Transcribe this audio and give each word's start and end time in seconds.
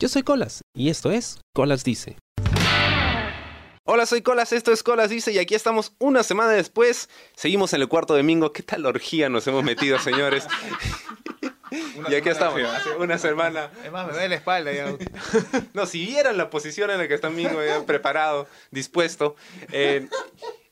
Yo 0.00 0.08
soy 0.08 0.22
Colas 0.22 0.62
y 0.76 0.90
esto 0.90 1.10
es 1.10 1.40
Colas 1.52 1.82
Dice. 1.82 2.16
Hola, 3.82 4.06
soy 4.06 4.22
Colas, 4.22 4.52
esto 4.52 4.70
es 4.70 4.84
Colas 4.84 5.10
Dice 5.10 5.32
y 5.32 5.38
aquí 5.38 5.56
estamos 5.56 5.92
una 5.98 6.22
semana 6.22 6.52
después. 6.52 7.08
Seguimos 7.34 7.72
en 7.72 7.80
el 7.80 7.88
cuarto 7.88 8.16
domingo. 8.16 8.52
¿Qué 8.52 8.62
tal 8.62 8.86
orgía 8.86 9.28
nos 9.28 9.44
hemos 9.48 9.64
metido, 9.64 9.98
señores? 10.02 10.46
y 12.08 12.14
aquí 12.14 12.28
estamos, 12.28 12.62
hace 12.62 12.90
una 12.90 13.18
semana. 13.18 13.72
Es 13.84 13.90
más, 13.90 14.06
me 14.06 14.12
duele 14.12 14.28
la 14.28 14.34
espalda 14.36 14.72
ya. 14.72 14.94
No, 15.74 15.84
si 15.84 16.06
vieran 16.06 16.36
la 16.36 16.48
posición 16.48 16.92
en 16.92 16.98
la 16.98 17.08
que 17.08 17.14
está 17.14 17.28
Mingo, 17.28 17.64
ya 17.64 17.84
preparado, 17.84 18.46
dispuesto. 18.70 19.34
Eh, 19.72 20.08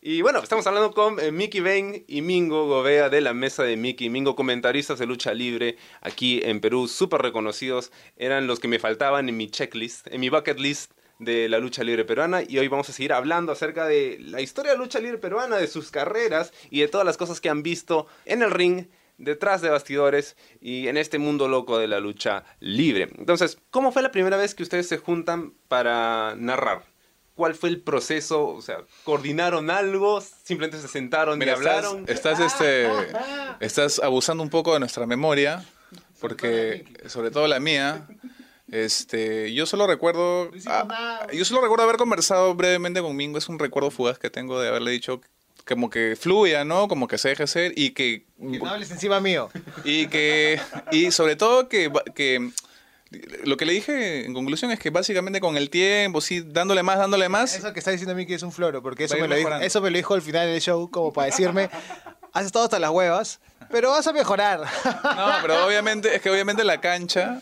y 0.09 0.23
bueno, 0.23 0.39
estamos 0.39 0.65
hablando 0.69 0.93
con 0.93 1.19
eh, 1.19 1.33
Mickey 1.33 1.61
Bain 1.61 2.05
y 2.07 2.23
Mingo 2.23 2.69
Gobea 2.69 3.09
de 3.09 3.21
la 3.21 3.35
mesa 3.35 3.65
de 3.65 3.77
Mickey. 3.77 4.09
Mingo, 4.09 4.37
comentaristas 4.37 5.01
de 5.01 5.07
lucha 5.07 5.35
libre 5.35 5.79
aquí 6.01 6.41
en 6.45 6.61
Perú, 6.61 6.87
súper 6.87 7.23
reconocidos. 7.23 7.91
Eran 8.17 8.47
los 8.47 8.61
que 8.61 8.69
me 8.69 8.79
faltaban 8.79 9.29
en 9.29 9.37
mi 9.37 9.51
checklist, 9.51 10.07
en 10.07 10.21
mi 10.21 10.29
bucket 10.29 10.61
list 10.61 10.93
de 11.19 11.49
la 11.49 11.59
lucha 11.59 11.83
libre 11.83 12.05
peruana. 12.05 12.43
Y 12.47 12.57
hoy 12.57 12.69
vamos 12.69 12.89
a 12.89 12.93
seguir 12.93 13.13
hablando 13.13 13.51
acerca 13.51 13.89
de 13.89 14.19
la 14.21 14.41
historia 14.41 14.71
de 14.71 14.79
la 14.79 14.85
lucha 14.85 15.01
libre 15.01 15.19
peruana, 15.19 15.57
de 15.57 15.67
sus 15.67 15.91
carreras 15.91 16.53
y 16.71 16.83
de 16.83 16.87
todas 16.87 17.05
las 17.05 17.17
cosas 17.17 17.41
que 17.41 17.49
han 17.49 17.65
visto 17.65 18.07
en 18.27 18.43
el 18.43 18.53
ring 18.53 18.87
detrás 19.19 19.61
de 19.61 19.71
bastidores 19.71 20.37
y 20.61 20.87
en 20.87 20.99
este 20.99 21.19
mundo 21.19 21.49
loco 21.49 21.79
de 21.79 21.89
la 21.89 21.99
lucha 21.99 22.45
libre. 22.61 23.09
Entonces, 23.19 23.59
¿cómo 23.73 23.91
fue 23.91 24.03
la 24.03 24.13
primera 24.13 24.37
vez 24.37 24.55
que 24.55 24.63
ustedes 24.63 24.87
se 24.87 24.99
juntan 24.99 25.55
para 25.67 26.37
narrar? 26.37 26.96
¿Cuál 27.37 27.55
fue 27.55 27.69
el 27.69 27.81
proceso? 27.81 28.49
O 28.49 28.63
sea, 28.63 28.79
¿coordinaron 29.05 29.71
algo? 29.71 30.21
¿Simplemente 30.21 30.81
se 30.81 30.89
sentaron 30.89 31.39
Mira, 31.39 31.53
y 31.53 31.55
hablaron? 31.55 32.05
Estás, 32.09 32.41
estás, 32.41 32.53
este, 32.55 32.89
estás 33.61 34.01
abusando 34.01 34.43
un 34.43 34.51
poco 34.51 34.73
de 34.73 34.81
nuestra 34.81 35.07
memoria, 35.07 35.65
porque 36.21 36.85
sobre 37.07 37.31
todo 37.31 37.47
la 37.47 37.61
mía. 37.61 38.07
Este, 38.73 39.55
yo 39.55 39.65
solo 39.65 39.87
recuerdo, 39.87 40.51
ah, 40.67 41.27
yo 41.33 41.45
solo 41.45 41.61
recuerdo 41.61 41.85
haber 41.85 41.99
conversado 41.99 42.55
brevemente 42.57 43.01
con 43.01 43.15
Mingo. 43.15 43.39
Es 43.39 43.49
un 43.49 43.61
recuerdo 43.61 43.93
fugaz 43.93 44.19
que 44.19 44.29
tengo 44.29 44.61
de 44.61 44.69
haberle 44.69 44.91
dicho 44.91 45.21
como 45.69 45.91
que 45.91 46.17
fluya, 46.19 46.65
¿no? 46.65 46.89
Como 46.89 47.07
que 47.07 47.19
se 47.19 47.29
deje 47.29 47.47
ser 47.47 47.73
y 47.77 47.91
que 47.91 48.25
Que 48.39 48.59
no 48.59 48.67
hables 48.69 48.91
encima 48.91 49.21
mío. 49.21 49.51
y 49.85 50.07
que 50.09 50.61
y 50.91 51.11
sobre 51.11 51.37
todo 51.37 51.69
que, 51.69 51.93
que 52.15 52.51
lo 53.45 53.57
que 53.57 53.67
le 53.67 53.73
dije 53.73 54.25
en 54.25 54.35
conclusión 54.35 54.71
es 54.73 54.79
que 54.79 54.91
básicamente 54.91 55.41
con 55.41 55.57
el 55.57 55.71
tiempo, 55.71 56.21
sí, 56.21 56.43
dándole 56.45 56.83
más, 56.83 56.99
dándole 56.99 57.29
más, 57.29 57.55
Eso 57.55 57.73
que 57.73 57.79
está 57.79 57.93
diciendo 57.93 58.15
Miki 58.15 58.35
es 58.35 58.43
un 58.43 58.53
floro, 58.53 58.83
porque 58.83 59.05
eso 59.05 59.15
a 59.15 59.19
me, 59.19 59.29
lo 59.29 59.37
dijo, 59.37 59.55
eso 59.55 59.81
me 59.81 59.91
lo 59.91 59.97
dijo 59.97 60.15
al 60.15 60.23
final 60.23 60.47
del 60.47 60.61
show, 60.61 60.91
como 60.91 61.13
para 61.13 61.27
decirme, 61.27 61.71
has 62.33 62.45
estado 62.45 62.65
hasta 62.65 62.79
las 62.79 62.91
huevas, 62.91 63.41
pero 63.71 63.91
vas 63.91 64.07
a 64.07 64.13
mejorar. 64.13 64.61
No, 64.85 65.33
pero 65.43 65.67
obviamente, 65.67 66.17
es 66.17 66.21
que 66.21 66.31
obviamente 66.31 66.65
la 66.65 66.81
cancha, 66.81 67.41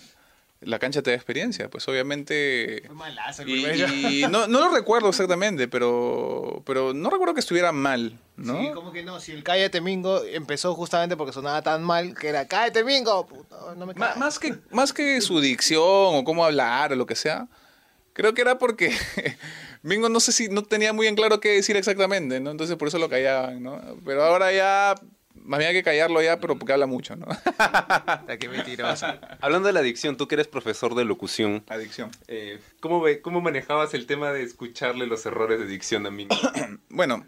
la 0.67 0.79
cancha 0.79 1.03
te 1.03 1.11
da 1.11 1.17
experiencia, 1.17 1.69
pues 1.69 1.87
obviamente... 1.89 2.83
malazo 2.93 3.43
el 3.43 3.51
Y, 3.51 4.27
no, 4.31 4.47
no 4.47 4.61
lo 4.61 4.75
recuerdo 4.75 5.09
exactamente, 5.09 5.69
pero, 5.69 6.63
pero 6.67 6.95
no 6.95 7.11
recuerdo 7.11 7.35
que 7.35 7.41
estuviera 7.41 7.73
mal, 7.73 8.19
¿no? 8.37 8.61
Sí, 8.61 8.71
como 8.75 8.93
que 8.93 9.03
no, 9.03 9.21
si 9.21 9.33
el 9.33 9.43
Cállate 9.43 9.81
Mingo 9.81 10.23
empezó 10.25 10.75
justamente 10.75 11.17
porque 11.17 11.33
sonaba 11.33 11.63
tan 11.63 11.83
mal 11.83 12.15
que 12.15 12.29
era 12.29 12.47
Cállate 12.47 12.85
Mingo, 12.85 13.27
puto, 13.27 13.75
no 13.77 13.87
me 13.87 13.95
más, 13.95 14.39
que, 14.39 14.57
más 14.71 14.93
que 14.93 15.21
su 15.21 15.41
dicción 15.41 15.83
o 15.83 16.25
cómo 16.25 16.45
hablar 16.45 16.93
o 16.93 16.97
lo 16.97 17.07
que 17.07 17.17
sea, 17.17 17.49
creo 18.13 18.33
que 18.35 18.43
era 18.43 18.59
porque 18.59 18.93
Mingo 19.83 20.09
no 20.09 20.21
sé 20.21 20.33
si 20.33 20.49
no 20.49 20.63
tenía 20.63 20.95
muy 20.95 21.07
en 21.07 21.15
claro 21.15 21.41
qué 21.41 21.51
decir 21.51 21.77
exactamente, 21.77 22.41
¿no? 22.41 22.51
Entonces 22.51 22.77
por 22.77 22.89
eso 22.89 22.99
lo 22.99 23.11
callaban, 23.11 23.63
¿no? 23.63 23.81
Pero 24.05 24.25
ahora 24.25 24.51
ya, 24.51 24.95
más 25.45 25.59
bien 25.59 25.69
hay 25.69 25.75
que 25.75 25.83
callarlo 25.83 26.21
ya, 26.23 26.41
pero 26.41 26.59
porque 26.59 26.73
habla 26.73 26.87
mucho, 26.87 27.15
¿no? 27.17 27.27
Qué 28.41 28.49
mentiroso. 28.49 29.07
Hablando 29.41 29.69
de 29.69 29.73
la 29.73 29.81
adicción, 29.81 30.17
tú 30.17 30.27
que 30.27 30.35
eres 30.35 30.49
profesor 30.49 30.95
de 30.95 31.05
locución, 31.05 31.65
Adicción. 31.69 32.11
eh, 32.29 32.61
¿cómo, 32.81 33.01
ve- 33.01 33.21
¿cómo 33.23 33.41
manejabas 33.41 33.95
el 33.95 34.07
tema 34.07 34.33
de 34.33 34.43
escucharle 34.43 35.07
los 35.07 35.25
errores 35.27 35.59
de 35.61 35.67
dicción 35.67 36.07
a 36.07 36.11
Mingo? 36.11 36.35
Bueno, 36.89 37.25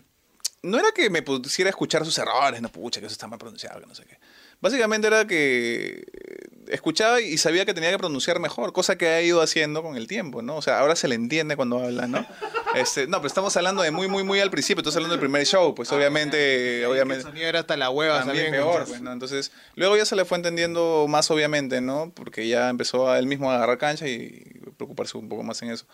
no 0.63 0.79
era 0.79 0.91
que 0.93 1.11
me 1.11 1.23
pusiera 1.23 1.69
a 1.69 1.71
escuchar 1.71 2.05
sus 2.05 2.17
errores, 2.19 2.61
no, 2.61 2.69
pucha, 2.69 3.01
que 3.01 3.07
eso 3.07 3.13
está 3.13 3.27
mal 3.29 3.39
pronunciado, 3.39 3.81
que 3.81 3.87
no 3.87 3.95
sé 3.95 4.05
qué. 4.05 4.19
Básicamente 4.61 5.07
era 5.07 5.27
que 5.27 6.05
eh, 6.13 6.47
escuchaba 6.69 7.21
y 7.21 7.39
sabía 7.39 7.65
que 7.65 7.75
tenía 7.75 7.91
que 7.91 7.99
pronunciar 7.99 8.41
mejor, 8.41 8.73
cosa 8.73 8.97
que 8.97 9.09
ha 9.09 9.23
ido 9.23 9.43
haciendo 9.43 9.83
con 9.83 9.97
el 9.97 10.07
tiempo, 10.07 10.43
¿no? 10.43 10.57
O 10.57 10.63
sea, 10.63 10.79
ahora 10.79 10.97
se 10.97 11.09
le 11.09 11.15
entiende 11.15 11.57
cuando 11.57 11.83
habla, 11.83 12.07
¿no? 12.07 12.27
Este, 12.75 13.07
no, 13.07 13.19
pero 13.19 13.29
estamos 13.29 13.57
hablando 13.57 13.81
de 13.81 13.91
muy, 13.91 14.07
muy, 14.07 14.23
muy 14.23 14.39
al 14.41 14.51
principio, 14.51 14.81
estamos 14.81 14.97
hablando 14.97 15.15
del 15.15 15.21
primer 15.21 15.47
show, 15.47 15.75
pues 15.75 15.91
obviamente, 15.93 16.81
El 16.81 16.87
obviamente 16.87 17.23
sonido 17.23 17.47
era 17.47 17.61
hasta 17.61 17.75
la 17.75 17.89
hueva 17.89 18.19
también 18.19 18.47
también. 18.47 18.65
peor, 18.65 18.85
pues, 18.87 19.01
¿no? 19.01 19.13
Entonces, 19.13 19.51
luego 19.77 19.97
ya 19.97 20.05
se 20.05 20.15
le 20.15 20.27
fue 20.27 20.37
entendiendo 20.37 21.07
más, 21.09 21.31
obviamente, 21.31 21.81
¿no? 21.81 22.13
Porque 22.15 22.47
ya 22.47 22.69
empezó 22.69 23.09
a 23.09 23.19
él 23.19 23.27
mismo 23.29 23.51
a 23.51 23.57
agarrar 23.57 23.79
cancha 23.79 24.07
y 24.09 24.61
preocuparse 24.77 25.17
un 25.17 25.31
poco 25.31 25.43
más 25.43 25.63
en 25.63 25.71
eso. 25.71 25.87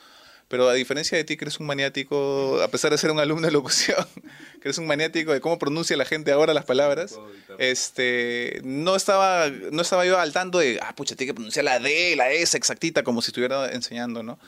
Pero 0.49 0.69
a 0.69 0.75
diferencia 0.75 1.17
de 1.17 1.25
ti, 1.25 1.37
que 1.37 1.45
eres 1.45 1.61
un 1.61 1.67
maniático, 1.67 2.61
a 2.63 2.69
pesar 2.69 2.91
de 2.91 2.99
ser 2.99 3.11
un 3.11 3.19
alumno 3.19 3.47
de 3.47 3.53
locución, 3.53 4.07
que 4.61 4.69
eres 4.69 4.79
un 4.79 4.87
maniático 4.87 5.33
de 5.33 5.41
cómo 5.41 5.59
pronuncia 5.59 5.97
la 5.97 6.05
gente 6.05 6.31
ahora 6.33 6.53
las 6.55 6.65
palabras, 6.65 7.19
este, 7.59 8.61
no 8.65 8.97
estaba, 8.97 9.49
no 9.49 9.83
estaba 9.83 10.05
yo 10.05 10.19
al 10.19 10.33
tanto 10.33 10.59
de, 10.59 10.79
ah, 10.83 10.95
pucha, 10.95 11.17
tiene 11.17 11.31
que 11.31 11.35
pronunciar 11.35 11.65
la 11.65 11.79
D, 11.79 12.17
la 12.17 12.31
S 12.31 12.57
exactita, 12.57 13.03
como 13.03 13.23
si 13.23 13.31
estuviera 13.31 13.71
enseñando, 13.73 14.23
¿no? 14.23 14.39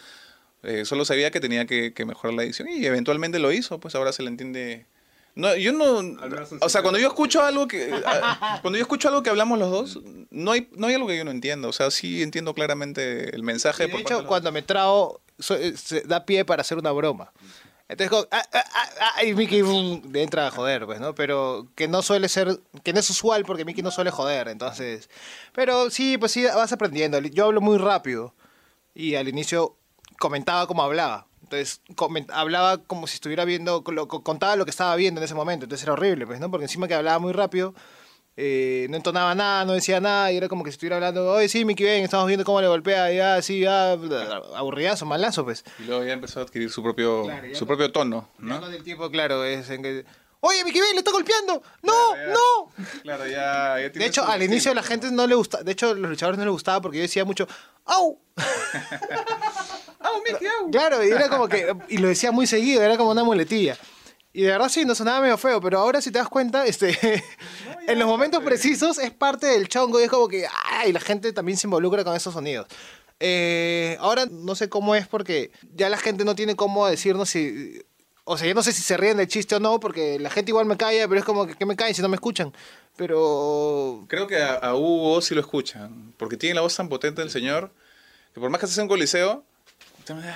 Eh, 0.62 0.84
solo 0.86 1.04
sabía 1.04 1.30
que 1.30 1.40
tenía 1.40 1.66
que, 1.66 1.92
que 1.92 2.06
mejorar 2.06 2.34
la 2.34 2.42
dicción 2.42 2.68
y 2.68 2.84
eventualmente 2.86 3.38
lo 3.38 3.52
hizo, 3.52 3.78
pues 3.80 3.94
ahora 3.94 4.12
se 4.12 4.22
le 4.22 4.30
entiende. 4.30 4.86
No, 5.36 5.56
yo 5.56 5.72
no, 5.72 6.16
o 6.60 6.68
sea, 6.68 6.82
cuando 6.82 6.98
yo 7.00 7.08
escucho 7.08 7.42
algo 7.42 7.66
que, 7.66 7.92
a- 8.06 8.58
cuando 8.62 8.76
yo 8.78 8.82
escucho 8.82 9.08
algo 9.08 9.22
que 9.22 9.30
hablamos 9.30 9.58
los 9.58 9.70
dos, 9.70 9.98
no 10.30 10.52
hay, 10.52 10.68
no 10.76 10.86
hay 10.86 10.94
algo 10.94 11.08
que 11.08 11.16
yo 11.16 11.24
no 11.24 11.32
entienda, 11.32 11.66
o 11.68 11.72
sea, 11.72 11.90
sí 11.90 12.22
entiendo 12.22 12.54
claramente 12.54 13.34
el 13.34 13.42
mensaje. 13.42 13.84
De 13.84 13.88
por 13.88 14.00
hecho, 14.00 14.26
cuando 14.26 14.52
me 14.52 14.62
trago, 14.62 15.20
so- 15.38 15.56
se 15.76 16.02
da 16.02 16.24
pie 16.24 16.44
para 16.44 16.60
hacer 16.60 16.78
una 16.78 16.92
broma. 16.92 17.32
Entonces, 17.88 18.10
como, 18.10 18.26
ah, 18.30 18.42
ah, 18.52 18.64
ah, 18.74 18.88
ah, 19.16 19.24
y 19.24 19.34
Mickey 19.34 19.60
boom, 19.60 20.10
entra 20.14 20.46
a 20.46 20.50
joder, 20.50 20.86
pues, 20.86 21.00
¿no? 21.00 21.14
Pero 21.14 21.66
que 21.74 21.86
no 21.88 22.00
suele 22.00 22.28
ser, 22.28 22.60
que 22.82 22.92
no 22.94 23.00
es 23.00 23.10
usual 23.10 23.44
porque 23.44 23.64
Mickey 23.64 23.82
no 23.82 23.90
suele 23.90 24.10
joder, 24.10 24.48
entonces. 24.48 25.10
Pero 25.52 25.90
sí, 25.90 26.16
pues 26.16 26.32
sí, 26.32 26.44
vas 26.44 26.72
aprendiendo. 26.72 27.18
Yo 27.20 27.44
hablo 27.46 27.60
muy 27.60 27.76
rápido 27.76 28.34
y 28.94 29.16
al 29.16 29.28
inicio 29.28 29.76
comentaba 30.18 30.66
como 30.66 30.82
hablaba. 30.82 31.26
Entonces, 31.54 31.80
hablaba 32.32 32.78
como 32.78 33.06
si 33.06 33.14
estuviera 33.14 33.44
viendo, 33.44 33.82
lo- 33.86 34.08
contaba 34.08 34.56
lo 34.56 34.64
que 34.64 34.70
estaba 34.70 34.94
viendo 34.96 35.20
en 35.20 35.24
ese 35.24 35.34
momento. 35.34 35.64
Entonces 35.64 35.84
era 35.84 35.92
horrible, 35.92 36.26
pues, 36.26 36.40
¿no? 36.40 36.50
Porque 36.50 36.64
encima 36.64 36.88
que 36.88 36.94
hablaba 36.94 37.18
muy 37.18 37.32
rápido, 37.32 37.74
eh, 38.36 38.86
no 38.90 38.96
entonaba 38.96 39.34
nada, 39.36 39.64
no 39.64 39.72
decía 39.74 40.00
nada, 40.00 40.32
y 40.32 40.36
era 40.36 40.48
como 40.48 40.64
que 40.64 40.70
si 40.70 40.74
estuviera 40.74 40.96
hablando, 40.96 41.30
oye, 41.30 41.48
sí, 41.48 41.64
Mickey, 41.64 41.86
ven, 41.86 42.02
estamos 42.04 42.26
viendo 42.26 42.44
cómo 42.44 42.60
le 42.60 42.66
golpea, 42.66 43.12
ya, 43.12 43.40
sí, 43.42 43.60
ya, 43.60 43.92
aburridazo, 44.56 45.06
malazo, 45.06 45.44
pues. 45.44 45.64
Y 45.78 45.84
luego 45.84 46.02
ya 46.04 46.14
empezó 46.14 46.40
a 46.40 46.42
adquirir 46.42 46.68
su 46.70 46.82
propio, 46.82 47.22
Claro, 47.24 47.54
su 47.54 47.64
propio 47.66 47.92
tono, 47.92 48.28
¿no? 48.38 48.60
con 48.60 48.74
el 48.74 48.82
tiempo, 48.82 49.08
claro, 49.10 49.44
es 49.44 49.70
en 49.70 49.82
que, 49.84 50.04
oye, 50.40 50.64
Mickey, 50.64 50.80
ven, 50.80 50.92
le 50.94 50.98
está 50.98 51.12
golpeando, 51.12 51.62
no, 51.82 52.16
ya. 52.16 52.32
no. 52.32 52.72
Claro, 53.04 53.26
ya, 53.28 53.78
ya 53.80 53.88
De 53.88 54.04
hecho, 54.06 54.24
al 54.26 54.42
inicio 54.42 54.74
la 54.74 54.82
gente 54.82 55.12
no 55.12 55.28
le 55.28 55.36
gusta, 55.36 55.62
de 55.62 55.70
hecho, 55.70 55.90
a 55.90 55.94
los 55.94 56.10
luchadores 56.10 56.36
no 56.38 56.44
les 56.44 56.52
gustaba 56.52 56.80
porque 56.80 56.98
yo 56.98 57.02
decía 57.02 57.24
mucho, 57.24 57.46
¡au! 57.84 58.18
Claro, 60.70 61.04
y 61.04 61.10
era 61.10 61.28
como 61.28 61.48
que, 61.48 61.74
y 61.88 61.98
lo 61.98 62.08
decía 62.08 62.32
muy 62.32 62.46
seguido, 62.46 62.82
era 62.82 62.96
como 62.96 63.10
una 63.10 63.24
muletilla. 63.24 63.76
Y 64.36 64.42
de 64.42 64.48
verdad 64.48 64.68
sí, 64.68 64.84
no 64.84 64.96
sonaba 64.96 65.20
medio 65.20 65.38
feo, 65.38 65.60
pero 65.60 65.78
ahora 65.78 66.00
si 66.00 66.10
te 66.10 66.18
das 66.18 66.28
cuenta, 66.28 66.66
este, 66.66 66.98
en 67.86 67.98
los 68.00 68.08
momentos 68.08 68.42
precisos 68.42 68.98
es 68.98 69.12
parte 69.12 69.46
del 69.46 69.68
chongo 69.68 70.00
y 70.00 70.02
es 70.02 70.10
como 70.10 70.26
que, 70.26 70.44
¡ay! 70.64 70.92
La 70.92 70.98
gente 70.98 71.32
también 71.32 71.56
se 71.56 71.68
involucra 71.68 72.02
con 72.02 72.16
esos 72.16 72.34
sonidos. 72.34 72.66
Eh, 73.20 73.96
ahora 74.00 74.26
no 74.28 74.56
sé 74.56 74.68
cómo 74.68 74.96
es 74.96 75.06
porque 75.06 75.52
ya 75.72 75.88
la 75.88 75.98
gente 75.98 76.24
no 76.24 76.34
tiene 76.34 76.56
cómo 76.56 76.86
decirnos 76.88 77.30
si... 77.30 77.80
O 78.24 78.36
sea, 78.36 78.48
yo 78.48 78.54
no 78.54 78.62
sé 78.64 78.72
si 78.72 78.82
se 78.82 78.96
ríen 78.96 79.18
del 79.18 79.28
chiste 79.28 79.54
o 79.54 79.60
no, 79.60 79.78
porque 79.78 80.18
la 80.18 80.30
gente 80.30 80.50
igual 80.50 80.66
me 80.66 80.76
calla, 80.76 81.06
pero 81.06 81.20
es 81.20 81.24
como 81.24 81.46
que, 81.46 81.54
¿qué 81.54 81.64
me 81.64 81.76
caen 81.76 81.94
si 81.94 82.02
no 82.02 82.08
me 82.08 82.16
escuchan? 82.16 82.52
Pero... 82.96 84.04
Creo 84.08 84.26
que 84.26 84.42
a, 84.42 84.54
a 84.54 84.74
Hugo 84.74 85.20
sí 85.20 85.36
lo 85.36 85.42
escuchan, 85.42 86.12
porque 86.16 86.36
tiene 86.36 86.56
la 86.56 86.62
voz 86.62 86.74
tan 86.74 86.88
potente 86.88 87.20
del 87.20 87.30
señor, 87.30 87.70
que 88.32 88.40
por 88.40 88.50
más 88.50 88.58
que 88.58 88.66
estés 88.66 88.78
en 88.78 88.82
un 88.82 88.88
coliseo, 88.88 89.44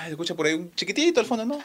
escucha 0.09 0.35
por 0.35 0.45
ahí 0.47 0.53
un 0.53 0.73
chiquitito 0.75 1.19
al 1.19 1.25
fondo, 1.25 1.45
¿no? 1.45 1.59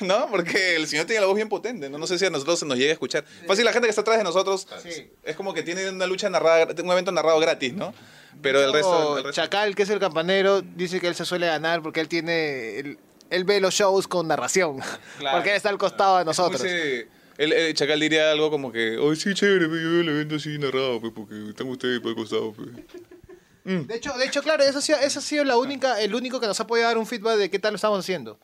¿no? 0.00 0.28
Porque 0.30 0.76
el 0.76 0.86
señor 0.86 1.06
tiene 1.06 1.20
la 1.20 1.26
voz 1.26 1.36
bien 1.36 1.48
potente, 1.48 1.88
¿no? 1.88 1.98
No 1.98 2.06
sé 2.06 2.18
si 2.18 2.24
a 2.26 2.30
nosotros 2.30 2.58
se 2.58 2.66
nos 2.66 2.76
llega 2.76 2.90
a 2.90 2.92
escuchar. 2.94 3.24
Fácil, 3.46 3.64
la 3.64 3.72
gente 3.72 3.86
que 3.86 3.90
está 3.90 4.00
atrás 4.00 4.18
de 4.18 4.24
nosotros 4.24 4.66
Sí. 4.82 5.10
es 5.22 5.36
como 5.36 5.54
que 5.54 5.62
tiene 5.62 5.88
una 5.90 6.06
lucha 6.06 6.28
narrada, 6.30 6.68
un 6.82 6.90
evento 6.90 7.12
narrado 7.12 7.38
gratis, 7.40 7.72
¿no? 7.74 7.94
Pero 8.40 8.62
el 8.64 8.72
resto... 8.72 9.18
el 9.18 9.24
resto- 9.24 9.32
Chacal, 9.42 9.74
que 9.76 9.82
es 9.84 9.90
el 9.90 10.00
campanero, 10.00 10.62
dice 10.62 11.00
que 11.00 11.06
él 11.06 11.14
se 11.14 11.24
suele 11.24 11.46
ganar 11.46 11.82
porque 11.82 12.00
él 12.00 12.08
tiene... 12.08 12.78
Él, 12.78 12.98
él 13.30 13.44
ve 13.44 13.60
los 13.60 13.74
shows 13.74 14.08
con 14.08 14.26
narración. 14.28 14.78
Claro. 15.18 15.36
Porque 15.38 15.50
él 15.50 15.56
está 15.56 15.68
al 15.68 15.78
costado 15.78 16.18
de 16.18 16.24
nosotros. 16.24 16.62
ese- 16.64 17.06
el, 17.38 17.52
el 17.52 17.74
Chacal 17.74 17.98
diría 18.00 18.30
algo 18.30 18.50
como 18.50 18.72
que, 18.72 18.98
ay, 19.00 19.16
sí, 19.16 19.32
chévere, 19.34 19.64
yo 19.64 19.70
veo 19.70 20.00
el 20.00 20.08
evento 20.08 20.34
así 20.36 20.58
narrado, 20.58 21.00
pues, 21.00 21.12
porque 21.14 21.34
están 21.50 21.66
ustedes 21.68 22.00
por 22.00 22.10
el 22.10 22.16
costado, 22.16 22.52
pues". 22.52 22.68
De 23.64 23.94
hecho, 23.94 24.12
de 24.14 24.24
hecho, 24.26 24.42
claro, 24.42 24.64
eso 24.64 24.78
ha 24.78 24.82
sido, 24.82 24.98
eso 24.98 25.18
ha 25.20 25.22
sido 25.22 25.44
la 25.44 25.56
única, 25.56 26.00
el 26.00 26.14
único 26.14 26.40
que 26.40 26.46
nos 26.46 26.58
ha 26.60 26.66
podido 26.66 26.88
dar 26.88 26.98
un 26.98 27.06
feedback 27.06 27.36
de 27.36 27.50
qué 27.50 27.58
tal 27.58 27.72
lo 27.72 27.76
estamos 27.76 27.98
haciendo. 27.98 28.38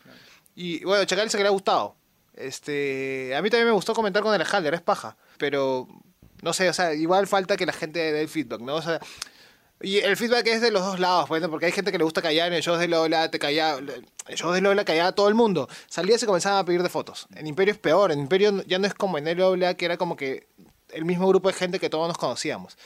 Y 0.55 0.85
bueno, 0.85 1.05
Chacal 1.05 1.27
dice 1.27 1.37
que 1.37 1.43
le 1.43 1.49
ha 1.49 1.53
gustado. 1.53 1.97
Este, 2.35 3.35
a 3.35 3.43
mí 3.43 3.51
también 3.51 3.67
me 3.67 3.73
gustó 3.73 3.95
comentar 3.95 4.23
con 4.23 4.35
el 4.35 4.47
Halder, 4.47 4.75
es 4.75 4.81
paja. 4.81 5.17
Pero, 5.39 5.89
no 6.43 6.53
sé, 6.53 6.69
o 6.69 6.73
sea, 6.73 6.95
igual 6.95 7.27
falta 7.27 7.57
que 7.57 7.67
la 7.67 7.73
gente 7.73 7.99
dé 7.99 8.21
el 8.21 8.29
feedback, 8.29 8.61
¿no? 8.61 8.77
O 8.77 8.83
sea, 8.83 9.01
Y 9.81 9.99
el 9.99 10.17
feedback 10.17 10.47
es 10.49 10.61
de 10.61 10.71
los 10.73 10.85
dos 10.85 10.99
lados, 10.99 11.29
pues, 11.29 11.41
¿no? 11.41 11.51
porque 11.51 11.67
hay 11.67 11.73
gente 11.73 11.93
que 11.93 11.99
le 11.99 12.05
gusta 12.05 12.21
callar, 12.23 12.49
en 12.49 12.55
el 12.55 12.63
show 12.63 12.77
de 12.77 12.89
Lola 12.89 13.31
te 13.31 13.39
callaba, 13.39 13.79
el 13.79 14.37
show 14.37 14.51
de 14.51 14.61
Lola 14.61 14.85
callaba 14.85 15.11
a 15.11 15.13
todo 15.13 15.29
el 15.29 15.35
mundo. 15.35 15.69
Salía 15.89 16.17
y 16.17 16.19
se 16.19 16.27
comenzaban 16.27 16.59
a 16.59 16.65
pedir 16.65 16.83
de 16.83 16.89
fotos. 16.89 17.29
En 17.35 17.47
Imperio 17.47 17.73
es 17.73 17.79
peor, 17.79 18.11
en 18.11 18.19
Imperio 18.19 18.65
ya 18.67 18.79
no 18.79 18.87
es 18.89 18.95
como 18.95 19.19
en 19.19 19.29
el 19.29 19.39
Lola, 19.39 19.75
que 19.75 19.85
era 19.85 19.97
como 19.97 20.17
que 20.17 20.49
el 20.91 21.05
mismo 21.05 21.29
grupo 21.29 21.49
de 21.49 21.55
gente 21.55 21.79
que 21.79 21.91
todos 21.91 22.09
nos 22.09 22.19
conocíamos. 22.19 22.77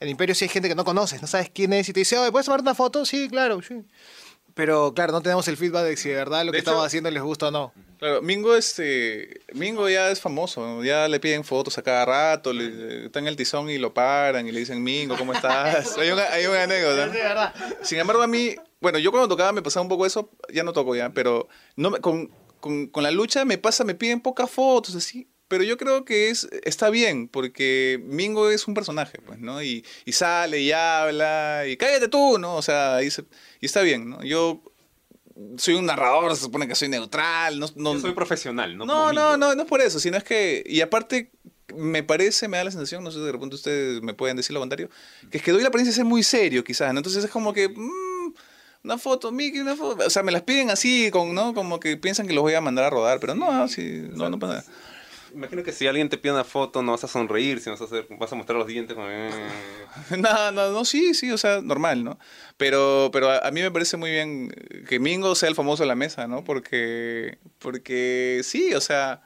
En 0.00 0.08
Imperio 0.08 0.34
sí 0.34 0.44
hay 0.44 0.48
gente 0.48 0.68
que 0.68 0.74
no 0.76 0.84
conoces, 0.84 1.20
no 1.20 1.26
sabes 1.26 1.50
quién 1.52 1.72
es 1.72 1.88
y 1.88 1.92
te 1.92 2.00
dice, 2.00 2.16
oye, 2.18 2.30
¿puedes 2.30 2.46
tomar 2.46 2.60
una 2.60 2.74
foto? 2.74 3.04
Sí, 3.04 3.28
claro, 3.28 3.60
sí. 3.62 3.82
Pero 4.54 4.92
claro, 4.94 5.12
no 5.12 5.20
tenemos 5.22 5.46
el 5.48 5.56
feedback 5.56 5.84
de 5.84 5.96
si 5.96 6.08
de 6.08 6.14
verdad 6.16 6.40
lo 6.44 6.52
De 6.52 6.56
que 6.56 6.60
hecho- 6.60 6.70
estamos 6.70 6.86
haciendo 6.86 7.10
les 7.10 7.22
gusta 7.22 7.48
o 7.48 7.50
no. 7.50 7.72
Claro, 7.98 8.22
Mingo, 8.22 8.54
este, 8.54 9.40
Mingo 9.54 9.88
ya 9.88 10.08
es 10.10 10.20
famoso, 10.20 10.84
ya 10.84 11.08
le 11.08 11.18
piden 11.18 11.42
fotos 11.42 11.78
a 11.78 11.82
cada 11.82 12.04
rato, 12.04 12.52
le, 12.52 13.06
está 13.06 13.18
en 13.18 13.26
el 13.26 13.34
tizón 13.34 13.68
y 13.70 13.78
lo 13.78 13.92
paran 13.92 14.46
y 14.46 14.52
le 14.52 14.60
dicen, 14.60 14.80
Mingo, 14.82 15.16
¿cómo 15.16 15.32
estás? 15.32 15.96
hay, 15.98 16.10
una, 16.10 16.22
hay 16.32 16.46
una 16.46 16.62
anécdota. 16.62 17.06
verdad. 17.06 17.54
Sin 17.82 17.98
embargo, 17.98 18.22
a 18.22 18.28
mí, 18.28 18.54
bueno, 18.80 18.98
yo 19.00 19.10
cuando 19.10 19.28
tocaba 19.28 19.50
me 19.50 19.62
pasaba 19.62 19.82
un 19.82 19.88
poco 19.88 20.06
eso, 20.06 20.30
ya 20.52 20.62
no 20.62 20.72
toco 20.72 20.94
ya, 20.94 21.10
pero 21.10 21.48
no 21.74 21.90
con, 22.00 22.30
con, 22.60 22.86
con 22.86 23.02
la 23.02 23.10
lucha 23.10 23.44
me 23.44 23.58
pasa, 23.58 23.82
me 23.82 23.96
piden 23.96 24.20
pocas 24.20 24.48
fotos, 24.48 24.94
así. 24.94 25.28
Pero 25.48 25.64
yo 25.64 25.76
creo 25.78 26.04
que 26.04 26.28
es, 26.30 26.46
está 26.62 26.90
bien, 26.90 27.26
porque 27.28 28.00
Mingo 28.04 28.50
es 28.50 28.68
un 28.68 28.74
personaje, 28.74 29.18
pues, 29.24 29.38
¿no? 29.38 29.62
Y, 29.62 29.84
y 30.04 30.12
sale 30.12 30.60
y 30.60 30.72
habla, 30.72 31.64
y 31.66 31.76
cállate 31.78 32.08
tú, 32.08 32.38
¿no? 32.38 32.56
O 32.56 32.62
sea, 32.62 33.02
y, 33.02 33.10
se- 33.10 33.24
y 33.60 33.66
está 33.66 33.80
bien, 33.80 34.10
¿no? 34.10 34.22
Yo 34.22 34.62
soy 35.56 35.74
un 35.74 35.86
narrador, 35.86 36.34
se 36.36 36.42
supone 36.42 36.66
que 36.68 36.74
soy 36.74 36.88
neutral, 36.88 37.58
no, 37.58 37.66
no, 37.76 37.94
Yo 37.94 38.00
soy 38.00 38.12
profesional, 38.12 38.76
¿no? 38.76 38.84
no, 38.84 39.12
no, 39.12 39.36
no, 39.36 39.54
no 39.54 39.62
es 39.62 39.68
por 39.68 39.80
eso, 39.80 40.00
sino 40.00 40.16
es 40.16 40.24
que, 40.24 40.62
y 40.66 40.80
aparte, 40.80 41.30
me 41.74 42.02
parece, 42.02 42.48
me 42.48 42.56
da 42.56 42.64
la 42.64 42.70
sensación, 42.70 43.04
no 43.04 43.10
sé 43.10 43.18
si 43.18 43.24
de 43.24 43.32
repente 43.32 43.54
ustedes 43.54 44.02
me 44.02 44.14
pueden 44.14 44.36
decir 44.36 44.52
lo 44.52 44.60
contrario, 44.60 44.90
que 45.30 45.38
es 45.38 45.44
que 45.44 45.52
doy 45.52 45.62
la 45.62 45.68
apariencia 45.68 45.92
de 45.92 45.96
ser 45.96 46.04
muy 46.04 46.22
serio, 46.22 46.64
quizás, 46.64 46.92
¿no? 46.92 46.98
Entonces 46.98 47.24
es 47.24 47.30
como 47.30 47.52
que, 47.52 47.68
mm, 47.68 48.34
una 48.84 48.98
foto, 48.98 49.30
Mickey, 49.32 49.60
una 49.60 49.76
foto, 49.76 50.04
o 50.06 50.10
sea, 50.10 50.22
me 50.22 50.32
las 50.32 50.42
piden 50.42 50.70
así, 50.70 51.10
con, 51.10 51.34
¿no? 51.34 51.54
Como 51.54 51.78
que 51.78 51.96
piensan 51.96 52.26
que 52.26 52.32
los 52.32 52.42
voy 52.42 52.54
a 52.54 52.60
mandar 52.60 52.84
a 52.86 52.90
rodar, 52.90 53.20
pero 53.20 53.34
no, 53.34 53.68
sí, 53.68 54.02
no, 54.12 54.28
no 54.30 54.38
pasa 54.38 54.52
nada. 54.54 54.64
Imagino 55.34 55.62
que 55.62 55.72
si 55.72 55.86
alguien 55.86 56.08
te 56.08 56.18
pide 56.18 56.32
una 56.32 56.44
foto 56.44 56.82
no 56.82 56.92
vas 56.92 57.04
a 57.04 57.08
sonreír, 57.08 57.60
si 57.60 57.70
vas 57.70 57.80
a, 57.80 57.84
hacer, 57.84 58.06
vas 58.10 58.32
a 58.32 58.36
mostrar 58.36 58.58
los 58.58 58.66
dientes. 58.66 58.94
como, 58.94 59.08
eh. 59.08 59.30
No, 60.18 60.52
no, 60.52 60.70
no, 60.70 60.84
sí, 60.84 61.14
sí, 61.14 61.30
o 61.30 61.38
sea, 61.38 61.60
normal, 61.62 62.04
¿no? 62.04 62.18
Pero, 62.56 63.10
pero 63.12 63.30
a, 63.30 63.38
a 63.38 63.50
mí 63.50 63.60
me 63.60 63.70
parece 63.70 63.96
muy 63.96 64.10
bien 64.10 64.50
que 64.88 64.98
Mingo 64.98 65.34
sea 65.34 65.48
el 65.48 65.54
famoso 65.54 65.82
de 65.82 65.88
la 65.88 65.94
mesa, 65.94 66.26
¿no? 66.26 66.44
Porque, 66.44 67.38
porque 67.58 68.40
sí, 68.44 68.74
o 68.74 68.80
sea, 68.80 69.22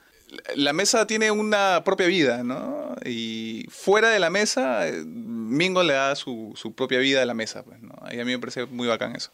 la 0.55 0.73
mesa 0.73 1.07
tiene 1.07 1.31
una 1.31 1.83
propia 1.85 2.07
vida, 2.07 2.43
¿no? 2.43 2.97
Y 3.05 3.67
fuera 3.71 4.09
de 4.11 4.19
la 4.19 4.31
mesa, 4.31 4.89
eh, 4.89 5.05
Mingo 5.05 5.83
le 5.83 5.95
da 5.95 6.15
su, 6.17 6.53
su 6.57 6.75
propia 6.75 6.99
vida 6.99 7.23
a 7.23 7.27
la 7.27 7.35
mesa, 7.35 7.63
pues, 7.65 7.81
¿no? 7.83 7.95
Y 8.11 8.21
a 8.21 8.25
mí 8.25 8.33
me 8.33 8.39
parece 8.39 8.67
muy 8.67 8.89
bacán 8.89 9.15
eso. 9.15 9.33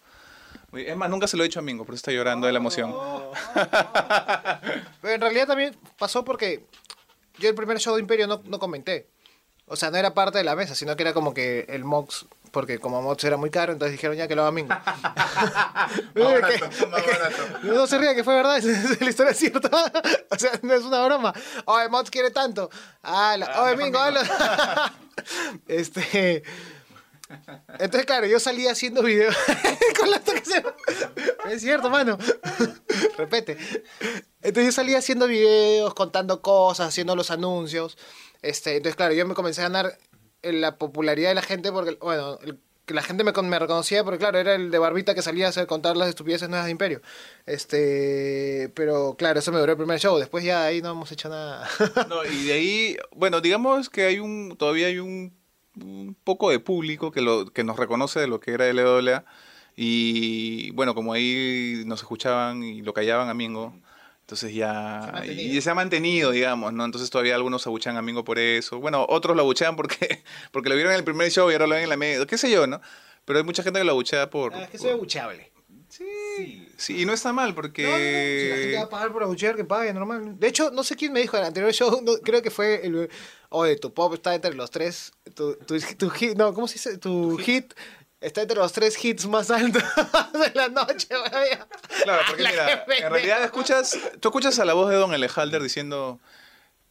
Es 0.72 0.96
más, 0.96 1.08
nunca 1.08 1.26
se 1.26 1.36
lo 1.36 1.42
he 1.44 1.46
dicho 1.48 1.60
a 1.60 1.62
Mingo, 1.62 1.84
pero 1.84 1.96
está 1.96 2.12
llorando 2.12 2.46
de 2.46 2.52
la 2.52 2.58
emoción. 2.58 2.94
Pero 5.00 5.14
en 5.14 5.20
realidad 5.20 5.46
también 5.46 5.74
pasó 5.98 6.24
porque 6.24 6.64
yo 7.38 7.48
el 7.48 7.54
primer 7.54 7.78
show 7.78 7.94
de 7.94 8.00
Imperio 8.02 8.26
no, 8.26 8.42
no 8.44 8.58
comenté. 8.58 9.08
O 9.66 9.76
sea, 9.76 9.90
no 9.90 9.96
era 9.96 10.12
parte 10.14 10.38
de 10.38 10.44
la 10.44 10.54
mesa, 10.56 10.74
sino 10.74 10.94
que 10.96 11.02
era 11.02 11.12
como 11.14 11.32
que 11.32 11.64
el 11.68 11.84
Mox, 11.84 12.26
porque 12.52 12.78
como 12.78 13.00
Mox 13.02 13.24
era 13.24 13.36
muy 13.36 13.50
caro, 13.50 13.72
entonces 13.72 13.92
dijeron 13.92 14.16
ya 14.16 14.26
que 14.28 14.34
lo 14.34 14.42
haga 14.42 14.50
Mingo. 14.52 14.74
No 17.62 17.86
se 17.86 17.98
ría, 17.98 18.14
que 18.14 18.24
fue 18.24 18.34
verdad, 18.34 18.60
la 19.00 19.08
historia 19.10 19.32
es 19.32 19.38
cierta. 19.38 19.70
o 20.30 20.38
sea, 20.38 20.52
no 20.62 20.74
es 20.74 20.82
una 20.82 21.04
broma. 21.06 21.32
Oye, 21.66 21.88
Mox 21.88 22.10
quiere 22.10 22.30
tanto. 22.30 22.70
Ah, 23.02 23.36
la- 23.38 23.62
oye, 23.62 23.76
Mingo, 23.76 23.98
hazlo. 23.98 24.20
este... 25.66 26.42
Entonces, 27.78 28.06
claro, 28.06 28.26
yo 28.26 28.40
salía 28.40 28.72
haciendo 28.72 29.02
videos 29.02 29.36
con 29.98 30.10
la. 30.10 30.20
Es 31.50 31.60
cierto, 31.62 31.90
mano. 31.90 32.18
Repete. 33.16 33.56
Entonces 34.42 34.66
yo 34.66 34.72
salía 34.72 34.98
haciendo 34.98 35.26
videos, 35.26 35.94
contando 35.94 36.40
cosas, 36.42 36.88
haciendo 36.88 37.14
los 37.16 37.30
anuncios. 37.30 37.98
Este, 38.42 38.76
entonces, 38.76 38.96
claro, 38.96 39.14
yo 39.14 39.26
me 39.26 39.34
comencé 39.34 39.60
a 39.60 39.64
ganar 39.64 39.98
la 40.42 40.76
popularidad 40.78 41.30
de 41.30 41.34
la 41.34 41.42
gente 41.42 41.72
porque, 41.72 41.96
bueno, 42.00 42.38
el- 42.42 42.58
la 42.86 43.02
gente 43.02 43.22
me, 43.22 43.32
me 43.32 43.58
reconocía 43.58 44.02
porque, 44.02 44.18
claro, 44.18 44.38
era 44.38 44.54
el 44.54 44.70
de 44.70 44.78
barbita 44.78 45.14
que 45.14 45.20
salía 45.20 45.44
a 45.44 45.48
hacer 45.50 45.66
contar 45.66 45.94
las 45.98 46.08
estupideces 46.08 46.48
nuevas 46.48 46.64
de 46.64 46.70
Imperio. 46.72 47.02
Este, 47.44 48.70
pero, 48.74 49.14
claro, 49.18 49.40
eso 49.40 49.52
me 49.52 49.58
duró 49.58 49.72
el 49.72 49.76
primer 49.78 49.98
show. 50.00 50.18
Después 50.18 50.42
ya 50.42 50.64
ahí 50.64 50.80
no 50.80 50.92
hemos 50.92 51.12
hecho 51.12 51.28
nada. 51.28 51.68
No, 52.08 52.24
y 52.24 52.46
de 52.46 52.52
ahí, 52.54 52.96
bueno, 53.14 53.40
digamos 53.42 53.90
que 53.90 54.06
hay 54.06 54.18
un, 54.20 54.56
todavía 54.58 54.86
hay 54.86 54.98
un, 55.00 55.36
un 55.84 56.16
poco 56.24 56.50
de 56.50 56.58
público 56.58 57.10
que, 57.10 57.20
lo, 57.20 57.46
que 57.46 57.64
nos 57.64 57.76
reconoce 57.76 58.20
de 58.20 58.26
lo 58.28 58.40
que 58.40 58.52
era 58.52 58.72
LWA. 58.72 59.24
Y 59.76 60.70
bueno, 60.72 60.94
como 60.94 61.12
ahí 61.12 61.82
nos 61.86 62.00
escuchaban 62.00 62.62
y 62.64 62.82
lo 62.82 62.92
callaban 62.92 63.28
a 63.28 63.34
Mingo, 63.34 63.74
entonces 64.22 64.50
Se 64.50 64.56
ya. 64.56 65.10
mantenido. 65.12 65.54
Y 65.54 65.60
se 65.60 65.70
ha 65.70 65.74
mantenido, 65.74 66.30
digamos, 66.32 66.72
¿no? 66.72 66.84
Entonces 66.84 67.10
todavía 67.10 67.34
algunos 67.36 67.66
abuchean 67.66 67.96
a 67.96 68.02
Mingo 68.02 68.24
por 68.24 68.38
eso. 68.38 68.80
Bueno, 68.80 69.06
otros 69.08 69.36
lo 69.36 69.42
abuchean 69.42 69.76
porque, 69.76 70.22
porque 70.52 70.68
lo 70.68 70.74
vieron 70.74 70.92
en 70.92 70.98
el 70.98 71.04
primer 71.04 71.30
show 71.30 71.48
y 71.48 71.52
ahora 71.52 71.66
lo 71.66 71.74
ven 71.74 71.84
en 71.84 71.90
la 71.90 71.96
media. 71.96 72.26
¿Qué 72.26 72.36
sé 72.38 72.50
yo, 72.50 72.66
no? 72.66 72.80
Pero 73.24 73.38
hay 73.38 73.44
mucha 73.44 73.62
gente 73.62 73.78
que 73.78 73.84
lo 73.84 73.92
abuchea 73.92 74.28
por. 74.30 74.52
Ah, 74.54 74.64
es 74.64 74.70
que 74.70 74.78
soy 74.78 74.90
abuchable. 74.90 75.52
Sí, 75.88 76.68
sí, 76.76 77.02
y 77.02 77.04
no 77.06 77.12
está 77.12 77.32
mal 77.32 77.54
porque. 77.54 77.82
No, 77.82 77.90
no, 77.90 77.96
no, 77.96 78.00
Si 78.00 78.48
la 78.48 78.56
gente 78.56 78.76
va 78.76 78.82
a 78.82 78.88
pagar 78.90 79.12
por 79.12 79.22
abuchear, 79.22 79.56
que 79.56 79.64
pague, 79.64 79.92
normal. 79.92 80.38
De 80.38 80.48
hecho, 80.48 80.70
no 80.70 80.84
sé 80.84 80.96
quién 80.96 81.12
me 81.12 81.20
dijo 81.20 81.36
en 81.36 81.42
el 81.42 81.48
anterior 81.48 81.72
show, 81.72 82.04
creo 82.22 82.42
que 82.42 82.50
fue 82.50 82.86
el... 82.86 83.08
Oye, 83.48 83.76
tu 83.76 83.92
pop 83.94 84.12
está 84.12 84.34
entre 84.34 84.54
los 84.54 84.70
tres... 84.70 85.12
Tu, 85.34 85.56
tu, 85.56 85.80
tu 85.96 86.10
hit... 86.10 86.36
No, 86.36 86.52
¿cómo 86.52 86.68
se 86.68 86.74
dice? 86.74 86.98
Tu 86.98 87.38
hit 87.38 87.72
está 88.20 88.42
entre 88.42 88.58
los 88.58 88.72
tres 88.72 89.02
hits 89.02 89.26
más 89.26 89.50
altos 89.50 89.82
de 90.32 90.52
la 90.54 90.68
noche. 90.68 91.08
Claro, 91.08 92.22
porque 92.26 92.42
La 92.42 92.84
mira, 92.86 93.06
en 93.06 93.12
realidad 93.12 93.44
escuchas, 93.44 93.98
tú 94.20 94.28
escuchas 94.28 94.58
a 94.58 94.64
la 94.64 94.74
voz 94.74 94.90
de 94.90 94.96
Don 94.96 95.14
Elejalder 95.14 95.62
diciendo, 95.62 96.20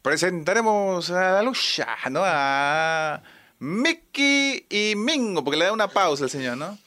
presentaremos 0.02 1.10
a 1.10 1.32
la 1.32 1.42
lucha, 1.42 1.96
¿no? 2.10 2.22
A 2.24 3.22
Mickey 3.58 4.66
y 4.68 4.94
Mingo, 4.96 5.44
porque 5.44 5.58
le 5.58 5.66
da 5.66 5.72
una 5.72 5.88
pausa 5.88 6.24
al 6.24 6.30
señor, 6.30 6.56
¿no? 6.56 6.78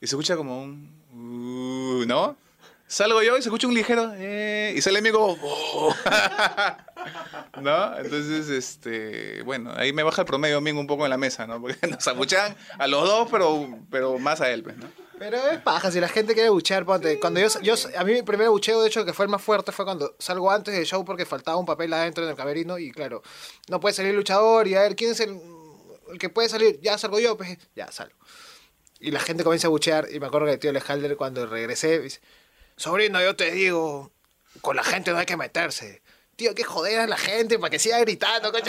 Y 0.00 0.06
se 0.06 0.14
escucha 0.14 0.36
como 0.36 0.62
un, 0.62 0.95
"Uh", 1.26 2.04
¿no? 2.06 2.36
Salgo 2.88 3.20
yo 3.20 3.36
y 3.36 3.42
se 3.42 3.48
escucha 3.48 3.66
un 3.66 3.74
ligero, 3.74 4.12
eh, 4.16 4.72
y 4.76 4.80
sale 4.80 5.02
Mingo, 5.02 5.36
"Oh". 5.42 5.92
¿no? 7.60 7.98
Entonces, 7.98 8.48
este, 8.48 9.42
bueno, 9.42 9.72
ahí 9.76 9.92
me 9.92 10.02
baja 10.02 10.22
el 10.22 10.26
promedio 10.26 10.60
Mingo 10.60 10.80
un 10.80 10.86
poco 10.86 11.04
en 11.04 11.10
la 11.10 11.16
mesa, 11.16 11.46
¿no? 11.46 11.60
Porque 11.60 11.84
nos 11.88 12.06
abuchean 12.06 12.56
a 12.78 12.86
los 12.86 13.08
dos, 13.08 13.28
pero, 13.30 13.68
pero 13.90 14.18
más 14.18 14.40
a 14.40 14.50
él, 14.50 14.62
pues, 14.62 14.76
¿no? 14.76 14.86
Pero 15.18 15.38
es 15.50 15.60
paja, 15.62 15.90
si 15.90 15.98
la 15.98 16.08
gente 16.08 16.34
quiere 16.34 16.50
buchear, 16.50 16.84
ponte. 16.84 17.18
Cuando 17.18 17.40
yo, 17.40 17.48
yo, 17.62 17.74
a 17.96 18.04
mí 18.04 18.12
mi 18.12 18.22
primer 18.22 18.50
bucheo, 18.50 18.82
de 18.82 18.88
hecho, 18.88 19.04
que 19.04 19.14
fue 19.14 19.24
el 19.24 19.30
más 19.30 19.40
fuerte, 19.40 19.72
fue 19.72 19.86
cuando 19.86 20.14
salgo 20.18 20.50
antes 20.50 20.74
del 20.74 20.84
show 20.84 21.04
porque 21.06 21.24
faltaba 21.24 21.56
un 21.56 21.64
papel 21.64 21.92
adentro 21.94 22.22
en 22.22 22.30
el 22.30 22.36
camerino 22.36 22.78
y 22.78 22.92
claro, 22.92 23.22
no 23.68 23.80
puede 23.80 23.94
salir 23.94 24.14
luchador 24.14 24.68
y 24.68 24.74
a 24.74 24.82
ver, 24.82 24.94
¿quién 24.94 25.12
es 25.12 25.20
el, 25.20 25.40
el 26.12 26.18
que 26.18 26.28
puede 26.28 26.50
salir? 26.50 26.78
Ya 26.82 26.98
salgo 26.98 27.18
yo, 27.18 27.34
pues 27.36 27.56
ya 27.74 27.90
salgo. 27.90 28.14
Y 29.00 29.10
la 29.10 29.20
gente 29.20 29.44
comienza 29.44 29.66
a 29.66 29.70
buchear 29.70 30.08
y 30.10 30.20
me 30.20 30.26
acuerdo 30.26 30.46
que 30.46 30.54
el 30.54 30.58
tío 30.58 30.72
Lejalder 30.72 31.16
cuando 31.16 31.46
regresé 31.46 32.00
dice, 32.00 32.20
sobrino, 32.76 33.20
yo 33.20 33.36
te 33.36 33.50
digo, 33.50 34.12
con 34.60 34.76
la 34.76 34.84
gente 34.84 35.10
no 35.10 35.18
hay 35.18 35.26
que 35.26 35.36
meterse. 35.36 36.02
Tío, 36.36 36.54
qué 36.54 36.64
joder 36.64 37.00
a 37.00 37.06
la 37.06 37.16
gente 37.16 37.58
para 37.58 37.70
que 37.70 37.78
siga 37.78 37.98
gritando, 38.00 38.52
coño. 38.52 38.64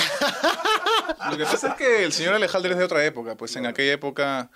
Lo 1.32 1.38
que 1.38 1.44
pasa 1.44 1.70
es 1.70 1.74
que 1.76 2.04
el 2.04 2.14
señor 2.14 2.34
Alejandro 2.34 2.72
es 2.72 2.78
de 2.78 2.84
otra 2.84 3.06
época, 3.06 3.36
pues 3.36 3.56
en 3.56 3.66
aquella 3.66 3.94
época 3.94 4.50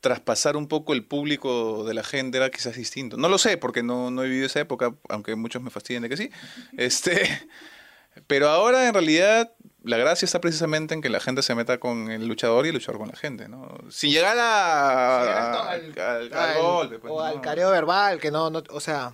traspasar 0.00 0.56
un 0.56 0.68
poco 0.68 0.92
el 0.92 1.04
público 1.04 1.84
de 1.84 1.94
la 1.94 2.04
gente 2.04 2.36
era 2.36 2.50
quizás 2.50 2.76
distinto. 2.76 3.16
No 3.16 3.28
lo 3.28 3.38
sé, 3.38 3.56
porque 3.56 3.82
no, 3.82 4.10
no 4.10 4.22
he 4.22 4.28
vivido 4.28 4.46
esa 4.46 4.60
época, 4.60 4.94
aunque 5.08 5.34
muchos 5.34 5.62
me 5.62 5.70
fastidian 5.70 6.02
de 6.02 6.10
que 6.10 6.16
sí. 6.16 6.30
Este, 6.76 7.48
pero 8.26 8.48
ahora 8.48 8.86
en 8.86 8.94
realidad 8.94 9.52
la 9.84 9.96
gracia 9.98 10.26
está 10.26 10.40
precisamente 10.40 10.94
en 10.94 11.00
que 11.02 11.08
la 11.08 11.20
gente 11.20 11.42
se 11.42 11.54
meta 11.54 11.78
con 11.78 12.10
el 12.10 12.26
luchador 12.26 12.64
y 12.66 12.70
el 12.70 12.74
luchador 12.74 12.98
con 12.98 13.08
la 13.08 13.16
gente, 13.16 13.48
¿no? 13.48 13.68
Sin 13.90 14.10
llegar 14.12 14.36
a, 14.38 15.70
al, 15.70 15.94
al- 15.98 16.32
al 16.32 16.32
al- 16.32 16.62
golpe. 16.62 16.98
pues, 16.98 17.12
o 17.12 17.16
¿no? 17.18 17.24
al 17.24 17.40
careo 17.40 17.70
verbal, 17.70 18.18
que 18.20 18.30
no, 18.30 18.50
no 18.50 18.62
o 18.70 18.80
sea, 18.80 19.12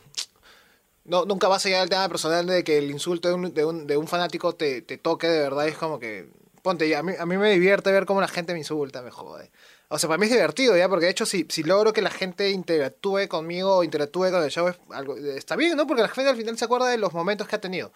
no, 1.05 1.25
nunca 1.25 1.49
vas 1.49 1.65
a 1.65 1.69
llegar 1.69 1.83
al 1.83 1.89
tema 1.89 2.09
personal 2.09 2.47
de 2.47 2.62
que 2.65 2.79
el 2.79 2.91
insulto 2.91 3.29
de 3.29 3.35
un, 3.35 3.55
de 3.55 3.65
un, 3.65 3.87
de 3.87 3.97
un 3.97 4.07
fanático 4.07 4.55
te, 4.55 4.83
te 4.83 4.99
toque 4.99 5.27
de 5.29 5.41
verdad. 5.41 5.67
Es 5.67 5.77
como 5.77 5.99
que, 5.99 6.29
ponte, 6.62 6.95
a 6.95 7.03
mí, 7.03 7.12
a 7.19 7.27
mí 7.27 7.37
me 7.37 7.50
divierte 7.50 7.91
ver 7.91 8.07
cómo 8.07 8.21
la 8.21 8.29
gente 8.29 8.53
me 8.53 8.59
insulta, 8.61 9.03
me 9.03 9.11
jode. 9.11 9.50
O 9.89 9.99
sea, 9.99 10.09
para 10.09 10.19
mí 10.19 10.27
es 10.27 10.33
divertido, 10.33 10.77
¿ya? 10.77 10.89
Porque 10.89 11.07
de 11.07 11.11
hecho, 11.11 11.27
si, 11.27 11.47
si 11.49 11.65
logro 11.65 11.93
que 11.93 12.00
la 12.03 12.11
gente 12.11 12.50
interactúe 12.50 13.27
conmigo 13.29 13.79
o 13.79 13.83
interactúe 13.83 14.31
con 14.31 14.43
el 14.45 14.50
show, 14.50 14.69
es 14.69 14.77
algo, 14.91 15.17
está 15.17 15.57
bien, 15.57 15.77
¿no? 15.77 15.87
Porque 15.89 16.03
la 16.03 16.09
gente 16.09 16.31
al 16.31 16.37
final 16.37 16.57
se 16.57 16.65
acuerda 16.65 16.87
de 16.89 16.99
los 16.99 17.12
momentos 17.12 17.49
que 17.49 17.57
ha 17.57 17.61
tenido. 17.61 17.91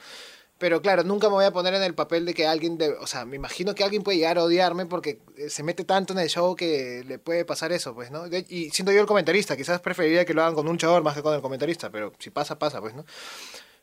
Pero 0.64 0.80
claro, 0.80 1.04
nunca 1.04 1.26
me 1.28 1.34
voy 1.34 1.44
a 1.44 1.50
poner 1.52 1.74
en 1.74 1.82
el 1.82 1.94
papel 1.94 2.24
de 2.24 2.32
que 2.32 2.46
alguien, 2.46 2.78
de, 2.78 2.88
o 2.94 3.06
sea, 3.06 3.26
me 3.26 3.36
imagino 3.36 3.74
que 3.74 3.84
alguien 3.84 4.02
puede 4.02 4.16
llegar 4.16 4.38
a 4.38 4.44
odiarme 4.44 4.86
porque 4.86 5.18
eh, 5.36 5.50
se 5.50 5.62
mete 5.62 5.84
tanto 5.84 6.14
en 6.14 6.20
el 6.20 6.30
show 6.30 6.56
que 6.56 7.04
le 7.06 7.18
puede 7.18 7.44
pasar 7.44 7.70
eso, 7.70 7.94
pues, 7.94 8.10
¿no? 8.10 8.24
Y 8.48 8.70
siendo 8.70 8.90
yo 8.90 9.02
el 9.02 9.06
comentarista, 9.06 9.58
quizás 9.58 9.82
preferiría 9.82 10.24
que 10.24 10.32
lo 10.32 10.40
hagan 10.40 10.54
con 10.54 10.64
un 10.66 10.72
luchador 10.72 11.02
más 11.02 11.14
que 11.14 11.22
con 11.22 11.34
el 11.34 11.42
comentarista, 11.42 11.90
pero 11.90 12.14
si 12.18 12.30
pasa, 12.30 12.58
pasa, 12.58 12.80
pues, 12.80 12.94
¿no? 12.94 13.04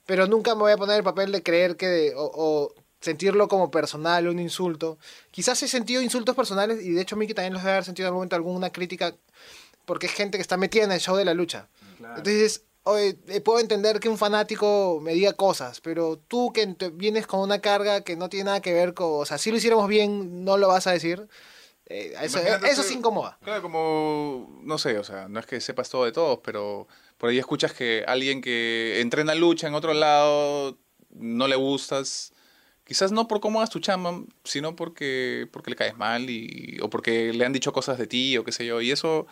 Pero 0.07 0.25
nunca 0.25 0.55
me 0.55 0.61
voy 0.61 0.71
a 0.71 0.77
poner 0.77 0.97
el 0.97 1.03
papel 1.03 1.31
de 1.31 1.43
creer 1.43 1.77
que, 1.77 1.85
de- 1.88 2.13
o, 2.15 2.31
o 2.33 2.73
sentirlo 3.00 3.47
como 3.47 3.69
personal, 3.69 4.27
un 4.27 4.39
insulto. 4.39 4.97
Quizás 5.29 5.61
he 5.61 5.67
sentido 5.67 6.01
insultos 6.01 6.35
personales 6.35 6.81
y 6.83 6.93
de 6.93 7.01
hecho 7.03 7.15
Miki 7.15 7.35
también 7.35 7.53
los 7.53 7.61
debe 7.61 7.73
haber 7.73 7.85
sentido 7.85 8.07
en 8.07 8.07
algún 8.07 8.21
momento 8.21 8.35
alguna 8.38 8.71
crítica 8.71 9.15
porque 9.85 10.07
es 10.07 10.13
gente 10.13 10.39
que 10.39 10.41
está 10.41 10.57
metida 10.57 10.85
en 10.85 10.91
el 10.93 11.00
show 11.00 11.15
de 11.15 11.25
la 11.25 11.35
lucha. 11.35 11.69
Entonces, 12.17 12.63
oye, 12.83 13.17
eh, 13.27 13.41
puedo 13.41 13.59
entender 13.59 14.00
que 14.00 14.09
un 14.09 14.17
fanático 14.17 15.00
me 15.01 15.13
diga 15.13 15.33
cosas, 15.33 15.81
pero 15.81 16.17
tú 16.17 16.51
que 16.53 16.75
vienes 16.93 17.27
con 17.27 17.41
una 17.41 17.59
carga 17.59 18.01
que 18.01 18.15
no 18.15 18.29
tiene 18.29 18.45
nada 18.45 18.61
que 18.61 18.73
ver 18.73 18.93
con, 18.93 19.21
o 19.21 19.25
sea, 19.25 19.38
si 19.38 19.51
lo 19.51 19.57
hiciéramos 19.57 19.88
bien, 19.88 20.43
no 20.43 20.57
lo 20.57 20.67
vas 20.67 20.88
a 20.88 20.91
decir. 20.91 21.27
Eh, 21.88 22.13
eso, 22.21 22.39
eso 22.39 22.83
sí 22.83 22.93
incomoda. 22.93 23.38
Claro, 23.43 23.61
como, 23.61 24.59
no 24.63 24.77
sé, 24.77 24.97
o 24.97 25.03
sea, 25.03 25.27
no 25.27 25.39
es 25.39 25.45
que 25.45 25.59
sepas 25.59 25.89
todo 25.89 26.05
de 26.05 26.13
todos, 26.13 26.39
pero 26.43 26.88
por 27.17 27.29
ahí 27.29 27.38
escuchas 27.38 27.73
que 27.73 28.05
alguien 28.07 28.41
que 28.41 29.01
entrena 29.01 29.35
lucha 29.35 29.67
en 29.67 29.75
otro 29.75 29.93
lado 29.93 30.77
no 31.09 31.47
le 31.47 31.55
gustas. 31.55 32.33
Quizás 32.85 33.11
no 33.11 33.27
por 33.27 33.41
cómo 33.41 33.59
hagas 33.59 33.69
tu 33.69 33.79
chamba, 33.79 34.21
sino 34.43 34.75
porque, 34.75 35.47
porque 35.51 35.69
le 35.71 35.75
caes 35.75 35.97
mal 35.97 36.29
y, 36.29 36.79
o 36.81 36.89
porque 36.89 37.33
le 37.33 37.45
han 37.45 37.53
dicho 37.53 37.73
cosas 37.73 37.97
de 37.97 38.07
ti 38.07 38.38
o 38.38 38.43
qué 38.43 38.51
sé 38.51 38.65
yo. 38.65 38.81
Y 38.81 38.91
eso, 38.91 39.27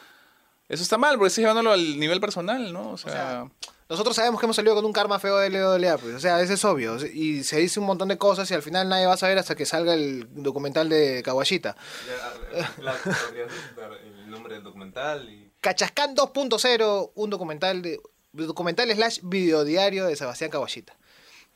eso 0.70 0.84
está 0.84 0.98
mal, 1.00 1.16
porque 1.18 1.28
estás 1.28 1.42
llevándolo 1.42 1.72
al 1.72 2.00
nivel 2.00 2.22
personal, 2.22 2.72
¿no? 2.72 2.92
O 2.92 2.98
sea, 2.98 3.12
sea, 3.12 3.52
Nosotros 3.90 4.16
sabemos 4.16 4.40
que 4.40 4.46
hemos 4.46 4.56
salido 4.56 4.76
con 4.76 4.86
un 4.86 4.94
karma 4.94 5.18
feo 5.18 5.38
de 5.40 5.50
LWA, 5.50 5.98
pues, 5.98 6.16
o 6.16 6.20
sea, 6.20 6.40
eso 6.42 6.54
es 6.54 6.64
obvio. 6.64 6.96
Y 7.06 7.44
se 7.44 7.58
dice 7.58 7.80
un 7.80 7.88
montón 7.88 8.08
de 8.08 8.20
cosas 8.20 8.50
y 8.52 8.54
al 8.54 8.62
final 8.62 8.88
nadie 8.88 9.08
va 9.08 9.14
a 9.14 9.18
saber 9.18 9.40
hasta 9.40 9.56
que 9.56 9.66
salga 9.66 9.96
el 9.96 10.28
documental 10.32 10.88
de 10.88 11.24
Kawashita. 11.24 11.76
el 14.06 14.30
nombre 14.30 14.54
del 14.54 14.64
documental 14.64 15.28
y... 15.28 15.52
Cachascán 15.60 16.16
2.0, 16.16 17.12
un 17.16 17.30
documental 17.30 17.82
de 17.82 18.00
documental 18.32 18.92
slash 18.92 19.20
videodiario 19.24 20.06
de 20.06 20.16
Sebastián 20.16 20.52
Kawashita. 20.52 20.96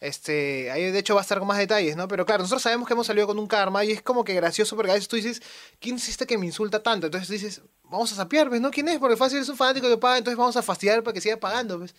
Este, 0.03 0.69
ahí 0.69 0.91
de 0.91 1.00
hecho 1.00 1.15
va 1.15 1.22
a 1.22 1.24
estar 1.24 1.39
con 1.39 1.48
más 1.48 1.57
detalles, 1.57 1.95
¿no? 1.95 2.10
Pero 2.10 2.25
claro, 2.25 2.43
nosotros 2.43 2.62
sabemos 2.62 2.86
que 2.89 2.93
hemos 2.93 3.07
salido 3.07 3.25
con 3.25 3.39
un 3.39 3.48
karma 3.48 3.86
y 3.86 3.91
es 3.91 4.01
como 4.01 4.25
que 4.25 4.33
gracioso 4.33 4.75
porque 4.75 4.91
a 4.91 4.95
veces 4.95 5.07
tú 5.07 5.15
dices, 5.15 5.41
¿quién 5.79 5.95
es 5.95 6.10
este 6.10 6.27
que 6.27 6.38
me 6.38 6.45
insulta 6.45 6.83
tanto? 6.83 7.07
Entonces 7.07 7.29
dices, 7.29 7.62
vamos 7.86 8.12
a 8.12 8.15
sapear, 8.15 8.50
¿ves? 8.50 8.60
¿No? 8.60 8.69
¿Quién 8.69 8.89
es? 8.89 9.00
Porque 9.00 9.15
fácil 9.15 9.39
es 9.39 9.48
un 9.48 9.55
fanático 9.55 9.88
que 9.88 9.98
paga, 9.98 10.17
entonces 10.17 10.38
vamos 10.38 10.57
a 10.57 10.62
fastidiar 10.62 11.03
para 11.03 11.13
que 11.13 11.22
siga 11.22 11.38
pagando, 11.38 11.79
¿ves? 11.79 11.95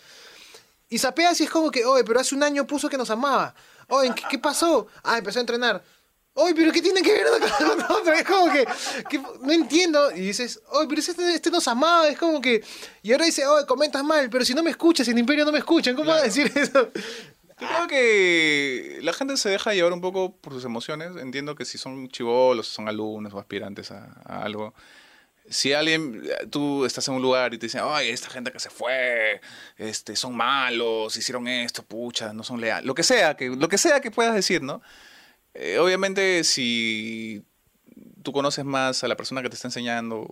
Y 0.90 0.98
sapeas 0.98 1.40
y 1.40 1.44
es 1.44 1.50
como 1.50 1.70
que, 1.70 1.86
oye, 1.86 2.04
pero 2.04 2.20
hace 2.20 2.34
un 2.34 2.42
año 2.42 2.66
puso 2.66 2.90
que 2.90 2.98
nos 2.98 3.08
amaba. 3.08 3.54
Oye, 3.88 4.12
¿qué, 4.14 4.22
qué 4.28 4.38
pasó? 4.38 4.86
Ah, 5.02 5.16
empezó 5.16 5.38
a 5.38 5.40
entrenar. 5.40 5.82
Oye, 6.34 6.52
pero 6.54 6.72
¿qué 6.72 6.82
tiene 6.82 7.00
que 7.00 7.12
ver 7.12 7.26
una 7.26 7.48
cosa 7.48 7.64
con 7.64 7.96
otra? 7.96 8.14
Es 8.20 8.26
como 8.26 8.52
que, 8.52 8.66
que 9.08 9.18
no 9.40 9.52
entiendo. 9.52 10.10
Y 10.10 10.20
dices, 10.20 10.60
oye, 10.72 10.88
pero 10.88 11.00
este, 11.00 11.34
este 11.34 11.50
nos 11.50 11.66
amaba. 11.68 12.08
Es 12.08 12.18
como 12.18 12.40
que. 12.40 12.62
Y 13.02 13.12
ahora 13.12 13.24
dice, 13.24 13.46
oye, 13.46 13.64
comentas 13.64 14.04
mal, 14.04 14.28
pero 14.28 14.44
si 14.44 14.52
no 14.52 14.62
me 14.62 14.70
escuchas, 14.70 15.08
en 15.08 15.16
Imperio 15.16 15.44
no 15.44 15.52
me 15.52 15.58
escuchan, 15.58 15.94
¿cómo 15.94 16.10
vas 16.10 16.22
a 16.22 16.24
decir 16.24 16.52
eso? 16.54 16.90
Yo 17.60 17.68
creo 17.68 17.86
que 17.86 18.98
la 19.02 19.12
gente 19.12 19.36
se 19.36 19.48
deja 19.48 19.74
llevar 19.74 19.92
un 19.92 20.00
poco 20.00 20.36
por 20.36 20.52
sus 20.52 20.64
emociones. 20.64 21.16
Entiendo 21.16 21.54
que 21.54 21.64
si 21.64 21.78
son 21.78 22.08
chivolos, 22.08 22.66
son 22.66 22.88
alumnos 22.88 23.32
o 23.32 23.38
aspirantes 23.38 23.90
a, 23.90 24.20
a 24.24 24.42
algo. 24.42 24.74
Si 25.48 25.72
alguien, 25.72 26.22
tú 26.50 26.84
estás 26.86 27.06
en 27.08 27.14
un 27.14 27.22
lugar 27.22 27.52
y 27.52 27.58
te 27.58 27.66
dicen, 27.66 27.82
ay, 27.84 28.08
esta 28.08 28.30
gente 28.30 28.50
que 28.50 28.58
se 28.58 28.70
fue, 28.70 29.40
este, 29.76 30.16
son 30.16 30.34
malos, 30.34 31.16
hicieron 31.16 31.46
esto, 31.46 31.82
pucha, 31.84 32.32
no 32.32 32.42
son 32.42 32.60
leales. 32.60 32.86
Lo 32.86 32.94
que 32.94 33.02
sea, 33.02 33.36
que, 33.36 33.50
lo 33.50 33.68
que 33.68 33.76
sea 33.76 34.00
que 34.00 34.10
puedas 34.10 34.34
decir, 34.34 34.62
¿no? 34.62 34.80
Eh, 35.52 35.78
obviamente, 35.78 36.44
si 36.44 37.44
tú 38.22 38.32
conoces 38.32 38.64
más 38.64 39.04
a 39.04 39.08
la 39.08 39.16
persona 39.16 39.42
que 39.42 39.50
te 39.50 39.54
está 39.54 39.68
enseñando, 39.68 40.26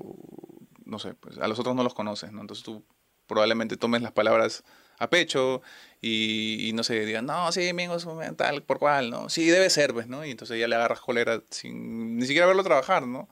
no 0.85 0.99
sé, 0.99 1.14
pues 1.14 1.38
a 1.38 1.47
los 1.47 1.59
otros 1.59 1.76
no 1.76 1.85
los 1.85 1.95
conoces, 1.95 2.33
¿no? 2.33 2.41
Entonces 2.41 2.64
tú 2.64 2.85
probablemente 3.26 3.76
tomes 3.76 4.02
las 4.02 4.12
palabras 4.12 4.64
a 4.99 5.09
pecho 5.11 5.63
y, 6.01 6.69
y 6.69 6.73
no 6.73 6.83
sé, 6.83 7.05
digan, 7.07 7.27
no, 7.27 7.51
sí, 7.53 7.73
Mingo 7.73 7.97
es 7.97 8.05
un 8.05 8.37
tal 8.37 8.63
por 8.63 8.79
cual, 8.79 9.11
¿no? 9.11 9.29
Sí, 9.29 9.47
debe 9.49 9.71
ser, 9.71 9.93
pues, 9.93 10.07
¿no? 10.09 10.25
Y 10.25 10.31
entonces 10.33 10.59
ya 10.59 10.69
le 10.69 10.75
agarras 10.77 11.01
cólera 11.01 11.43
sin 11.51 12.17
ni 12.17 12.27
siquiera 12.27 12.47
verlo 12.47 12.63
trabajar, 12.65 13.07
¿no? 13.07 13.29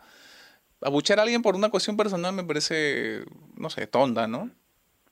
Abuchear 0.83 1.19
a 1.19 1.23
alguien 1.23 1.43
por 1.43 1.57
una 1.57 1.69
cuestión 1.69 1.97
personal 1.97 2.33
me 2.33 2.45
parece, 2.45 3.25
no 3.57 3.69
sé, 3.71 3.87
tonta, 3.87 4.27
¿no? 4.27 4.51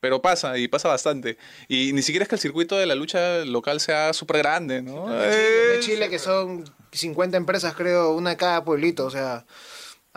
Pero 0.00 0.22
pasa, 0.22 0.56
y 0.56 0.68
pasa 0.68 0.88
bastante. 0.88 1.36
Y 1.66 1.92
ni 1.92 2.02
siquiera 2.02 2.22
es 2.22 2.28
que 2.28 2.36
el 2.36 2.40
circuito 2.40 2.76
de 2.78 2.86
la 2.86 2.94
lucha 2.94 3.44
local 3.44 3.80
sea 3.80 4.12
súper 4.12 4.38
grande, 4.38 4.80
¿no? 4.80 5.08
De 5.10 5.74
Es- 5.74 5.80
Chile, 5.84 6.08
que 6.08 6.20
son 6.20 6.64
50 6.92 7.36
empresas, 7.36 7.74
creo, 7.74 8.12
una 8.14 8.30
de 8.30 8.36
cada 8.36 8.64
pueblito. 8.64 9.04
O 9.04 9.10
sea, 9.10 9.44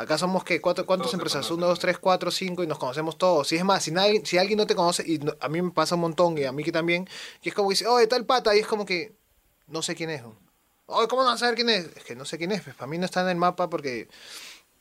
acá 0.01 0.17
somos 0.17 0.43
que 0.43 0.59
cuatro, 0.61 0.85
¿cuántas 0.85 1.13
empresas? 1.13 1.49
Uno, 1.51 1.67
dos, 1.67 1.79
tres, 1.79 1.97
cuatro, 1.97 2.29
cinco 2.31 2.63
y 2.63 2.67
nos 2.67 2.77
conocemos 2.77 3.17
todos. 3.17 3.51
Y 3.51 3.55
es 3.57 3.63
más, 3.63 3.83
si, 3.83 3.91
nadie, 3.91 4.21
si 4.25 4.37
alguien 4.37 4.57
no 4.57 4.67
te 4.67 4.75
conoce, 4.75 5.03
y 5.05 5.17
no- 5.19 5.33
a 5.39 5.47
mí 5.49 5.61
me 5.61 5.71
pasa 5.71 5.95
un 5.95 6.01
montón, 6.01 6.37
y 6.37 6.43
a 6.43 6.51
mí 6.51 6.63
que 6.63 6.71
también, 6.71 7.07
y 7.41 7.49
es 7.49 7.55
como 7.55 7.69
que 7.69 7.73
dice, 7.73 7.87
oye, 7.87 8.07
tal 8.07 8.25
pata, 8.25 8.55
y 8.55 8.59
es 8.59 8.67
como 8.67 8.85
que 8.85 9.13
no 9.67 9.81
sé 9.81 9.95
quién 9.95 10.09
es. 10.09 10.21
Oye, 10.87 11.07
¿cómo 11.07 11.21
no 11.23 11.29
vas 11.29 11.35
a 11.35 11.45
saber 11.45 11.55
quién 11.55 11.69
es? 11.69 11.85
Es 11.95 12.03
que 12.03 12.15
no 12.15 12.25
sé 12.25 12.37
quién 12.37 12.51
es, 12.51 12.61
pues 12.61 12.75
para 12.75 12.87
mí 12.87 12.97
no 12.97 13.05
está 13.05 13.21
en 13.21 13.29
el 13.29 13.37
mapa 13.37 13.69
porque 13.69 14.09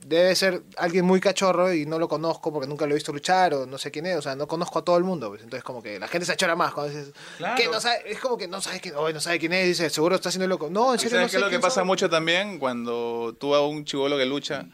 debe 0.01 0.35
ser 0.35 0.63
alguien 0.79 1.05
muy 1.05 1.21
cachorro 1.21 1.75
y 1.75 1.85
no 1.85 1.99
lo 1.99 2.09
conozco 2.09 2.51
porque 2.51 2.67
nunca 2.67 2.87
lo 2.87 2.93
he 2.93 2.95
visto 2.95 3.13
luchar 3.13 3.53
o 3.53 3.67
no 3.67 3.77
sé 3.77 3.91
quién 3.91 4.07
es, 4.07 4.17
o 4.17 4.23
sea, 4.23 4.35
no 4.35 4.49
conozco 4.49 4.79
a 4.79 4.83
todo 4.83 4.97
el 4.97 5.05
mundo, 5.05 5.29
pues 5.29 5.43
entonces 5.43 5.63
como 5.63 5.83
que 5.83 5.99
la 6.01 6.09
gente 6.09 6.25
se 6.25 6.33
achora 6.33 6.57
más 6.57 6.73
cuando 6.73 6.93
dices, 6.95 7.13
Claro. 7.37 7.55
que 7.55 7.69
no 7.69 7.81
sabe, 7.83 8.11
es 8.11 8.19
como 8.19 8.39
que 8.39 8.49
no 8.49 8.63
sabe 8.63 8.81
quién, 8.81 8.95
oye, 8.97 9.13
no 9.13 9.21
sabe 9.21 9.39
quién 9.39 9.53
es, 9.53 9.67
dice, 9.69 9.91
seguro 9.91 10.15
está 10.17 10.31
haciendo 10.31 10.49
loco. 10.49 10.71
No, 10.71 10.95
en 10.95 10.99
¿Y 10.99 11.03
serio 11.03 11.19
no 11.19 11.21
¿Sabes 11.29 11.33
sé 11.33 11.37
qué 11.37 11.45
es 11.45 11.45
lo 11.45 11.51
que 11.51 11.61
pasa 11.61 11.81
son. 11.83 11.87
mucho 11.87 12.09
también 12.09 12.59
cuando 12.59 13.37
tú 13.39 13.55
a 13.55 13.67
un 13.67 13.85
chivolo 13.85 14.17
que 14.17 14.25
lucha, 14.25 14.67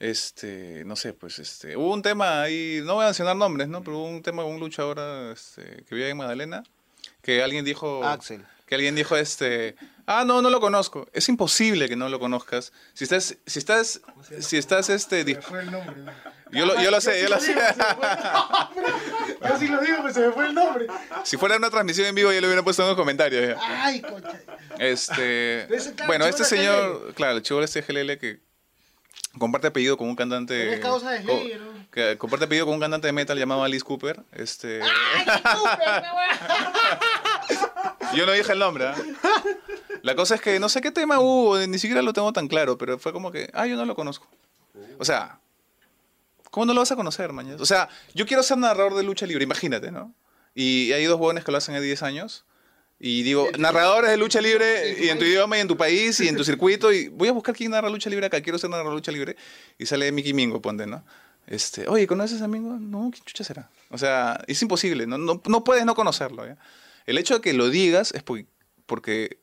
este, 0.00 0.82
no 0.84 0.96
sé, 0.96 1.12
pues 1.12 1.38
este, 1.38 1.76
hubo 1.76 1.92
un 1.92 2.02
tema 2.02 2.42
ahí, 2.42 2.80
no 2.84 2.94
voy 2.94 3.04
a 3.04 3.06
mencionar 3.06 3.36
nombres, 3.36 3.68
¿no? 3.68 3.82
Pero 3.82 3.98
hubo 3.98 4.06
un 4.08 4.22
tema 4.22 4.44
un 4.44 4.60
luchador 4.60 4.98
este, 5.32 5.84
que 5.88 5.94
vive 5.94 6.10
en 6.10 6.16
Magdalena, 6.16 6.62
que 7.22 7.42
alguien 7.42 7.64
dijo, 7.64 8.04
Axel. 8.04 8.44
que 8.66 8.74
alguien 8.74 8.94
dijo, 8.94 9.16
este, 9.16 9.76
ah, 10.06 10.24
no, 10.26 10.42
no 10.42 10.50
lo 10.50 10.60
conozco. 10.60 11.08
Es 11.12 11.28
imposible 11.28 11.88
que 11.88 11.96
no 11.96 12.08
lo 12.08 12.18
conozcas. 12.18 12.72
Si 12.92 13.04
estás, 13.04 13.36
si 13.46 13.58
estás, 13.58 14.00
si 14.40 14.56
estás, 14.58 14.88
este, 14.90 15.24
dis- 15.24 15.40
Fue 15.42 15.60
el 15.60 15.70
nombre. 15.70 15.94
yo 16.50 16.66
lo, 16.66 16.80
yo 16.82 16.90
lo 16.90 17.00
sé, 17.00 17.22
yo 17.22 17.28
lo 17.28 17.38
sé. 17.40 17.54
Yo 19.48 19.58
sí 19.58 19.68
lo 19.68 19.80
digo, 19.80 20.04
que 20.04 20.12
se 20.14 20.20
me 20.26 20.32
fue 20.32 20.46
el 20.46 20.54
nombre. 20.54 20.86
Si 21.24 21.36
fuera 21.36 21.56
una 21.56 21.70
transmisión 21.70 22.06
en 22.08 22.14
vivo, 22.14 22.32
yo 22.32 22.40
lo 22.40 22.46
hubiera 22.46 22.62
puesto 22.62 22.82
en 22.82 22.88
los 22.88 22.96
comentarios. 22.96 23.48
ya. 23.56 23.84
Ay, 23.84 24.00
concha. 24.02 24.40
Este, 24.78 25.66
Pero 25.68 25.74
ese, 25.76 25.94
claro, 25.94 26.06
bueno, 26.08 26.26
este 26.26 26.44
señor, 26.44 27.12
claro, 27.14 27.36
el 27.36 27.42
chivolo 27.42 27.64
este 27.64 27.82
GLL 27.82 28.18
que 28.18 28.40
comparte 29.38 29.66
apellido 29.68 29.96
con 29.96 30.08
un 30.08 30.16
cantante. 30.16 30.78
Causa 30.80 31.10
de 31.10 31.24
co- 31.24 31.32
Slayer, 31.32 31.60
¿no? 31.60 31.72
que 31.90 32.16
comparte 32.18 32.44
apellido 32.46 32.66
con 32.66 32.74
un 32.74 32.80
cantante 32.80 33.06
de 33.08 33.12
metal 33.12 33.38
llamado 33.38 33.62
Alice 33.64 33.84
Cooper. 33.84 34.20
Este, 34.32 34.80
yo 38.14 38.26
no 38.26 38.32
dije 38.32 38.52
el 38.52 38.58
nombre. 38.58 38.86
¿ah? 38.88 38.94
La 40.02 40.14
cosa 40.14 40.34
es 40.36 40.40
que 40.40 40.58
no 40.60 40.68
sé 40.68 40.80
qué 40.80 40.90
tema 40.90 41.20
hubo, 41.20 41.58
ni 41.58 41.78
siquiera 41.78 42.02
lo 42.02 42.12
tengo 42.12 42.32
tan 42.32 42.48
claro, 42.48 42.78
pero 42.78 42.98
fue 42.98 43.12
como 43.12 43.32
que, 43.32 43.50
ah, 43.54 43.66
yo 43.66 43.76
no 43.76 43.84
lo 43.84 43.94
conozco. 43.94 44.28
O 44.98 45.04
sea, 45.04 45.38
¿cómo 46.50 46.66
no 46.66 46.74
lo 46.74 46.80
vas 46.80 46.92
a 46.92 46.96
conocer, 46.96 47.32
mañana? 47.32 47.56
O 47.60 47.66
sea, 47.66 47.88
yo 48.14 48.26
quiero 48.26 48.42
ser 48.42 48.58
narrador 48.58 48.94
de 48.94 49.02
lucha 49.02 49.26
libre, 49.26 49.44
imagínate, 49.44 49.90
¿no? 49.90 50.12
Y 50.54 50.92
hay 50.92 51.04
dos 51.04 51.18
jóvenes 51.18 51.44
que 51.44 51.52
lo 51.52 51.58
hacen 51.58 51.74
hace 51.74 51.84
10 51.84 52.02
años. 52.02 52.44
Y 53.06 53.22
digo, 53.22 53.50
narradores 53.58 54.10
de 54.10 54.16
lucha 54.16 54.40
libre, 54.40 54.96
y 54.98 55.10
en 55.10 55.18
tu 55.18 55.26
idioma, 55.26 55.58
y 55.58 55.60
en 55.60 55.68
tu 55.68 55.76
país, 55.76 56.18
y 56.20 56.28
en 56.28 56.36
tu 56.36 56.42
circuito, 56.50 56.90
y 56.90 57.08
voy 57.08 57.28
a 57.28 57.32
buscar 57.32 57.54
quién 57.54 57.70
narra 57.70 57.90
lucha 57.90 58.08
libre 58.08 58.24
acá, 58.24 58.40
quiero 58.40 58.56
ser 58.56 58.70
narrador 58.70 58.92
de 58.92 58.96
lucha 58.96 59.12
libre, 59.12 59.36
y 59.76 59.84
sale 59.84 60.10
Mickey 60.10 60.32
Mingo, 60.32 60.62
ponte, 60.62 60.86
¿no? 60.86 61.04
Este, 61.46 61.86
oye, 61.86 62.06
¿conoces 62.06 62.40
a 62.40 62.48
Mingo? 62.48 62.78
No, 62.78 63.10
¿quién 63.12 63.22
chucha 63.26 63.44
será? 63.44 63.68
O 63.90 63.98
sea, 63.98 64.42
es 64.46 64.62
imposible, 64.62 65.06
no, 65.06 65.18
no, 65.18 65.42
no 65.46 65.64
puedes 65.64 65.84
no 65.84 65.94
conocerlo, 65.94 66.46
¿ya? 66.46 66.56
El 67.04 67.18
hecho 67.18 67.34
de 67.34 67.40
que 67.42 67.52
lo 67.52 67.68
digas 67.68 68.10
es 68.14 68.22
porque, 68.22 68.46
porque 68.86 69.38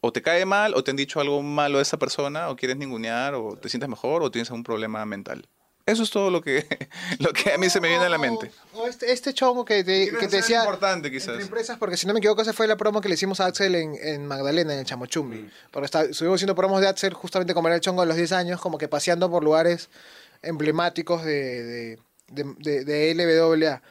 o 0.00 0.12
te 0.12 0.20
cae 0.20 0.44
mal, 0.44 0.74
o 0.74 0.84
te 0.84 0.90
han 0.90 0.98
dicho 0.98 1.18
algo 1.18 1.42
malo 1.42 1.78
de 1.78 1.84
esa 1.84 1.98
persona, 1.98 2.50
o 2.50 2.56
quieres 2.56 2.76
ningunear, 2.76 3.34
o 3.34 3.56
te 3.56 3.70
sientes 3.70 3.88
mejor, 3.88 4.22
o 4.22 4.30
tienes 4.30 4.50
algún 4.50 4.64
problema 4.64 5.06
mental. 5.06 5.48
Eso 5.88 6.02
es 6.02 6.10
todo 6.10 6.30
lo 6.30 6.42
que, 6.42 6.66
lo 7.18 7.32
que 7.32 7.52
a 7.52 7.58
mí 7.58 7.70
se 7.70 7.80
me 7.80 7.88
viene 7.88 8.04
a 8.04 8.08
la 8.08 8.18
mente. 8.18 8.50
O 8.74 8.86
este, 8.86 9.10
este 9.10 9.32
chongo 9.32 9.64
que 9.64 9.82
te, 9.84 10.10
que 10.10 10.26
decía. 10.28 10.58
importante, 10.60 11.08
Entre 11.08 11.20
quizás. 11.20 11.40
empresas, 11.40 11.78
porque 11.78 11.96
si 11.96 12.06
no 12.06 12.12
me 12.12 12.18
equivoco, 12.18 12.42
esa 12.42 12.52
fue 12.52 12.66
la 12.66 12.76
promo 12.76 13.00
que 13.00 13.08
le 13.08 13.14
hicimos 13.14 13.40
a 13.40 13.46
Axel 13.46 13.74
en, 13.74 13.94
en 14.00 14.26
Magdalena, 14.26 14.74
en 14.74 14.80
el 14.80 14.84
Chamochumbi. 14.84 15.48
Porque 15.70 15.86
está, 15.86 16.02
estuvimos 16.04 16.36
haciendo 16.38 16.54
promos 16.54 16.80
de 16.80 16.88
Axel 16.88 17.14
justamente 17.14 17.54
como 17.54 17.68
era 17.68 17.74
el 17.76 17.80
chongo 17.80 18.02
de 18.02 18.08
los 18.08 18.16
10 18.16 18.32
años, 18.32 18.60
como 18.60 18.76
que 18.78 18.86
paseando 18.88 19.30
por 19.30 19.42
lugares 19.42 19.88
emblemáticos 20.42 21.24
de, 21.24 21.64
de, 21.64 21.98
de, 22.28 22.44
de- 22.58 22.84
de 22.84 23.14
LWA. 23.14 23.82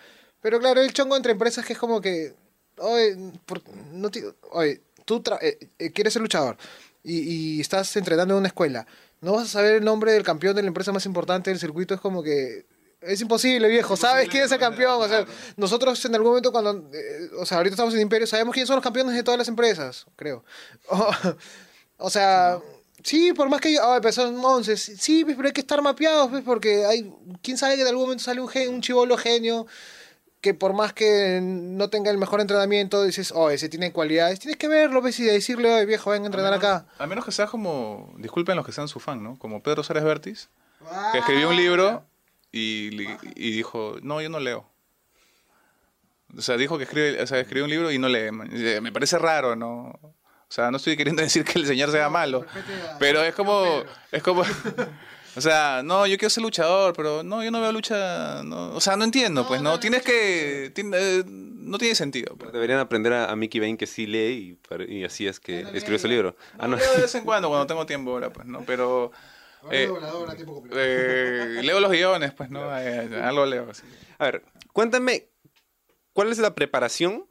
Pero 0.41 0.59
claro, 0.59 0.81
el 0.81 0.93
chongo 0.93 1.15
entre 1.17 1.31
empresas 1.31 1.65
que 1.65 1.73
es 1.73 1.79
como 1.79 1.99
que. 2.01 2.33
Oye, 2.77 3.17
por- 3.45 3.61
no 3.91 4.09
te- 4.11 4.23
oye 4.51 4.81
tú 5.03 5.21
tra- 5.23 5.39
eh, 5.41 5.57
eh, 5.79 5.91
quieres 5.91 6.13
ser 6.13 6.21
luchador 6.21 6.57
y, 7.03 7.19
y 7.57 7.61
estás 7.61 7.95
entrenando 7.95 8.33
en 8.35 8.39
una 8.39 8.47
escuela. 8.49 8.85
No 9.21 9.33
vas 9.33 9.45
a 9.45 9.47
saber 9.47 9.75
el 9.75 9.83
nombre 9.85 10.11
del 10.11 10.23
campeón 10.23 10.55
de 10.55 10.61
la 10.61 10.67
empresa 10.67 10.91
más 10.91 11.05
importante 11.05 11.49
del 11.49 11.59
circuito, 11.59 11.93
es 11.93 12.01
como 12.01 12.21
que. 12.23 12.65
Es 12.99 13.21
imposible, 13.21 13.67
viejo. 13.67 13.95
¿Sabes 13.95 14.27
quién 14.27 14.43
es 14.43 14.51
el 14.51 14.59
campeón? 14.59 14.99
O 15.01 15.07
sea, 15.07 15.25
nosotros 15.55 16.03
en 16.05 16.15
algún 16.15 16.29
momento 16.29 16.51
cuando... 16.51 16.89
eh, 16.93 17.29
o 17.37 17.45
sea, 17.45 17.57
ahorita 17.57 17.75
estamos 17.75 17.93
en 17.93 18.01
Imperio, 18.01 18.25
sabemos 18.25 18.53
quiénes 18.53 18.67
son 18.67 18.75
los 18.77 18.83
campeones 18.83 19.13
de 19.15 19.21
todas 19.23 19.37
las 19.37 19.47
empresas, 19.47 20.07
creo. 20.15 20.43
O, 20.89 21.09
o 21.97 22.09
sea, 22.09 22.59
sí, 23.03 23.33
por 23.33 23.49
más 23.49 23.61
que... 23.61 23.73
yo- 23.73 23.83
Ah, 23.83 23.97
empezaron 23.97 24.43
11. 24.43 24.75
Sí, 24.77 25.23
pero 25.25 25.45
hay 25.45 25.51
que 25.53 25.61
estar 25.61 25.79
mapeados, 25.81 26.29
pues, 26.29 26.43
porque 26.43 26.85
hay... 26.85 27.13
¿Quién 27.43 27.57
sabe 27.59 27.75
que 27.75 27.81
en 27.83 27.87
algún 27.87 28.03
momento 28.05 28.23
sale 28.23 28.41
un, 28.41 28.47
gen- 28.49 28.69
un 28.73 28.81
chivolo 28.81 29.15
genio 29.15 29.67
que 30.47 30.53
por 30.53 30.73
más 30.73 30.93
que 30.93 31.39
no 31.41 31.89
tenga 31.89 32.09
el 32.09 32.17
mejor 32.17 32.39
entrenamiento, 32.39 33.03
dices, 33.03 33.33
oh, 33.35 33.49
ese 33.49 33.67
tiene 33.67 33.91
cualidades, 33.91 34.39
tienes 34.39 34.57
que 34.57 34.67
verlo, 34.69 35.01
ves 35.01 35.19
y 35.19 35.23
decirle, 35.25 35.73
oye, 35.73 35.85
viejo, 35.85 36.11
ven 36.11 36.23
a 36.23 36.25
entrenar 36.27 36.53
acá. 36.53 36.85
A 36.99 37.05
menos 37.07 37.25
que 37.25 37.31
sea 37.31 37.47
como, 37.47 38.13
disculpen 38.17 38.55
los 38.55 38.65
que 38.65 38.71
sean 38.71 38.87
su 38.87 38.99
fan, 38.99 39.21
¿no? 39.21 39.37
Como 39.37 39.61
Pedro 39.61 39.83
Suárez 39.83 40.03
Vértiz, 40.05 40.49
que 41.11 41.19
escribió 41.19 41.49
un 41.49 41.55
libro 41.57 42.05
y, 42.51 42.89
y 43.35 43.51
dijo, 43.51 43.97
no, 44.01 44.21
yo 44.21 44.29
no 44.29 44.39
leo. 44.39 44.65
O 46.37 46.41
sea, 46.41 46.55
dijo 46.57 46.77
que 46.77 46.83
escribe, 46.85 47.21
o 47.21 47.27
sea, 47.27 47.39
escribió 47.39 47.63
un 47.65 47.69
libro 47.69 47.91
y 47.91 47.97
no 47.99 48.07
lee. 48.09 48.29
eh, 48.53 48.79
Me 48.81 48.91
parece 48.91 49.17
raro, 49.17 49.55
¿no? 49.55 49.99
O 50.01 50.49
sea, 50.49 50.71
no 50.71 50.77
estoy 50.77 50.95
queriendo 50.95 51.21
decir 51.27 51.43
que 51.43 51.59
el 51.59 51.65
señor 51.67 51.91
sea 51.91 52.09
malo, 52.09 52.45
pero 52.99 53.21
es 53.23 53.35
como, 53.35 53.83
es 54.11 54.23
como, 54.23 54.43
o 55.37 55.41
sea, 55.41 55.81
no, 55.83 56.07
yo 56.07 56.17
quiero 56.17 56.29
ser 56.31 56.41
luchador, 56.43 56.93
pero 56.95 57.21
no, 57.23 57.43
yo 57.43 57.51
no 57.51 57.61
veo 57.61 57.71
lucha, 57.71 58.41
no, 58.43 58.73
o 58.73 58.81
sea, 58.81 58.95
no 58.97 59.03
entiendo, 59.03 59.47
pues, 59.47 59.61
no, 59.61 59.79
tienes 59.79 60.01
que, 60.01 60.71
tiene- 60.73 60.97
eh, 60.99 61.23
no 61.27 61.77
tiene 61.77 61.93
sentido. 61.95 62.35
pues. 62.35 62.51
Deberían 62.51 62.79
aprender 62.79 63.13
a, 63.13 63.29
a 63.31 63.35
Mickey 63.35 63.59
Bain 63.61 63.77
que 63.77 63.85
sí 63.87 64.07
lee 64.07 64.57
y, 64.89 65.03
así 65.03 65.27
es 65.27 65.39
que 65.39 65.61
escribió 65.73 65.99
su 65.99 66.07
libro. 66.07 66.35
Ah, 66.57 66.67
no. 66.67 66.75
Leo 66.77 66.91
de 66.95 67.01
vez 67.01 67.13
en 67.15 67.23
cuando, 67.25 67.49
cuando 67.49 67.67
tengo 67.67 67.85
tiempo 67.85 68.11
ahora, 68.11 68.31
pues, 68.31 68.47
¿no? 68.47 68.63
Pero... 68.65 69.11
eh, 69.71 69.89
eh, 70.73 71.59
leo 71.63 71.79
los 71.79 71.91
guiones, 71.91 72.33
pues, 72.33 72.49
¿no? 72.49 72.75
Eh, 72.79 73.21
algo 73.21 73.45
leo. 73.45 73.67
A 74.17 74.23
ver, 74.25 74.43
cuéntame, 74.73 75.29
¿cuál 76.13 76.31
es 76.31 76.37
la 76.39 76.55
preparación 76.55 77.25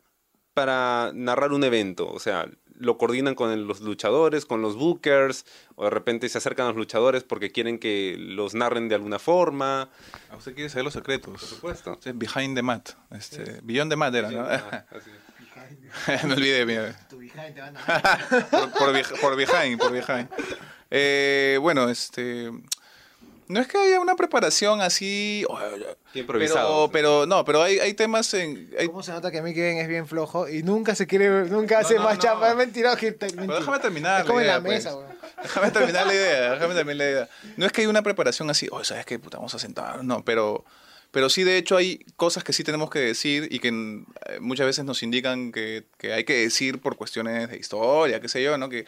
para 0.54 1.10
narrar 1.14 1.52
un 1.52 1.64
evento? 1.64 2.08
O 2.08 2.20
sea, 2.20 2.48
¿lo 2.78 2.98
coordinan 2.98 3.34
con 3.34 3.66
los 3.66 3.80
luchadores, 3.80 4.46
con 4.46 4.62
los 4.62 4.76
bookers? 4.76 5.44
¿O 5.74 5.84
de 5.84 5.90
repente 5.90 6.28
se 6.28 6.38
acercan 6.38 6.66
a 6.66 6.68
los 6.70 6.76
luchadores 6.78 7.22
porque 7.24 7.50
quieren 7.52 7.78
que 7.78 8.16
los 8.18 8.54
narren 8.54 8.88
de 8.88 8.94
alguna 8.94 9.18
forma? 9.18 9.88
¿A 10.30 10.36
usted 10.36 10.54
quiere 10.54 10.68
saber 10.70 10.84
los 10.84 10.94
secretos? 10.94 11.32
Por 11.40 11.48
supuesto. 11.48 11.98
Es 12.04 12.16
Behind 12.18 12.54
the 12.56 12.62
Mat. 12.62 12.90
Este, 13.10 13.60
Beyond 13.62 13.90
the 13.90 13.96
Mat 13.96 14.14
era, 14.14 14.30
¿no? 14.30 14.40
Ah, 14.42 14.84
así 14.90 15.10
es. 15.10 15.26
Me 16.24 16.34
olvidé, 16.34 16.64
mira. 16.66 16.96
por, 18.50 18.70
por, 18.72 18.92
beh- 18.94 19.20
por 19.20 19.36
behind, 19.36 19.78
por 19.80 19.90
behind. 19.92 20.28
Eh, 20.90 21.58
bueno, 21.60 21.88
este... 21.88 22.50
No 23.48 23.60
es 23.60 23.68
que 23.68 23.78
haya 23.78 24.00
una 24.00 24.16
preparación 24.16 24.80
así... 24.80 25.44
oh, 25.48 25.58
Qué 26.12 26.20
improvisado. 26.20 26.90
Pero, 26.90 27.22
pero 27.22 27.26
no, 27.26 27.44
pero 27.44 27.62
hay, 27.62 27.78
hay 27.78 27.94
temas 27.94 28.32
en... 28.34 28.70
hay- 28.78 28.86
¿Cómo 28.88 29.02
se 29.02 29.12
nota 29.12 29.30
que 29.30 29.40
Mickey 29.42 29.62
Ben 29.62 29.78
es 29.78 29.86
bien 29.88 30.06
flojo 30.08 30.48
y 30.48 30.62
nunca 30.62 30.94
se 30.94 31.06
quiere, 31.06 31.44
nunca 31.44 31.78
hace 31.78 31.94
no, 31.96 32.02
más 32.02 32.16
no. 32.16 32.22
chapa? 32.22 32.50
Es 32.50 32.56
mentiroso. 32.56 32.96
que 32.96 33.12
te- 33.12 33.26
Pero 33.26 33.36
mentira. 33.38 33.58
déjame 33.60 33.78
terminar. 33.78 34.20
Es 34.22 34.26
como 34.26 34.40
en 34.40 34.46
idea, 34.46 34.54
la 34.54 34.60
mesa, 34.60 34.94
pues. 34.94 35.06
Déjame 35.42 35.70
terminar 35.70 36.06
la 36.06 36.14
idea, 36.14 36.50
déjame 36.52 36.74
terminar 36.74 36.96
la 36.96 37.10
idea. 37.10 37.28
No 37.58 37.66
es 37.66 37.72
que 37.72 37.82
hay 37.82 37.86
una 37.86 38.02
preparación 38.02 38.48
así, 38.50 38.68
oh, 38.72 38.82
¿sabes 38.84 39.04
qué? 39.04 39.18
Puta, 39.18 39.36
vamos 39.36 39.54
a 39.54 39.58
sentar. 39.58 40.02
No, 40.02 40.24
pero, 40.24 40.64
pero 41.10 41.28
sí, 41.28 41.44
de 41.44 41.58
hecho, 41.58 41.76
hay 41.76 41.98
cosas 42.16 42.42
que 42.42 42.52
sí 42.54 42.64
tenemos 42.64 42.88
que 42.90 43.00
decir 43.00 43.46
y 43.50 43.58
que 43.58 43.68
eh, 43.68 44.40
muchas 44.40 44.64
veces 44.66 44.84
nos 44.86 45.02
indican 45.02 45.52
que, 45.52 45.84
que 45.98 46.14
hay 46.14 46.24
que 46.24 46.34
decir 46.38 46.80
por 46.80 46.96
cuestiones 46.96 47.50
de 47.50 47.58
historia, 47.58 48.18
qué 48.20 48.28
sé 48.28 48.42
yo, 48.42 48.56
¿no? 48.56 48.68
Que 48.70 48.86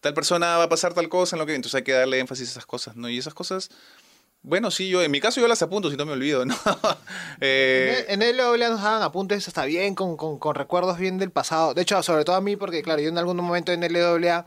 tal 0.00 0.14
persona 0.14 0.56
va 0.56 0.64
a 0.64 0.68
pasar 0.68 0.94
tal 0.94 1.08
cosa 1.08 1.36
en 1.36 1.40
lo 1.40 1.46
que... 1.46 1.54
Entonces 1.54 1.76
hay 1.76 1.84
que 1.84 1.92
darle 1.92 2.18
énfasis 2.18 2.48
a 2.48 2.50
esas 2.52 2.66
cosas, 2.66 2.96
¿no? 2.96 3.08
Y 3.08 3.18
esas 3.18 3.34
cosas... 3.34 3.70
Bueno, 4.42 4.70
sí, 4.70 4.88
yo 4.88 5.02
en 5.02 5.10
mi 5.10 5.20
caso 5.20 5.38
yo 5.40 5.48
las 5.48 5.60
apunto 5.60 5.90
si 5.90 5.98
no 5.98 6.06
me 6.06 6.12
olvido, 6.12 6.46
¿no? 6.46 6.56
Eh, 7.42 8.06
En 8.08 8.36
LOL 8.36 8.60
nos 8.60 8.82
daban 8.82 9.02
apuntes 9.02 9.46
hasta 9.48 9.64
bien, 9.64 9.94
con, 9.94 10.16
con, 10.16 10.54
recuerdos 10.54 10.98
bien 10.98 11.18
del 11.18 11.30
pasado. 11.30 11.74
De 11.74 11.82
hecho, 11.82 12.02
sobre 12.02 12.24
todo 12.24 12.36
a 12.36 12.40
mí, 12.40 12.56
porque 12.56 12.82
claro, 12.82 13.00
yo 13.00 13.08
en 13.08 13.18
algún 13.18 13.36
momento 13.36 13.72
en 13.72 13.80
LWA 13.80 14.46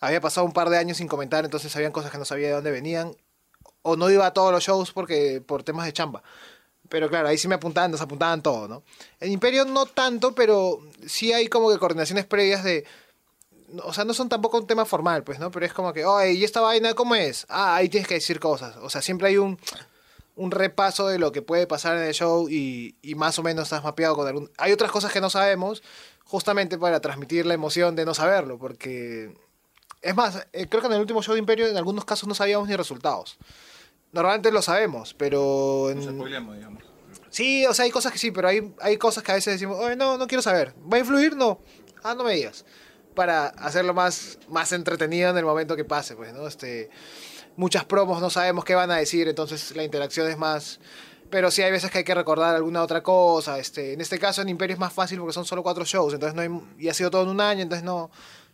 había 0.00 0.20
pasado 0.20 0.46
un 0.46 0.52
par 0.52 0.70
de 0.70 0.78
años 0.78 0.96
sin 0.98 1.08
comentar, 1.08 1.44
entonces 1.44 1.74
habían 1.76 1.92
cosas 1.92 2.10
que 2.10 2.18
no 2.18 2.24
sabía 2.24 2.48
de 2.48 2.54
dónde 2.54 2.70
venían. 2.70 3.14
O 3.82 3.96
no 3.96 4.10
iba 4.10 4.26
a 4.26 4.32
todos 4.32 4.50
los 4.50 4.64
shows 4.64 4.92
porque 4.92 5.42
por 5.46 5.62
temas 5.62 5.84
de 5.84 5.92
chamba. 5.92 6.22
Pero 6.88 7.08
claro, 7.08 7.28
ahí 7.28 7.38
sí 7.38 7.48
me 7.48 7.54
apuntaban, 7.54 7.90
nos 7.90 8.00
apuntaban 8.00 8.42
todo, 8.42 8.68
¿no? 8.68 8.82
En 9.20 9.32
Imperio 9.32 9.64
no 9.64 9.86
tanto, 9.86 10.34
pero 10.34 10.80
sí 11.06 11.32
hay 11.32 11.48
como 11.48 11.70
que 11.70 11.78
coordinaciones 11.78 12.26
previas 12.26 12.64
de... 12.64 12.84
O 13.82 13.92
sea, 13.92 14.04
no 14.04 14.14
son 14.14 14.28
tampoco 14.28 14.58
un 14.58 14.66
tema 14.66 14.84
formal, 14.84 15.24
pues, 15.24 15.38
¿no? 15.38 15.50
Pero 15.50 15.66
es 15.66 15.72
como 15.72 15.92
que, 15.92 16.04
oye, 16.04 16.32
¿y 16.32 16.44
esta 16.44 16.60
vaina 16.60 16.94
cómo 16.94 17.14
es? 17.14 17.46
Ah, 17.48 17.76
ahí 17.76 17.88
tienes 17.88 18.06
que 18.08 18.14
decir 18.14 18.38
cosas. 18.40 18.76
O 18.82 18.90
sea, 18.90 19.02
siempre 19.02 19.28
hay 19.28 19.36
un, 19.38 19.58
un 20.36 20.50
repaso 20.50 21.06
de 21.08 21.18
lo 21.18 21.32
que 21.32 21.42
puede 21.42 21.66
pasar 21.66 21.96
en 21.96 22.04
el 22.04 22.14
show 22.14 22.48
y, 22.48 22.94
y 23.02 23.14
más 23.14 23.38
o 23.38 23.42
menos 23.42 23.64
estás 23.64 23.82
mapeado 23.82 24.14
con 24.16 24.26
algún... 24.26 24.50
Hay 24.58 24.72
otras 24.72 24.90
cosas 24.90 25.12
que 25.12 25.20
no 25.20 25.30
sabemos, 25.30 25.82
justamente 26.24 26.78
para 26.78 27.00
transmitir 27.00 27.46
la 27.46 27.54
emoción 27.54 27.96
de 27.96 28.04
no 28.04 28.14
saberlo, 28.14 28.58
porque... 28.58 29.34
Es 30.02 30.14
más, 30.14 30.46
eh, 30.52 30.66
creo 30.68 30.82
que 30.82 30.88
en 30.88 30.92
el 30.94 31.00
último 31.00 31.22
show 31.22 31.32
de 31.34 31.40
Imperio 31.40 31.66
en 31.66 31.76
algunos 31.78 32.04
casos 32.04 32.28
no 32.28 32.34
sabíamos 32.34 32.68
ni 32.68 32.76
resultados. 32.76 33.38
Normalmente 34.12 34.52
lo 34.52 34.60
sabemos, 34.60 35.14
pero... 35.14 35.88
en- 35.90 36.00
digamos. 36.56 36.82
Sí, 37.30 37.66
o 37.66 37.74
sea, 37.74 37.86
hay 37.86 37.90
cosas 37.90 38.12
que 38.12 38.18
sí, 38.18 38.30
pero 38.30 38.46
hay, 38.48 38.72
hay 38.80 38.96
cosas 38.98 39.24
que 39.24 39.32
a 39.32 39.34
veces 39.34 39.54
decimos, 39.54 39.78
Oye, 39.80 39.96
no, 39.96 40.18
no 40.18 40.26
quiero 40.28 40.42
saber. 40.42 40.74
¿Va 40.92 40.98
a 40.98 41.00
influir? 41.00 41.34
No. 41.36 41.58
Ah, 42.04 42.14
no 42.14 42.22
me 42.22 42.34
digas. 42.34 42.64
Para 43.14 43.46
hacerlo 43.46 43.94
más, 43.94 44.38
más 44.48 44.72
entretenido 44.72 45.30
en 45.30 45.38
el 45.38 45.44
momento 45.44 45.76
que 45.76 45.84
pase, 45.84 46.16
pues, 46.16 46.32
¿no? 46.32 46.46
Este, 46.46 46.90
muchas 47.56 47.84
promos 47.84 48.20
no 48.20 48.30
sabemos 48.30 48.64
qué 48.64 48.74
van 48.74 48.90
a 48.90 48.96
decir, 48.96 49.28
entonces 49.28 49.74
la 49.76 49.84
interacción 49.84 50.28
es 50.28 50.36
más... 50.36 50.80
Pero 51.30 51.50
sí 51.50 51.62
hay 51.62 51.72
veces 51.72 51.90
que 51.90 51.98
hay 51.98 52.04
que 52.04 52.14
recordar 52.14 52.54
alguna 52.54 52.82
otra 52.82 53.02
cosa. 53.02 53.58
Este, 53.58 53.94
en 53.94 54.00
este 54.00 54.18
caso 54.18 54.42
en 54.42 54.48
Imperio 54.50 54.74
es 54.74 54.80
más 54.80 54.92
fácil 54.92 55.18
porque 55.18 55.32
son 55.32 55.44
solo 55.44 55.62
cuatro 55.62 55.84
shows, 55.84 56.12
entonces 56.14 56.34
no 56.36 56.42
hay, 56.42 56.50
y 56.78 56.88
ha 56.88 56.94
sido 56.94 57.10
todo 57.10 57.22
en 57.22 57.28
un 57.28 57.40
año, 57.40 57.62
entonces 57.62 57.84
no, 57.84 58.10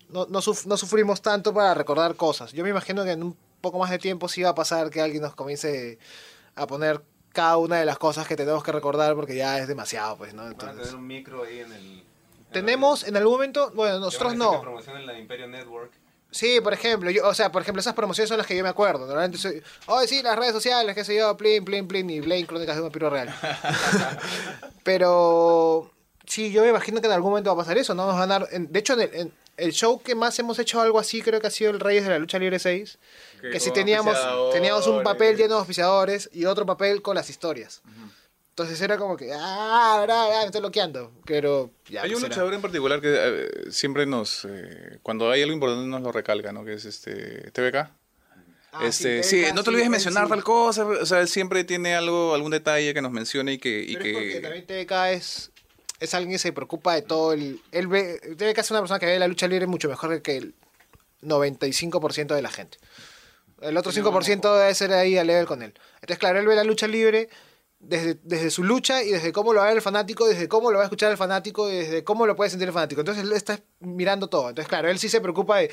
no, 0.08 0.26
no, 0.30 0.40
suf- 0.40 0.66
no 0.66 0.76
sufrimos 0.76 1.20
tanto 1.20 1.52
para 1.52 1.74
recordar 1.74 2.14
cosas. 2.14 2.52
Yo 2.52 2.62
me 2.64 2.70
imagino 2.70 3.04
que 3.04 3.10
en 3.12 3.22
un 3.22 3.36
poco 3.60 3.78
más 3.78 3.90
de 3.90 3.98
tiempo 3.98 4.28
sí 4.28 4.42
va 4.42 4.50
a 4.50 4.54
pasar 4.54 4.88
que 4.88 5.00
alguien 5.00 5.20
nos 5.22 5.34
comience 5.34 5.98
a 6.54 6.66
poner 6.66 7.02
cada 7.32 7.56
una 7.58 7.76
de 7.78 7.84
las 7.84 7.98
cosas 7.98 8.26
que 8.26 8.36
tenemos 8.36 8.62
que 8.62 8.72
recordar 8.72 9.14
porque 9.14 9.36
ya 9.36 9.58
es 9.58 9.68
demasiado, 9.68 10.16
pues, 10.16 10.32
¿no? 10.32 10.42
Van 10.44 10.52
a 10.52 10.56
tener 10.56 10.70
Entonces, 10.74 10.94
un 10.94 11.06
micro 11.06 11.42
ahí 11.44 11.60
en 11.60 11.72
el... 11.72 12.04
tenemos 12.52 13.04
en 13.06 13.16
algún 13.16 13.32
momento, 13.34 13.70
bueno, 13.74 13.98
nosotros 13.98 14.34
no. 14.36 14.60
promocionen 14.60 15.06
la 15.06 15.18
Imperio 15.18 15.46
Network. 15.48 15.92
Sí, 16.32 16.60
por 16.60 16.72
ejemplo, 16.72 17.10
yo, 17.10 17.26
o 17.26 17.34
sea, 17.34 17.50
por 17.50 17.60
ejemplo, 17.62 17.80
esas 17.80 17.94
promociones 17.94 18.28
son 18.28 18.38
las 18.38 18.46
que 18.46 18.56
yo 18.56 18.62
me 18.62 18.68
acuerdo. 18.68 19.00
Normalmente 19.00 19.36
soy, 19.36 19.60
oh, 19.86 20.00
sí, 20.06 20.22
las 20.22 20.38
redes 20.38 20.52
sociales, 20.52 20.94
qué 20.94 21.02
sé 21.04 21.16
yo, 21.16 21.36
plin, 21.36 21.64
plin, 21.64 21.88
plin, 21.88 22.08
y 22.08 22.20
Blaine 22.20 22.46
Crónicas 22.46 22.76
de 22.76 22.82
un 22.82 22.86
vampiro 22.86 23.10
real. 23.10 23.34
Pero 24.84 25.90
sí, 26.26 26.52
yo 26.52 26.62
me 26.62 26.68
imagino 26.68 27.00
que 27.00 27.06
en 27.06 27.12
algún 27.12 27.30
momento 27.30 27.50
va 27.54 27.60
a 27.60 27.64
pasar 27.64 27.78
eso, 27.78 27.94
¿no? 27.94 28.06
Nos 28.06 28.14
van 28.16 28.30
a 28.30 28.38
dar, 28.40 28.48
en- 28.52 28.70
de 28.72 28.78
hecho, 28.78 28.94
en 28.94 29.00
el, 29.00 29.14
en 29.14 29.32
el 29.56 29.72
show 29.72 30.00
que 30.02 30.14
más 30.14 30.38
hemos 30.38 30.58
hecho 30.58 30.80
algo 30.80 30.98
así, 30.98 31.20
creo 31.22 31.40
que 31.40 31.48
ha 31.48 31.50
sido 31.50 31.70
el 31.70 31.80
Reyes 31.80 32.04
de 32.04 32.10
la 32.10 32.18
Lucha 32.18 32.38
Libre 32.38 32.58
6. 32.58 32.98
Que 33.40 33.50
Que, 33.50 33.58
con 33.58 33.72
teníamos, 33.72 34.16
teníamos 34.52 34.86
un 34.86 35.02
papel 35.02 35.36
lleno 35.36 35.54
de 35.54 35.58
auspiciadores 35.60 36.30
y 36.32 36.44
otro 36.44 36.64
papel 36.66 37.02
con 37.02 37.14
las 37.16 37.28
historias. 37.30 37.82
Entonces 38.50 38.80
era 38.80 38.98
como 38.98 39.16
que, 39.16 39.32
ah, 39.32 39.94
ahora, 39.94 40.26
me 40.40 40.46
estoy 40.46 40.60
bloqueando. 40.60 41.12
Pero 41.24 41.70
ya. 41.88 42.02
Hay 42.02 42.10
pues 42.10 42.18
un 42.20 42.26
era. 42.26 42.34
luchador 42.34 42.54
en 42.54 42.60
particular 42.60 43.00
que 43.00 43.08
eh, 43.10 43.70
siempre 43.70 44.04
nos, 44.06 44.44
eh, 44.44 44.98
cuando 45.02 45.30
hay 45.30 45.42
algo 45.42 45.54
importante 45.54 45.88
nos 45.88 46.02
lo 46.02 46.12
recalca, 46.12 46.52
¿no? 46.52 46.64
Que 46.64 46.74
es 46.74 46.84
este 46.84 47.50
TBK. 47.52 47.90
Ah, 48.72 48.86
este, 48.86 49.22
sí, 49.22 49.44
sí, 49.44 49.52
no 49.52 49.62
te 49.62 49.62
sí, 49.62 49.68
olvides 49.70 49.86
él 49.86 49.90
mencionar 49.90 50.24
sí. 50.24 50.30
tal 50.30 50.44
cosa, 50.44 50.86
o 50.86 51.06
sea, 51.06 51.20
él 51.20 51.28
siempre 51.28 51.64
tiene 51.64 51.96
algo, 51.96 52.34
algún 52.34 52.52
detalle 52.52 52.94
que 52.94 53.02
nos 53.02 53.10
mencione 53.10 53.54
y 53.54 53.58
que, 53.58 53.82
y 53.82 53.94
Pero 53.96 54.06
es 54.06 54.12
porque 54.12 54.32
que 54.32 54.40
también 54.40 54.66
TBK 54.66 54.92
es, 55.16 55.50
es 55.98 56.14
alguien 56.14 56.32
que 56.32 56.38
se 56.38 56.52
preocupa 56.52 56.94
de 56.94 57.02
todo 57.02 57.32
el... 57.32 57.60
Él 57.72 57.88
ve, 57.88 58.20
TBK 58.36 58.58
es 58.58 58.70
una 58.70 58.80
persona 58.80 59.00
que 59.00 59.06
ve 59.06 59.18
la 59.18 59.26
lucha 59.26 59.48
libre 59.48 59.66
mucho 59.66 59.88
mejor 59.88 60.22
que 60.22 60.36
el 60.36 60.54
95% 61.22 62.34
de 62.34 62.42
la 62.42 62.50
gente. 62.50 62.78
El 63.60 63.76
otro 63.76 63.92
5% 63.92 64.58
debe 64.58 64.74
ser 64.74 64.92
ahí 64.92 65.18
a 65.18 65.24
level 65.24 65.46
con 65.46 65.62
él. 65.62 65.74
Entonces, 65.96 66.18
claro, 66.18 66.38
él 66.38 66.46
ve 66.46 66.54
la 66.54 66.64
lucha 66.64 66.86
libre 66.86 67.28
desde, 67.80 68.18
desde 68.22 68.50
su 68.50 68.62
lucha 68.62 69.02
y 69.02 69.10
desde 69.10 69.32
cómo 69.32 69.52
lo 69.52 69.60
va 69.60 69.72
el 69.72 69.82
fanático, 69.82 70.28
desde 70.28 70.48
cómo 70.48 70.70
lo 70.70 70.76
va 70.76 70.84
a 70.84 70.86
escuchar 70.86 71.10
el 71.10 71.16
fanático 71.16 71.68
y 71.70 71.76
desde 71.76 72.04
cómo 72.04 72.26
lo 72.26 72.36
puede 72.36 72.50
sentir 72.50 72.68
el 72.68 72.74
fanático. 72.74 73.00
Entonces, 73.00 73.24
él 73.24 73.32
está 73.32 73.58
mirando 73.80 74.28
todo. 74.28 74.50
Entonces, 74.50 74.68
claro, 74.68 74.88
él 74.90 74.98
sí 74.98 75.08
se 75.08 75.20
preocupa 75.20 75.58
de, 75.58 75.70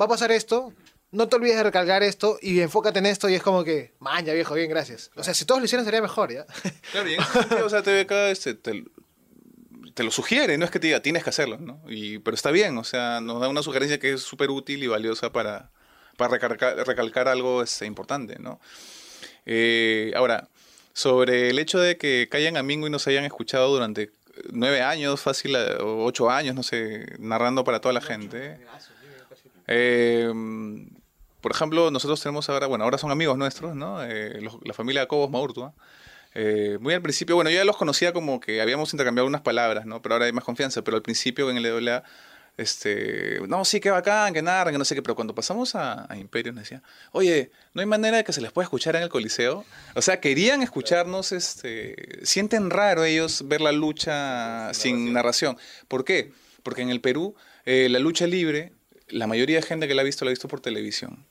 va 0.00 0.06
a 0.06 0.08
pasar 0.08 0.32
esto, 0.32 0.72
no 1.12 1.28
te 1.28 1.36
olvides 1.36 1.56
de 1.56 1.64
recargar 1.64 2.02
esto 2.02 2.38
y 2.40 2.60
enfócate 2.60 3.00
en 3.00 3.06
esto 3.06 3.28
y 3.28 3.34
es 3.34 3.42
como 3.42 3.64
que, 3.64 3.94
man, 3.98 4.24
ya 4.24 4.32
viejo, 4.32 4.54
bien, 4.54 4.70
gracias. 4.70 5.10
O 5.16 5.24
sea, 5.24 5.34
si 5.34 5.44
todos 5.44 5.60
lo 5.60 5.64
hicieran 5.64 5.84
sería 5.84 6.00
mejor, 6.00 6.32
¿ya? 6.32 6.46
Claro, 6.92 7.08
y 7.08 7.14
en 7.14 7.20
ese 7.20 7.32
sentido, 7.32 7.66
o 7.66 7.68
sea, 7.68 7.82
TVK 7.82 8.12
este, 8.30 8.54
te, 8.54 8.84
te 9.94 10.04
lo 10.04 10.10
sugiere, 10.10 10.56
no 10.56 10.64
es 10.64 10.70
que 10.70 10.78
te 10.78 10.86
diga 10.86 11.00
tienes 11.00 11.24
que 11.24 11.30
hacerlo, 11.30 11.58
¿no? 11.58 11.82
Y, 11.88 12.18
pero 12.20 12.34
está 12.34 12.50
bien, 12.50 12.78
o 12.78 12.84
sea, 12.84 13.20
nos 13.20 13.40
da 13.40 13.48
una 13.48 13.62
sugerencia 13.62 13.98
que 13.98 14.12
es 14.12 14.22
súper 14.22 14.50
útil 14.50 14.82
y 14.84 14.86
valiosa 14.86 15.32
para, 15.32 15.72
para 16.16 16.32
recalcar, 16.32 16.76
recalcar 16.86 17.26
algo 17.26 17.62
este, 17.62 17.86
importante, 17.86 18.38
¿no? 18.38 18.60
Eh, 19.46 20.12
ahora, 20.14 20.48
sobre 20.92 21.50
el 21.50 21.58
hecho 21.58 21.78
de 21.78 21.96
que 21.96 22.28
caigan 22.30 22.56
a 22.56 22.62
Mingo 22.62 22.86
y 22.86 22.90
nos 22.90 23.06
hayan 23.06 23.24
escuchado 23.24 23.68
durante 23.72 24.10
nueve 24.52 24.82
años, 24.82 25.20
fácil, 25.20 25.54
eh, 25.56 25.76
o 25.80 26.04
ocho 26.04 26.30
años, 26.30 26.54
no 26.54 26.62
sé, 26.62 27.06
narrando 27.18 27.64
para 27.64 27.80
toda 27.80 27.92
la 27.92 28.00
gente. 28.00 28.58
Eh, 29.66 30.32
por 31.40 31.52
ejemplo, 31.52 31.90
nosotros 31.90 32.20
tenemos 32.22 32.48
ahora, 32.50 32.66
bueno, 32.66 32.84
ahora 32.84 32.98
son 32.98 33.10
amigos 33.10 33.38
nuestros, 33.38 33.74
¿no? 33.74 34.02
Eh, 34.04 34.40
los- 34.40 34.58
la 34.64 34.74
familia 34.74 35.06
Cobos 35.06 35.30
Maurtua. 35.30 35.72
Eh, 36.34 36.78
muy 36.80 36.94
al 36.94 37.02
principio, 37.02 37.34
bueno, 37.34 37.50
yo 37.50 37.56
ya 37.56 37.64
los 37.64 37.76
conocía 37.76 38.12
como 38.12 38.40
que 38.40 38.60
habíamos 38.60 38.92
intercambiado 38.92 39.26
unas 39.26 39.40
palabras, 39.40 39.86
¿no? 39.86 40.00
Pero 40.02 40.14
ahora 40.14 40.26
hay 40.26 40.32
más 40.32 40.44
confianza. 40.44 40.82
Pero 40.82 40.96
al 40.96 41.02
principio 41.02 41.50
en 41.50 41.56
el 41.56 41.66
EWA 41.66 42.02
este, 42.60 43.40
no, 43.48 43.64
sí, 43.64 43.80
qué 43.80 43.90
bacán, 43.90 44.34
que 44.34 44.42
narran, 44.42 44.74
que 44.74 44.78
no 44.78 44.84
sé 44.84 44.94
qué, 44.94 45.02
pero 45.02 45.14
cuando 45.14 45.34
pasamos 45.34 45.74
a, 45.74 46.06
a 46.12 46.16
Imperio 46.18 46.52
nos 46.52 46.64
decía, 46.64 46.82
oye, 47.12 47.50
¿no 47.72 47.80
hay 47.80 47.86
manera 47.86 48.18
de 48.18 48.24
que 48.24 48.32
se 48.32 48.40
les 48.40 48.52
pueda 48.52 48.64
escuchar 48.64 48.96
en 48.96 49.02
el 49.02 49.08
Coliseo? 49.08 49.64
O 49.94 50.02
sea, 50.02 50.20
querían 50.20 50.62
escucharnos, 50.62 51.32
este, 51.32 52.20
sienten 52.22 52.68
raro 52.68 53.04
ellos 53.04 53.48
ver 53.48 53.60
la 53.60 53.72
lucha 53.72 54.74
sin 54.74 55.12
narración. 55.12 55.56
¿Por 55.88 56.04
qué? 56.04 56.32
Porque 56.62 56.82
en 56.82 56.90
el 56.90 57.00
Perú, 57.00 57.34
eh, 57.64 57.88
la 57.90 57.98
lucha 57.98 58.26
libre, 58.26 58.72
la 59.08 59.26
mayoría 59.26 59.56
de 59.56 59.62
gente 59.62 59.88
que 59.88 59.94
la 59.94 60.02
ha 60.02 60.04
visto, 60.04 60.24
la 60.24 60.30
ha 60.30 60.32
visto 60.32 60.48
por 60.48 60.60
televisión. 60.60 61.26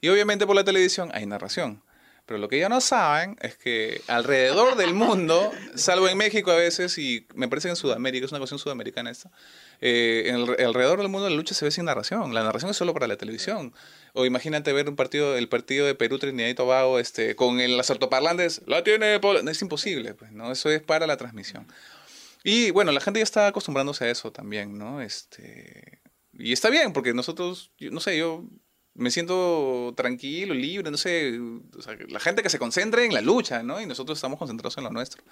Y 0.00 0.08
obviamente 0.08 0.46
por 0.46 0.54
la 0.54 0.64
televisión 0.64 1.10
hay 1.14 1.24
narración. 1.24 1.82
Pero 2.26 2.38
lo 2.38 2.48
que 2.48 2.56
ellos 2.56 2.70
no 2.70 2.80
saben 2.80 3.36
es 3.42 3.56
que 3.56 4.00
alrededor 4.06 4.76
del 4.76 4.94
mundo, 4.94 5.52
salvo 5.74 6.08
en 6.08 6.16
México 6.16 6.50
a 6.50 6.56
veces, 6.56 6.96
y 6.96 7.26
me 7.34 7.48
parece 7.48 7.68
que 7.68 7.70
en 7.70 7.76
Sudamérica, 7.76 8.24
es 8.24 8.32
una 8.32 8.38
cuestión 8.38 8.58
sudamericana 8.58 9.10
esta, 9.10 9.30
eh, 9.82 10.32
alrededor 10.32 10.98
del 10.98 11.10
mundo 11.10 11.28
la 11.28 11.36
lucha 11.36 11.54
se 11.54 11.66
ve 11.66 11.70
sin 11.70 11.84
narración. 11.84 12.32
La 12.32 12.42
narración 12.42 12.70
es 12.70 12.76
solo 12.78 12.94
para 12.94 13.06
la 13.06 13.16
televisión. 13.18 13.74
O 14.14 14.24
imagínate 14.24 14.72
ver 14.72 14.88
un 14.88 14.96
partido, 14.96 15.36
el 15.36 15.48
partido 15.48 15.86
de 15.86 15.94
Perú, 15.94 16.18
Trinidad 16.18 16.48
y 16.48 16.54
Tobago, 16.54 16.98
este, 16.98 17.36
con 17.36 17.60
el, 17.60 17.76
las 17.76 17.90
altoparlantes, 17.90 18.62
la 18.66 18.82
tiene 18.82 19.20
Paul-". 19.20 19.44
No, 19.44 19.50
es 19.50 19.60
imposible, 19.60 20.14
pues, 20.14 20.32
¿no? 20.32 20.50
Eso 20.50 20.70
es 20.70 20.80
para 20.82 21.06
la 21.06 21.18
transmisión. 21.18 21.66
Y 22.42 22.70
bueno, 22.70 22.92
la 22.92 23.00
gente 23.00 23.20
ya 23.20 23.24
está 23.24 23.48
acostumbrándose 23.48 24.04
a 24.06 24.10
eso 24.10 24.32
también, 24.32 24.78
¿no? 24.78 25.02
Este, 25.02 26.00
y 26.32 26.52
está 26.52 26.70
bien, 26.70 26.92
porque 26.92 27.14
nosotros, 27.14 27.72
no 27.80 28.00
sé, 28.00 28.18
yo 28.18 28.44
me 28.94 29.10
siento 29.10 29.92
tranquilo, 29.96 30.54
libre, 30.54 30.90
no 30.90 30.96
sé, 30.96 31.38
la 32.08 32.20
gente 32.20 32.42
que 32.42 32.50
se 32.50 32.58
concentre 32.58 33.04
en 33.04 33.12
la 33.12 33.20
lucha, 33.20 33.62
¿no? 33.62 33.80
Y 33.80 33.86
nosotros 33.86 34.18
estamos 34.18 34.38
concentrados 34.38 34.76
en 34.78 34.84
lo 34.84 34.90
nuestro. 34.90 35.22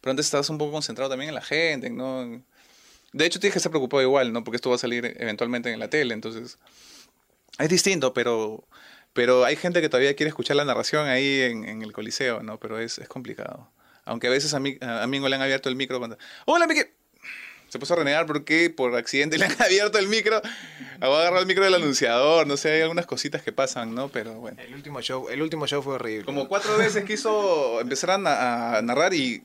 Pero 0.00 0.10
antes 0.12 0.26
estabas 0.26 0.48
un 0.50 0.58
poco 0.58 0.72
concentrado 0.72 1.10
también 1.10 1.30
en 1.30 1.34
la 1.34 1.42
gente, 1.42 1.90
¿no? 1.90 2.42
De 3.12 3.26
hecho, 3.26 3.40
tienes 3.40 3.54
que 3.54 3.58
estar 3.58 3.70
preocupado 3.70 4.02
igual, 4.02 4.32
¿no? 4.32 4.44
Porque 4.44 4.56
esto 4.56 4.70
va 4.70 4.76
a 4.76 4.78
salir 4.78 5.16
eventualmente 5.18 5.72
en 5.72 5.80
la 5.80 5.90
tele, 5.90 6.14
entonces 6.14 6.58
es 7.58 7.68
distinto, 7.68 8.14
pero, 8.14 8.66
pero 9.12 9.44
hay 9.44 9.56
gente 9.56 9.80
que 9.80 9.88
todavía 9.88 10.14
quiere 10.14 10.28
escuchar 10.28 10.56
la 10.56 10.64
narración 10.64 11.08
ahí 11.08 11.40
en, 11.42 11.82
el 11.82 11.92
coliseo, 11.92 12.42
¿no? 12.42 12.58
Pero 12.60 12.78
es, 12.78 12.98
es 12.98 13.08
complicado. 13.08 13.70
Aunque 14.04 14.28
a 14.28 14.30
veces 14.30 14.54
a 14.54 14.60
mí, 14.60 14.78
a 14.80 15.06
le 15.06 15.36
han 15.36 15.42
abierto 15.42 15.68
el 15.68 15.76
micro 15.76 15.98
cuando... 15.98 16.16
¡Hola, 16.46 16.66
Miki! 16.66 16.82
Se 17.70 17.78
puso 17.78 17.94
a 17.94 17.96
renegar 17.96 18.26
porque 18.26 18.68
por 18.68 18.94
accidente 18.94 19.38
le 19.38 19.46
han 19.46 19.56
abierto 19.62 19.96
el 19.98 20.08
micro. 20.08 20.42
Agarrar 21.00 21.40
el 21.40 21.46
micro 21.46 21.64
del 21.64 21.74
anunciador, 21.74 22.46
no 22.46 22.58
sé, 22.58 22.72
hay 22.72 22.80
algunas 22.82 23.06
cositas 23.06 23.40
que 23.42 23.52
pasan, 23.52 23.94
¿no? 23.94 24.08
Pero 24.10 24.34
bueno. 24.34 24.60
El 24.60 24.74
último 24.74 25.00
show, 25.00 25.28
el 25.30 25.40
último 25.40 25.66
show 25.66 25.80
fue 25.82 25.94
horrible. 25.94 26.26
Como 26.26 26.46
cuatro 26.48 26.76
veces 26.76 27.04
quiso 27.04 27.80
empezar 27.80 28.10
a, 28.10 28.18
na- 28.18 28.76
a 28.76 28.82
narrar 28.82 29.14
y... 29.14 29.42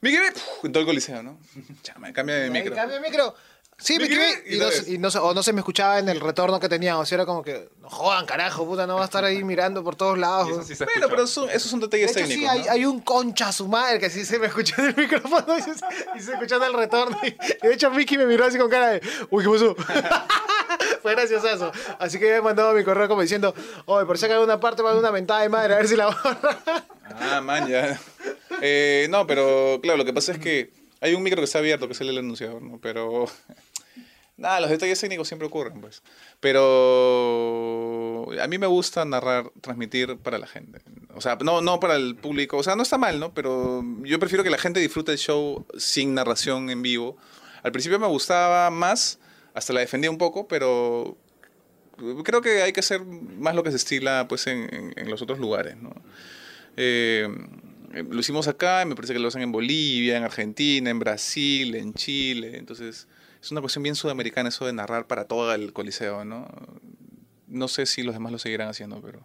¡puf! 0.00 0.64
En 0.64 0.72
todo 0.72 0.80
el 0.80 0.86
coliseo, 0.86 1.22
¿no? 1.22 1.38
Chama, 1.82 2.12
cambia 2.12 2.36
de 2.36 2.50
micro. 2.50 2.74
cambia 2.74 2.96
el 2.96 3.02
micro. 3.02 3.34
Sí, 3.80 3.96
me 3.96 4.06
equivoqué. 4.06 4.42
Y 4.54 4.58
no, 4.58 4.66
y 4.88 4.98
no 4.98 5.08
se- 5.10 5.18
o 5.18 5.32
no 5.34 5.42
se 5.42 5.52
me 5.52 5.60
escuchaba 5.60 6.00
en 6.00 6.08
el 6.08 6.20
retorno 6.20 6.58
que 6.58 6.68
tenía. 6.68 6.98
O 6.98 7.06
sea, 7.06 7.14
era 7.16 7.26
como 7.26 7.42
que, 7.44 7.68
no 7.80 7.88
jodan, 7.88 8.26
carajo, 8.26 8.66
puta, 8.66 8.86
no 8.88 8.96
va 8.96 9.02
a 9.02 9.04
estar 9.04 9.24
ahí 9.24 9.44
mirando 9.44 9.84
por 9.84 9.94
todos 9.94 10.18
lados. 10.18 10.48
Y 10.48 10.52
eso 10.52 10.62
sí 10.64 10.74
se 10.74 10.84
Bueno, 10.84 11.06
pero 11.08 11.26
son- 11.28 11.48
esos 11.48 11.70
son 11.70 11.78
de 11.78 11.86
detalles 11.86 12.16
hecho, 12.16 12.26
sí, 12.26 12.44
hay, 12.44 12.66
hay 12.68 12.84
un 12.84 13.00
concha 13.00 13.48
a 13.48 13.52
su 13.52 13.68
madre 13.68 14.00
que 14.00 14.10
sí 14.10 14.24
se 14.24 14.38
me 14.40 14.48
escuchó 14.48 14.74
en 14.78 14.88
el 14.88 14.96
micrófono 14.96 15.46
y 15.58 15.62
se, 15.62 15.70
y 16.16 16.20
se 16.20 16.32
escuchó 16.32 16.56
en 16.56 16.62
el 16.64 16.72
retorno. 16.74 17.16
Y, 17.22 17.28
y 17.28 17.68
de 17.68 17.74
hecho, 17.74 17.88
Mickey 17.92 18.18
me 18.18 18.26
miró 18.26 18.46
así 18.46 18.58
con 18.58 18.68
cara 18.68 18.88
de, 18.90 19.00
uy, 19.30 19.44
¿qué 19.44 19.50
pasó? 19.50 19.76
Fue 21.02 21.12
gracioso 21.14 21.48
eso. 21.48 21.72
Así 22.00 22.18
que 22.18 22.26
me 22.26 22.36
he 22.36 22.42
mandado 22.42 22.72
mi 22.74 22.82
correo 22.84 23.08
como 23.08 23.22
diciendo, 23.22 23.54
oye, 23.86 24.04
por 24.06 24.18
si 24.18 24.24
acaso 24.26 24.42
una 24.42 24.58
parte 24.58 24.82
va 24.82 24.90
a 24.90 24.92
dar 24.94 25.00
una 25.02 25.12
mentada 25.12 25.42
de 25.42 25.48
madre, 25.48 25.74
a 25.74 25.76
ver 25.78 25.88
si 25.88 25.94
la 25.96 26.06
borra. 26.06 26.58
Ah, 27.20 27.40
man, 27.40 27.68
ya. 27.68 27.98
Eh, 28.60 29.06
no, 29.10 29.24
pero 29.26 29.78
claro, 29.80 29.96
lo 29.98 30.04
que 30.04 30.12
pasa 30.12 30.32
es 30.32 30.38
que 30.38 30.70
hay 31.00 31.14
un 31.14 31.22
micro 31.22 31.38
que 31.40 31.44
está 31.44 31.60
abierto, 31.60 31.86
que 31.86 31.92
es 31.92 32.00
el 32.00 32.08
del 32.08 32.18
anunciador, 32.18 32.60
¿no? 32.60 32.78
Pero. 32.82 33.26
Nada, 34.38 34.60
los 34.60 34.70
detalles 34.70 34.98
técnicos 35.00 35.28
siempre 35.28 35.46
ocurren, 35.48 35.80
pues. 35.80 36.02
Pero. 36.98 38.26
A 38.40 38.46
mí 38.46 38.58
me 38.58 38.66
gusta 38.66 39.04
narrar, 39.04 39.50
transmitir 39.60 40.16
para 40.18 40.38
la 40.38 40.46
gente. 40.46 40.80
O 41.14 41.20
sea, 41.20 41.36
no, 41.42 41.60
no 41.60 41.80
para 41.80 41.96
el 41.96 42.14
público. 42.16 42.56
O 42.56 42.62
sea, 42.62 42.76
no 42.76 42.82
está 42.82 42.98
mal, 42.98 43.18
¿no? 43.20 43.34
Pero 43.34 43.82
yo 44.02 44.18
prefiero 44.18 44.44
que 44.44 44.50
la 44.50 44.58
gente 44.58 44.80
disfrute 44.80 45.12
el 45.12 45.18
show 45.18 45.66
sin 45.76 46.14
narración 46.14 46.70
en 46.70 46.82
vivo. 46.82 47.16
Al 47.62 47.72
principio 47.72 47.98
me 47.98 48.06
gustaba 48.06 48.70
más, 48.70 49.18
hasta 49.54 49.72
la 49.72 49.80
defendía 49.80 50.10
un 50.10 50.18
poco, 50.18 50.46
pero 50.46 51.16
creo 52.24 52.40
que 52.40 52.62
hay 52.62 52.72
que 52.72 52.80
hacer 52.80 53.04
más 53.04 53.54
lo 53.56 53.64
que 53.64 53.70
se 53.70 53.76
estila 53.76 54.26
pues 54.28 54.46
en, 54.46 54.72
en- 54.72 54.94
en 54.96 55.10
los 55.10 55.20
otros 55.20 55.40
lugares, 55.40 55.76
¿no? 55.76 55.92
Eh, 56.76 57.28
eh, 57.94 58.04
lo 58.08 58.20
hicimos 58.20 58.46
acá, 58.46 58.84
me 58.86 58.94
parece 58.94 59.12
que 59.14 59.18
lo 59.18 59.26
hacen 59.28 59.42
en 59.42 59.50
Bolivia, 59.50 60.16
en 60.16 60.22
Argentina, 60.22 60.90
en 60.90 61.00
Brasil, 61.00 61.74
en 61.74 61.92
Chile. 61.94 62.56
Entonces, 62.56 63.08
es 63.40 63.50
una 63.50 63.60
cuestión 63.60 63.82
bien 63.82 63.94
sudamericana 63.94 64.48
eso 64.48 64.66
de 64.66 64.72
narrar 64.72 65.06
para 65.06 65.26
todo 65.26 65.52
el 65.54 65.72
coliseo, 65.72 66.24
¿no? 66.24 66.48
No 67.46 67.68
sé 67.68 67.86
si 67.86 68.02
los 68.02 68.14
demás 68.14 68.32
lo 68.32 68.38
seguirán 68.38 68.68
haciendo, 68.68 69.00
pero 69.00 69.20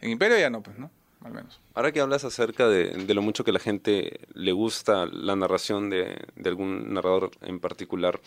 en 0.00 0.10
Imperio 0.10 0.38
ya 0.38 0.50
no, 0.50 0.62
pues, 0.62 0.78
¿no? 0.78 0.90
Al 1.22 1.32
menos. 1.32 1.60
Ahora 1.74 1.92
que 1.92 2.00
hablas 2.00 2.24
acerca 2.24 2.66
de, 2.66 2.88
de 2.88 3.14
lo 3.14 3.22
mucho 3.22 3.44
que 3.44 3.52
la 3.52 3.60
gente 3.60 4.20
le 4.34 4.50
gusta 4.50 5.06
la 5.06 5.36
narración 5.36 5.88
de, 5.88 6.26
de 6.34 6.48
algún 6.48 6.92
narrador 6.92 7.30
en 7.42 7.60
particular, 7.60 8.20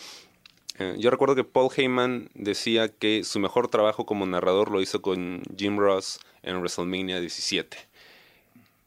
eh, 0.78 0.96
yo 0.98 1.10
recuerdo 1.10 1.36
que 1.36 1.44
Paul 1.44 1.72
Heyman 1.76 2.30
decía 2.34 2.90
que 2.90 3.24
su 3.24 3.40
mejor 3.40 3.70
trabajo 3.70 4.06
como 4.06 4.26
narrador 4.26 4.72
lo 4.72 4.82
hizo 4.82 5.02
con 5.02 5.42
Jim 5.58 5.78
Ross 5.78 6.20
en 6.44 6.58
WrestleMania 6.58 7.20
17. 7.20 7.78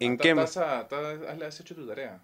¿En 0.01 0.19
qué? 0.19 0.33
¿Has 0.33 1.61
hecho 1.61 1.75
tu 1.75 1.87
tarea? 1.87 2.21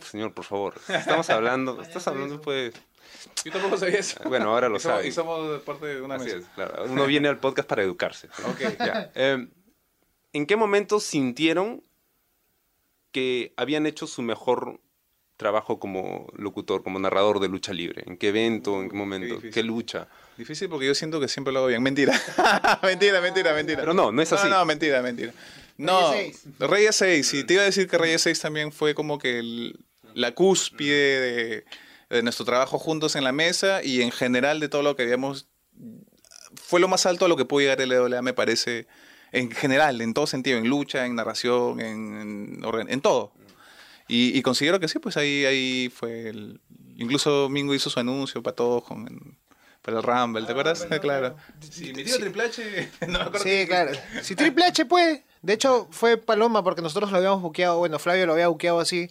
Señor, 0.00 0.32
por 0.32 0.44
favor. 0.44 0.74
Estamos 0.88 1.28
hablando, 1.28 1.82
estás 1.82 2.06
hablando 2.06 2.40
pues... 2.40 2.72
Yo 3.44 3.52
tampoco 3.52 3.76
sabía 3.78 3.98
eso. 3.98 4.20
Bueno, 4.28 4.50
ahora 4.50 4.68
lo 4.68 4.76
y 4.78 4.80
somos, 4.80 4.96
sabes. 4.96 5.06
y 5.08 5.12
somos 5.12 5.60
parte 5.62 5.86
de 5.86 6.00
una 6.02 6.16
Así 6.16 6.24
mesa. 6.26 6.36
es, 6.38 6.44
claro. 6.54 6.84
Uno 6.84 7.06
viene 7.06 7.28
al 7.28 7.38
podcast 7.38 7.68
para 7.68 7.82
educarse. 7.82 8.28
Ok. 8.46 8.60
Ya. 8.78 9.10
Eh, 9.14 9.48
¿En 10.32 10.46
qué 10.46 10.56
momento 10.56 11.00
sintieron 11.00 11.82
que 13.12 13.52
habían 13.56 13.86
hecho 13.86 14.06
su 14.06 14.22
mejor 14.22 14.80
trabajo 15.36 15.80
como 15.80 16.26
locutor, 16.36 16.82
como 16.82 16.98
narrador 16.98 17.40
de 17.40 17.48
lucha 17.48 17.72
libre? 17.72 18.04
¿En 18.06 18.16
qué 18.16 18.28
evento? 18.28 18.80
¿En 18.80 18.90
qué 18.90 18.96
momento? 18.96 19.26
difícil. 19.34 19.50
¿Qué 19.50 19.62
lucha? 19.62 20.08
Difícil 20.36 20.68
porque 20.68 20.86
yo 20.86 20.94
siento 20.94 21.18
que 21.20 21.28
siempre 21.28 21.52
lo 21.52 21.60
hago 21.60 21.68
bien. 21.68 21.82
Mentira. 21.82 22.18
mentira, 22.82 23.20
mentira, 23.20 23.52
mentira. 23.54 23.80
Pero 23.80 23.94
no, 23.94 24.12
no 24.12 24.22
es 24.22 24.32
así. 24.32 24.48
No, 24.48 24.58
no, 24.58 24.64
mentira, 24.66 25.02
mentira. 25.02 25.32
No, 25.76 26.12
Reyes 26.12 26.42
Reyes 26.58 26.96
6. 26.96 27.26
Sí, 27.26 27.44
te 27.44 27.54
iba 27.54 27.62
a 27.62 27.66
decir 27.66 27.88
que 27.88 27.98
Reyes 27.98 28.22
6 28.22 28.38
también 28.40 28.70
fue 28.72 28.94
como 28.94 29.18
que 29.18 29.38
el- 29.38 29.78
la 30.14 30.32
cúspide 30.34 31.20
de, 31.20 31.64
de 32.10 32.22
nuestro 32.22 32.44
trabajo 32.44 32.78
juntos 32.78 33.16
en 33.16 33.24
la 33.24 33.32
mesa 33.32 33.82
y 33.82 34.02
en 34.02 34.10
general 34.10 34.60
de 34.60 34.68
todo 34.68 34.82
lo 34.82 34.96
que 34.96 35.04
habíamos. 35.04 35.48
Fue 36.54 36.80
lo 36.80 36.88
más 36.88 37.06
alto 37.06 37.24
a 37.24 37.28
lo 37.28 37.36
que 37.36 37.44
pudo 37.44 37.60
llegar 37.60 37.80
el 37.80 37.90
LWA, 37.90 38.22
me 38.22 38.32
parece. 38.32 38.86
En 39.32 39.50
general, 39.52 40.00
en 40.00 40.12
todo 40.12 40.26
sentido, 40.26 40.58
en 40.58 40.68
lucha, 40.68 41.06
en 41.06 41.14
narración, 41.14 41.80
en, 41.80 42.60
en, 42.88 43.00
todo. 43.00 43.32
Y, 44.08 44.36
y 44.36 44.42
considero 44.42 44.80
que 44.80 44.88
sí, 44.88 44.98
pues 44.98 45.16
ahí, 45.16 45.44
ahí 45.44 45.88
fue 45.88 46.28
el... 46.28 46.60
Incluso 46.96 47.48
Mingo 47.48 47.72
hizo 47.72 47.90
su 47.90 48.00
anuncio 48.00 48.42
para 48.42 48.56
todos 48.56 48.82
con, 48.82 49.38
para 49.82 49.98
el 49.98 50.02
Rumble, 50.02 50.44
¿te 50.44 50.52
acuerdas? 50.52 50.86
claro. 51.00 51.36
Sí, 51.60 51.92
mi 51.94 52.04
tío 52.04 52.18
Triple 52.18 52.42
H... 52.42 52.90
no 53.06 53.18
me 53.18 53.24
acuerdo 53.24 53.44
Sí, 53.44 53.66
claro. 53.66 53.92
Si 54.22 54.34
Triple 54.34 54.64
H, 54.64 54.84
pues. 54.86 55.22
De 55.42 55.54
hecho, 55.54 55.88
fue 55.90 56.16
Paloma 56.18 56.62
porque 56.62 56.82
nosotros 56.82 57.10
lo 57.10 57.16
habíamos 57.16 57.40
buqueado. 57.40 57.78
Bueno, 57.78 57.98
Flavio 57.98 58.26
lo 58.26 58.32
había 58.32 58.48
buqueado 58.48 58.80
así. 58.80 59.10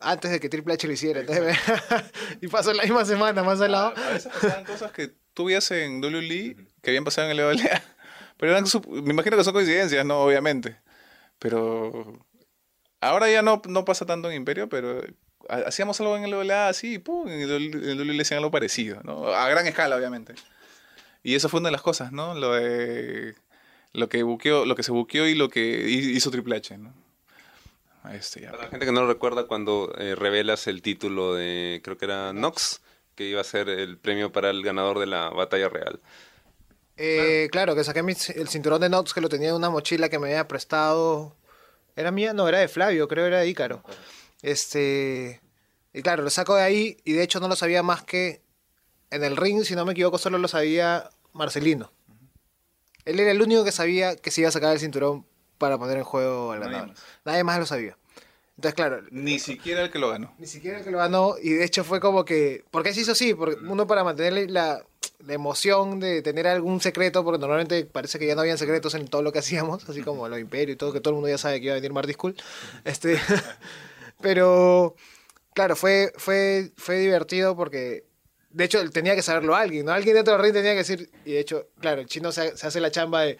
Antes 0.00 0.30
de 0.30 0.38
que 0.40 0.48
Triple 0.48 0.74
H 0.74 0.86
lo 0.86 0.92
hiciera. 0.92 1.20
Entonces, 1.20 1.56
y 2.40 2.48
pasó 2.48 2.72
la 2.72 2.84
misma 2.84 3.04
semana 3.04 3.42
más 3.42 3.60
al 3.60 3.72
lado. 3.72 3.94
A 3.96 4.10
veces 4.10 4.32
pasaban 4.32 4.64
cosas 4.64 4.92
que 4.92 5.10
tú 5.34 5.46
veías 5.46 5.70
en 5.72 6.00
WWE 6.02 6.56
que 6.82 6.90
habían 6.90 7.04
pasado 7.04 7.30
en 7.30 7.38
el 7.38 7.44
LWA. 7.44 7.82
Pero 8.36 8.52
eran, 8.52 8.66
su- 8.66 8.80
me 8.82 9.10
imagino 9.12 9.36
que 9.36 9.42
son 9.44 9.52
coincidencias, 9.52 10.06
¿no? 10.06 10.20
Obviamente. 10.20 10.76
Pero 11.40 12.24
ahora 13.00 13.30
ya 13.30 13.42
no, 13.42 13.60
no 13.68 13.84
pasa 13.84 14.06
tanto 14.06 14.30
en 14.30 14.36
Imperio, 14.36 14.68
pero 14.68 15.02
ha- 15.48 15.56
hacíamos 15.68 16.00
algo 16.00 16.16
en 16.16 16.24
el 16.24 16.30
LWA 16.30 16.68
así, 16.68 16.94
y 16.94 16.98
pum, 16.98 17.28
en 17.28 17.40
el 17.40 17.50
en 17.74 17.84
el 17.90 17.98
WWE 18.08 18.22
hacían 18.22 18.38
algo 18.38 18.50
parecido, 18.50 19.00
¿no? 19.04 19.28
A 19.28 19.48
gran 19.48 19.66
escala, 19.66 19.96
obviamente. 19.96 20.34
Y 21.24 21.34
eso 21.34 21.48
fue 21.48 21.58
una 21.60 21.68
de 21.68 21.72
las 21.72 21.82
cosas, 21.82 22.12
¿no? 22.12 22.34
Lo 22.34 22.54
de 22.54 23.34
lo 23.92 24.08
que 24.08 24.22
buqueó, 24.22 24.64
lo 24.66 24.76
que 24.76 24.82
se 24.84 24.92
buqueó 24.92 25.26
y 25.26 25.34
lo 25.34 25.48
que 25.48 25.60
hi- 25.88 26.16
hizo 26.16 26.30
Triple 26.30 26.56
H, 26.56 26.76
¿no? 26.78 26.94
Este, 28.12 28.40
ya. 28.42 28.50
Para 28.50 28.64
la 28.64 28.68
gente 28.70 28.86
que 28.86 28.92
no 28.92 29.02
lo 29.02 29.08
recuerda, 29.08 29.44
cuando 29.46 29.92
eh, 29.98 30.14
revelas 30.14 30.66
el 30.66 30.82
título 30.82 31.34
de, 31.34 31.80
creo 31.84 31.98
que 31.98 32.04
era 32.06 32.32
Nox, 32.32 32.80
que 33.14 33.24
iba 33.24 33.40
a 33.40 33.44
ser 33.44 33.68
el 33.68 33.98
premio 33.98 34.32
para 34.32 34.50
el 34.50 34.62
ganador 34.62 34.98
de 34.98 35.06
la 35.06 35.28
batalla 35.30 35.68
real. 35.68 36.00
Eh, 36.96 37.48
claro, 37.52 37.74
que 37.76 37.84
saqué 37.84 38.02
mi- 38.02 38.14
el 38.34 38.48
cinturón 38.48 38.80
de 38.80 38.88
Nox 38.88 39.14
que 39.14 39.20
lo 39.20 39.28
tenía 39.28 39.50
en 39.50 39.54
una 39.54 39.70
mochila 39.70 40.08
que 40.08 40.18
me 40.18 40.28
había 40.28 40.48
prestado. 40.48 41.36
¿Era 41.96 42.10
mía? 42.10 42.32
No, 42.32 42.48
era 42.48 42.58
de 42.58 42.68
Flavio, 42.68 43.08
creo 43.08 43.26
era 43.26 43.40
de 43.40 43.48
Ícaro. 43.48 43.82
Este. 44.42 45.40
Y 45.92 46.02
claro, 46.02 46.22
lo 46.22 46.30
saco 46.30 46.54
de 46.54 46.62
ahí 46.62 46.96
y 47.04 47.12
de 47.12 47.22
hecho 47.22 47.40
no 47.40 47.48
lo 47.48 47.56
sabía 47.56 47.82
más 47.82 48.02
que 48.02 48.42
en 49.10 49.24
el 49.24 49.36
ring, 49.36 49.64
si 49.64 49.74
no 49.74 49.84
me 49.84 49.92
equivoco, 49.92 50.18
solo 50.18 50.38
lo 50.38 50.48
sabía 50.48 51.10
Marcelino. 51.32 51.92
Él 53.04 53.18
era 53.20 53.30
el 53.30 53.40
único 53.40 53.64
que 53.64 53.72
sabía 53.72 54.16
que 54.16 54.30
se 54.30 54.42
iba 54.42 54.48
a 54.48 54.52
sacar 54.52 54.72
el 54.72 54.80
cinturón 54.80 55.24
para 55.58 55.76
poner 55.78 55.98
en 55.98 56.04
juego 56.04 56.52
al 56.52 56.60
Nadie 56.60 56.72
ganador. 56.72 56.88
más. 56.94 57.02
Nadie 57.24 57.44
más 57.44 57.58
lo 57.58 57.66
sabía. 57.66 57.96
Entonces, 58.56 58.74
claro, 58.74 59.02
Ni 59.10 59.38
siquiera 59.38 59.82
el 59.82 59.90
que 59.90 59.98
lo 60.00 60.08
ganó. 60.10 60.34
ni 60.38 60.46
siquiera 60.46 60.78
el 60.78 60.84
que 60.84 60.90
lo 60.90 60.98
ganó, 60.98 61.34
y 61.40 61.50
de 61.50 61.64
hecho 61.64 61.84
fue 61.84 62.00
como 62.00 62.24
que. 62.24 62.64
¿Por 62.70 62.82
qué 62.82 62.92
se 62.92 63.02
hizo 63.02 63.12
así? 63.12 63.32
Porque 63.34 63.56
uno 63.64 63.86
para 63.86 64.02
mantener 64.02 64.50
la, 64.50 64.82
la 65.20 65.32
emoción 65.32 66.00
de 66.00 66.22
tener 66.22 66.48
algún 66.48 66.80
secreto, 66.80 67.22
porque 67.22 67.38
normalmente 67.38 67.84
parece 67.84 68.18
que 68.18 68.26
ya 68.26 68.34
no 68.34 68.40
habían 68.40 68.58
secretos 68.58 68.94
en 68.94 69.06
todo 69.06 69.22
lo 69.22 69.30
que 69.30 69.38
hacíamos, 69.38 69.88
así 69.88 70.02
como 70.02 70.28
los 70.28 70.40
imperios 70.40 70.74
y 70.74 70.76
todo, 70.76 70.92
que 70.92 71.00
todo 71.00 71.10
el 71.12 71.14
mundo 71.16 71.28
ya 71.28 71.38
sabe 71.38 71.60
que 71.60 71.66
iba 71.66 71.74
a 71.74 71.76
venir 71.76 71.92
Marty 71.92 72.14
School. 72.14 72.34
Este, 72.84 73.16
pero, 74.20 74.96
claro, 75.54 75.76
fue, 75.76 76.12
fue, 76.16 76.72
fue 76.76 76.98
divertido 76.98 77.56
porque, 77.56 78.04
de 78.50 78.64
hecho, 78.64 78.88
tenía 78.90 79.14
que 79.14 79.22
saberlo 79.22 79.54
alguien, 79.54 79.86
¿no? 79.86 79.92
Alguien 79.92 80.16
dentro 80.16 80.34
del 80.34 80.42
ring 80.42 80.52
tenía 80.52 80.72
que 80.72 80.78
decir, 80.78 81.10
y 81.24 81.32
de 81.32 81.40
hecho, 81.40 81.68
claro, 81.80 82.00
el 82.00 82.06
chino 82.08 82.32
se, 82.32 82.56
se 82.56 82.66
hace 82.66 82.80
la 82.80 82.90
chamba 82.90 83.22
de, 83.22 83.38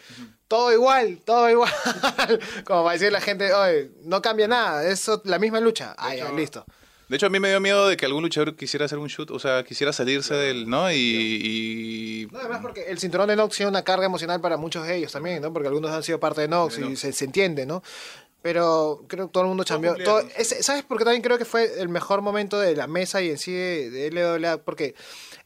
todo 0.48 0.72
igual, 0.72 1.20
todo 1.24 1.48
igual, 1.50 1.70
como 2.64 2.82
para 2.84 2.92
decirle 2.94 3.16
a 3.18 3.20
la 3.20 3.24
gente, 3.24 3.52
oye, 3.52 3.90
no 4.04 4.20
cambia 4.22 4.48
nada, 4.48 4.88
es 4.88 5.08
la 5.24 5.38
misma 5.38 5.60
lucha. 5.60 5.94
Ah, 5.98 6.14
ya, 6.14 6.32
listo. 6.32 6.64
De 7.08 7.16
hecho, 7.16 7.26
a 7.26 7.30
mí 7.30 7.40
me 7.40 7.48
dio 7.48 7.58
miedo 7.60 7.88
de 7.88 7.96
que 7.96 8.04
algún 8.04 8.22
luchador 8.22 8.54
quisiera 8.54 8.84
hacer 8.84 8.98
un 8.98 9.08
shoot, 9.08 9.30
o 9.30 9.38
sea, 9.38 9.64
quisiera 9.64 9.94
salirse 9.94 10.34
del, 10.34 10.68
¿no? 10.68 10.92
Y, 10.92 10.96
y- 10.96 12.28
No, 12.30 12.38
además 12.40 12.60
porque 12.60 12.82
el 12.88 12.98
cinturón 12.98 13.28
de 13.28 13.36
Nox 13.36 13.56
tiene 13.56 13.70
una 13.70 13.82
carga 13.82 14.04
emocional 14.06 14.40
para 14.42 14.56
muchos 14.58 14.86
de 14.86 14.96
ellos 14.96 15.12
también, 15.12 15.40
¿no? 15.40 15.50
Porque 15.52 15.68
algunos 15.68 15.90
han 15.90 16.02
sido 16.02 16.20
parte 16.20 16.42
de 16.42 16.48
Nox 16.48 16.78
y 16.78 16.96
se, 16.96 17.12
se 17.12 17.24
entiende, 17.24 17.64
¿no? 17.64 17.82
Pero 18.42 19.04
creo 19.08 19.26
que 19.26 19.32
todo 19.32 19.44
el 19.44 19.48
mundo 19.48 19.64
cambió. 19.66 19.96
¿Sabes 20.60 20.84
por 20.84 20.98
qué 20.98 21.04
también 21.04 21.22
creo 21.22 21.38
que 21.38 21.44
fue 21.44 21.80
el 21.80 21.88
mejor 21.88 22.20
momento 22.22 22.58
de 22.60 22.76
la 22.76 22.86
mesa 22.86 23.20
y 23.22 23.30
en 23.30 23.38
sí 23.38 23.52
de, 23.52 23.90
de 23.90 24.10
LWA? 24.10 24.58
Porque 24.58 24.94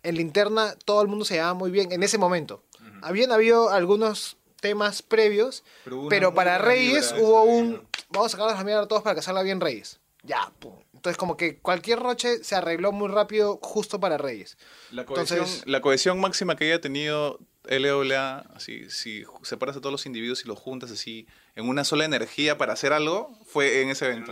en 0.02 0.16
linterna 0.16 0.74
todo 0.84 1.00
el 1.00 1.08
mundo 1.08 1.24
se 1.24 1.34
llevaba 1.34 1.54
muy 1.54 1.70
bien 1.70 1.92
en 1.92 2.02
ese 2.02 2.18
momento. 2.18 2.62
Habían 3.02 3.32
habido 3.32 3.70
algunos 3.70 4.36
temas 4.62 5.02
previos, 5.02 5.64
Pero 6.08 6.32
para 6.32 6.56
Reyes 6.56 7.12
hubo 7.18 7.42
un... 7.42 7.86
Vamos 8.10 8.34
a 8.34 8.38
la 8.38 8.64
mierda 8.64 8.82
a 8.82 8.88
todos 8.88 9.02
para 9.02 9.16
casarla 9.16 9.42
bien 9.42 9.60
Reyes. 9.60 9.98
Ya, 10.22 10.52
pum. 10.60 10.74
Entonces 10.94 11.18
como 11.18 11.36
que 11.36 11.58
cualquier 11.58 11.98
roche 11.98 12.44
se 12.44 12.54
arregló 12.54 12.92
muy 12.92 13.08
rápido 13.08 13.58
justo 13.60 13.98
para 13.98 14.18
Reyes. 14.18 14.56
La 14.92 15.04
cohesión, 15.04 15.40
Entonces- 15.40 15.66
la 15.66 15.80
cohesión 15.80 16.20
máxima 16.20 16.54
que 16.54 16.66
haya 16.66 16.80
tenido 16.80 17.40
LWA, 17.64 18.44
así, 18.54 18.88
si 18.88 19.24
separas 19.42 19.76
a 19.76 19.80
todos 19.80 19.90
los 19.92 20.06
individuos 20.06 20.44
y 20.44 20.48
los 20.48 20.58
juntas 20.60 20.92
así 20.92 21.26
en 21.56 21.68
una 21.68 21.82
sola 21.82 22.04
energía 22.04 22.56
para 22.56 22.72
hacer 22.72 22.92
algo, 22.92 23.36
fue 23.46 23.82
en 23.82 23.90
ese 23.90 24.06
evento. 24.06 24.30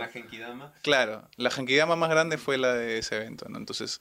Claro, 0.81 1.27
la 1.35 1.51
Genkidama 1.51 1.97
más 1.97 2.09
grande 2.09 2.37
fue 2.37 2.57
la 2.57 2.73
de 2.73 2.97
ese 2.99 3.17
evento, 3.17 3.47
¿no? 3.49 3.57
Entonces, 3.57 3.99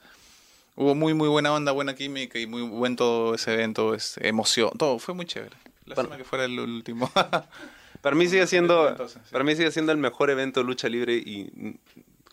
hubo 0.77 0.95
muy, 0.95 1.13
muy 1.15 1.29
buena 1.29 1.53
onda, 1.53 1.73
buena 1.73 1.97
química 1.97 2.39
y 2.39 2.47
muy 2.47 2.63
buen 2.63 2.95
todo 2.95 3.35
ese 3.35 3.53
evento, 3.55 3.95
este, 3.95 4.29
emoción, 4.29 4.71
todo, 4.79 5.01
fue 5.01 5.15
muy 5.15 5.27
chévere. 5.27 5.57
Lástima 5.91 6.09
Bueno. 6.09 6.23
que 6.23 6.29
fuera 6.29 6.45
el 6.45 6.59
último. 6.59 7.11
Para 8.01 8.17
mí 8.17 8.27
sigue 8.29 8.47
siendo, 8.47 8.89
Entonces, 8.89 9.21
sí. 9.23 9.31
para 9.31 9.45
mí 9.45 9.55
sigue 9.55 9.71
siendo 9.71 9.93
el 9.93 9.99
mejor 9.99 10.31
evento 10.31 10.61
de 10.61 10.65
lucha 10.67 10.89
libre 10.89 11.15
y 11.17 11.79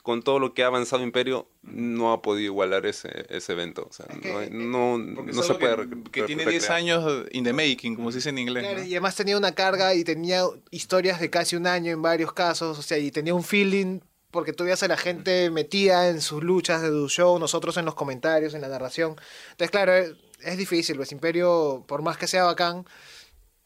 con 0.01 0.23
todo 0.23 0.39
lo 0.39 0.53
que 0.53 0.63
ha 0.63 0.67
avanzado 0.67 1.03
Imperio 1.03 1.49
no 1.63 2.13
ha 2.13 2.21
podido 2.21 2.45
igualar 2.45 2.85
ese, 2.85 3.25
ese 3.29 3.51
evento. 3.51 3.85
O 3.89 3.91
sea, 3.91 4.05
Es 4.09 4.19
que, 4.21 4.31
no, 4.31 4.41
eh, 4.41 4.49
no, 4.49 4.97
no 4.97 5.43
se 5.43 5.55
puede 5.55 5.89
que, 5.89 6.11
que 6.11 6.23
tiene 6.23 6.45
10 6.45 6.61
recrear. 6.61 6.71
años 6.77 7.25
in 7.33 7.43
the 7.43 7.51
making, 7.51 7.97
como 7.97 8.11
se 8.13 8.19
dice 8.19 8.29
en 8.29 8.37
inglés. 8.37 8.63
Claro, 8.63 8.79
¿no? 8.79 8.85
y 8.85 8.91
además 8.93 9.15
tenía 9.17 9.37
una 9.37 9.51
carga 9.53 9.93
y 9.93 10.05
tenía 10.05 10.43
historias 10.71 11.19
de 11.19 11.29
casi 11.29 11.57
un 11.57 11.67
año 11.67 11.91
en 11.91 12.01
varios 12.01 12.31
casos, 12.31 12.79
o 12.79 12.81
sea, 12.81 12.97
y 12.97 13.11
tenía 13.11 13.33
un 13.33 13.43
feeling 13.43 13.99
porque 14.31 14.53
tú 14.53 14.63
veías 14.63 14.83
a 14.83 14.87
la 14.87 14.95
gente 14.97 15.49
metida 15.49 16.07
en 16.07 16.21
sus 16.21 16.41
luchas 16.43 16.81
de 16.81 16.89
tu 16.89 17.09
show, 17.09 17.37
nosotros 17.39 17.75
en 17.75 17.83
los 17.83 17.95
comentarios, 17.95 18.53
en 18.53 18.61
la 18.61 18.69
narración. 18.69 19.15
Entonces, 19.51 19.71
claro, 19.71 19.93
es, 19.93 20.13
es 20.41 20.57
difícil, 20.57 20.95
pues 20.95 21.11
Imperio, 21.11 21.83
por 21.85 22.01
más 22.01 22.17
que 22.17 22.27
sea 22.27 22.45
bacán, 22.45 22.85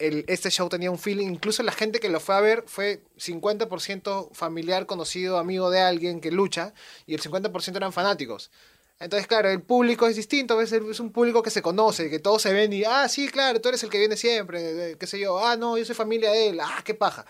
el, 0.08 0.26
este 0.28 0.50
show 0.50 0.68
tenía 0.70 0.92
un 0.92 0.98
feeling, 1.00 1.28
incluso 1.28 1.64
la 1.64 1.72
gente 1.72 2.00
que 2.00 2.10
lo 2.10 2.20
fue 2.20 2.36
a 2.36 2.42
ver 2.42 2.64
fue 2.68 3.02
50% 3.18 4.30
familiar, 4.34 4.86
conocido, 4.86 5.38
amigo 5.38 5.70
de 5.70 5.80
alguien 5.80 6.22
que 6.22 6.32
lucha, 6.32 6.74
y 7.06 7.14
el 7.14 7.22
50% 7.22 7.76
eran 7.78 7.94
fanáticos. 7.94 8.52
Entonces, 9.00 9.26
claro, 9.28 9.50
el 9.50 9.62
público 9.62 10.06
es 10.08 10.16
distinto, 10.16 10.58
¿ves? 10.58 10.72
es 10.72 11.00
un 11.00 11.12
público 11.12 11.42
que 11.42 11.50
se 11.50 11.62
conoce, 11.64 12.10
que 12.10 12.20
todos 12.20 12.42
se 12.42 12.54
ven 12.54 12.72
y, 12.72 12.84
ah, 12.84 13.08
sí, 13.10 13.28
claro, 13.30 13.60
tú 13.60 13.70
eres 13.70 13.82
el 13.84 13.90
que 13.90 13.98
viene 13.98 14.16
siempre, 14.16 14.96
qué 15.00 15.08
sé 15.08 15.20
yo, 15.20 15.40
ah, 15.44 15.56
no, 15.58 15.76
yo 15.78 15.86
soy 15.86 15.96
familia 15.96 16.30
de 16.32 16.50
él, 16.50 16.60
ah, 16.60 16.82
qué 16.84 16.94
paja. 16.94 17.26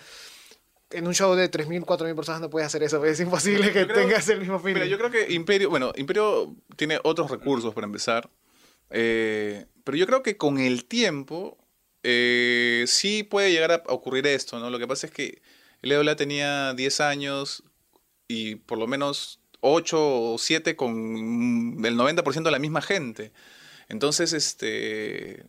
En 0.89 1.07
un 1.07 1.13
show 1.13 1.34
de 1.36 1.49
3.000, 1.49 1.86
4.000 1.86 2.13
personas 2.15 2.41
no 2.41 2.49
puedes 2.49 2.65
hacer 2.67 2.84
eso, 2.84 3.03
es 3.05 3.19
imposible 3.21 3.71
que 3.71 3.86
creo- 3.88 3.95
tengas 3.95 4.27
el 4.27 4.39
mismo 4.39 4.60
feeling. 4.60 4.73
Mira, 4.81 4.86
yo 4.88 4.97
creo 4.97 5.10
que 5.12 5.31
Imperio, 5.34 5.69
bueno, 5.69 5.93
Imperio 5.95 6.53
tiene 6.75 6.99
otros 7.03 7.31
recursos 7.31 7.73
para 7.73 7.86
empezar, 7.88 8.29
eh, 8.89 9.65
pero 9.86 9.97
yo 9.97 10.05
creo 10.05 10.21
que 10.23 10.36
con 10.36 10.60
el 10.60 10.84
tiempo 10.84 11.57
eh, 12.04 12.86
sí 12.88 13.24
puede 13.24 13.52
llegar 13.52 13.72
a 13.72 13.84
ocurrir 13.88 14.26
esto, 14.28 14.60
¿no? 14.60 14.70
Lo 14.70 14.80
que 14.80 14.88
pasa 14.88 15.08
es 15.08 15.14
que 15.14 15.42
LWA 15.82 16.16
tenía 16.16 16.74
10 16.74 17.02
años 17.02 17.64
y 18.28 18.56
por 18.56 18.78
lo 18.78 18.88
menos 18.88 19.40
8 19.62 19.98
o 20.34 20.38
7 20.38 20.76
con 20.76 20.96
el 21.86 21.96
90% 21.98 22.44
de 22.44 22.52
la 22.52 22.60
misma 22.60 22.82
gente. 22.82 23.32
Entonces, 23.90 24.34
este, 24.34 25.46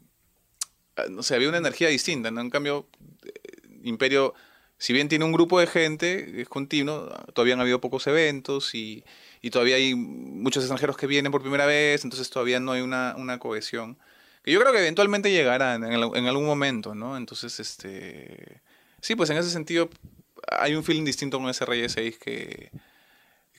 ah, 0.96 1.04
no 1.10 1.22
sé, 1.22 1.34
había 1.34 1.48
una 1.48 1.58
energía 1.58 1.88
distinta, 1.88 2.30
¿no? 2.30 2.40
En 2.40 2.50
cambio, 2.50 2.88
eh, 3.24 3.32
Imperio, 3.84 4.34
si 4.78 4.92
bien 4.92 5.08
tiene 5.08 5.24
un 5.24 5.32
grupo 5.32 5.60
de 5.60 5.66
gente, 5.66 6.40
es 6.42 6.48
continuo, 6.48 7.08
todavía 7.34 7.54
han 7.54 7.60
habido 7.60 7.80
pocos 7.80 8.06
eventos 8.06 8.74
y, 8.74 9.04
y 9.40 9.50
todavía 9.50 9.76
hay 9.76 9.94
muchos 9.94 10.64
extranjeros 10.64 10.96
que 10.96 11.06
vienen 11.06 11.32
por 11.32 11.42
primera 11.42 11.66
vez, 11.66 12.04
entonces 12.04 12.30
todavía 12.30 12.60
no 12.60 12.72
hay 12.72 12.82
una, 12.82 13.14
una 13.16 13.38
cohesión. 13.38 13.98
Que 14.42 14.52
yo 14.52 14.60
creo 14.60 14.72
que 14.72 14.80
eventualmente 14.80 15.30
llegará 15.30 15.74
en, 15.74 15.84
algún 15.84 16.46
momento, 16.46 16.94
¿no? 16.94 17.16
Entonces, 17.16 17.60
este... 17.60 18.60
Sí, 19.00 19.14
pues 19.16 19.30
en 19.30 19.36
ese 19.36 19.50
sentido 19.50 19.88
hay 20.48 20.74
un 20.74 20.84
feeling 20.84 21.04
distinto 21.04 21.38
con 21.38 21.48
ese 21.48 21.64
Reyes 21.64 21.92
6 21.92 22.18
que, 22.18 22.70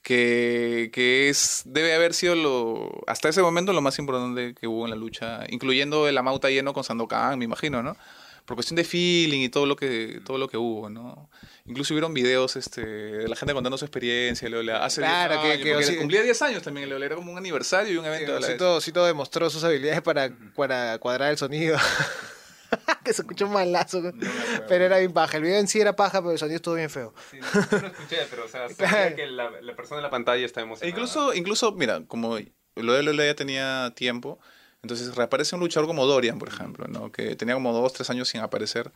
que, 0.02 0.90
que 0.94 1.30
es 1.30 1.64
debe 1.66 1.94
haber 1.94 2.14
sido 2.14 2.36
lo 2.36 3.02
hasta 3.08 3.30
ese 3.30 3.42
momento 3.42 3.74
lo 3.74 3.82
más 3.82 4.00
importante 4.00 4.54
que 4.54 4.68
hubo 4.68 4.86
en 4.86 4.92
la 4.92 4.96
lucha, 4.96 5.46
incluyendo 5.50 6.08
el 6.08 6.18
Amauta 6.18 6.50
lleno 6.50 6.74
con 6.74 6.84
Sandokan, 6.84 7.40
me 7.40 7.46
imagino, 7.46 7.84
¿no? 7.84 7.96
Por 8.46 8.56
cuestión 8.58 8.76
de 8.76 8.84
feeling 8.84 9.40
y 9.42 9.50
todo 9.50 9.66
lo 9.66 9.76
que 9.78 10.20
todo 10.26 10.38
lo 10.38 10.50
que 10.50 10.58
hubo, 10.58 10.90
¿no? 10.90 11.30
Incluso 11.66 11.94
hubieron 11.94 12.14
videos 12.14 12.58
este, 12.58 12.86
de 12.86 13.28
la 13.30 13.38
gente 13.38 13.54
contando 13.54 13.78
su 13.78 13.86
experiencia, 13.86 14.50
Leola, 14.50 14.84
hace 14.84 15.00
10 15.00 15.10
Claro, 15.12 15.42
que- 15.42 15.52
años, 15.54 15.78
que 15.80 15.84
sí. 15.94 15.96
cumplía 15.98 16.22
10 16.24 16.42
años 16.42 16.62
también 16.64 16.90
Leola, 16.90 17.06
era 17.06 17.16
como 17.16 17.32
un 17.32 17.38
aniversario 17.38 17.94
y 17.94 17.98
un 17.98 18.06
evento 18.06 18.34
vez. 18.34 18.46
Cito, 18.48 18.82
Cito 18.82 19.06
demostró 19.06 19.50
sus 19.50 19.64
habilidades 19.64 20.02
para, 20.02 20.30
para 20.56 20.98
cuadrar 21.00 21.32
el 21.32 21.38
sonido. 21.38 21.78
que 23.06 23.14
se 23.14 23.22
escuchó 23.22 23.48
malazo. 23.48 24.02
pero 24.68 24.84
era 24.86 24.98
bien 24.98 25.14
paja. 25.14 25.38
El 25.38 25.44
video 25.44 25.60
en 25.60 25.68
sí 25.68 25.80
era 25.80 25.96
paja, 25.96 26.20
pero 26.22 26.32
el 26.32 26.38
sonido 26.40 26.58
estuvo 26.58 26.76
bien 26.76 26.90
feo. 26.90 27.14
Sí, 27.32 27.38
no, 27.40 27.48
no 27.54 27.80
lo 27.80 27.88
escuché, 27.88 28.18
pero 28.30 28.46
o 28.46 28.48
sea, 28.50 28.68
se 28.68 28.76
Claro. 28.76 29.16
que 29.16 29.28
la, 29.28 29.52
la 29.62 29.76
persona 29.76 30.00
en 30.00 30.04
la 30.04 30.10
pantalla 30.10 30.46
está 30.46 30.62
E 30.62 30.64
emocionada. 30.64 30.90
incluso, 30.90 31.34
incluso, 31.34 31.72
mira, 31.74 32.02
como 32.08 32.38
lo 32.76 32.94
de 32.94 33.04
Lola 33.04 33.26
ya 33.26 33.36
tenía 33.36 33.94
tiempo, 33.96 34.40
entonces 34.84 35.16
reaparece 35.16 35.56
un 35.56 35.62
luchador 35.62 35.88
como 35.88 36.06
Dorian, 36.06 36.40
por 36.40 36.50
ejemplo, 36.50 36.88
¿no? 36.88 37.12
Que 37.12 37.36
tenía 37.36 37.56
como 37.56 37.74
dos, 37.74 37.94
tres 37.94 38.10
años 38.12 38.30
sin 38.30 38.42
aparecer. 38.42 38.92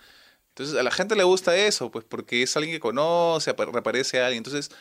Entonces 0.49 0.75
a 0.77 0.83
la 0.83 0.91
gente 0.91 1.15
le 1.15 1.23
gusta 1.23 1.55
eso, 1.57 1.91
pues 1.91 2.05
porque 2.05 2.43
es 2.43 2.57
alguien 2.57 2.75
que 2.75 2.79
conoce, 2.81 3.51
apa- 3.51 3.65
reaparece 3.65 4.21
alguien. 4.21 4.39
Entonces, 4.39 4.71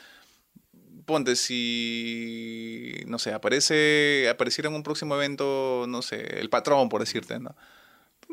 ponte, 1.04 1.36
si, 1.36 2.94
no 3.06 3.18
sé, 3.18 3.32
aparece, 3.32 4.28
apareciera 4.28 4.68
en 4.68 4.74
un 4.74 4.82
próximo 4.82 5.14
evento, 5.14 5.84
no 5.88 6.02
sé, 6.02 6.40
el 6.40 6.50
patrón, 6.50 6.88
por 6.88 7.00
decirte, 7.00 7.38
¿no? 7.38 7.54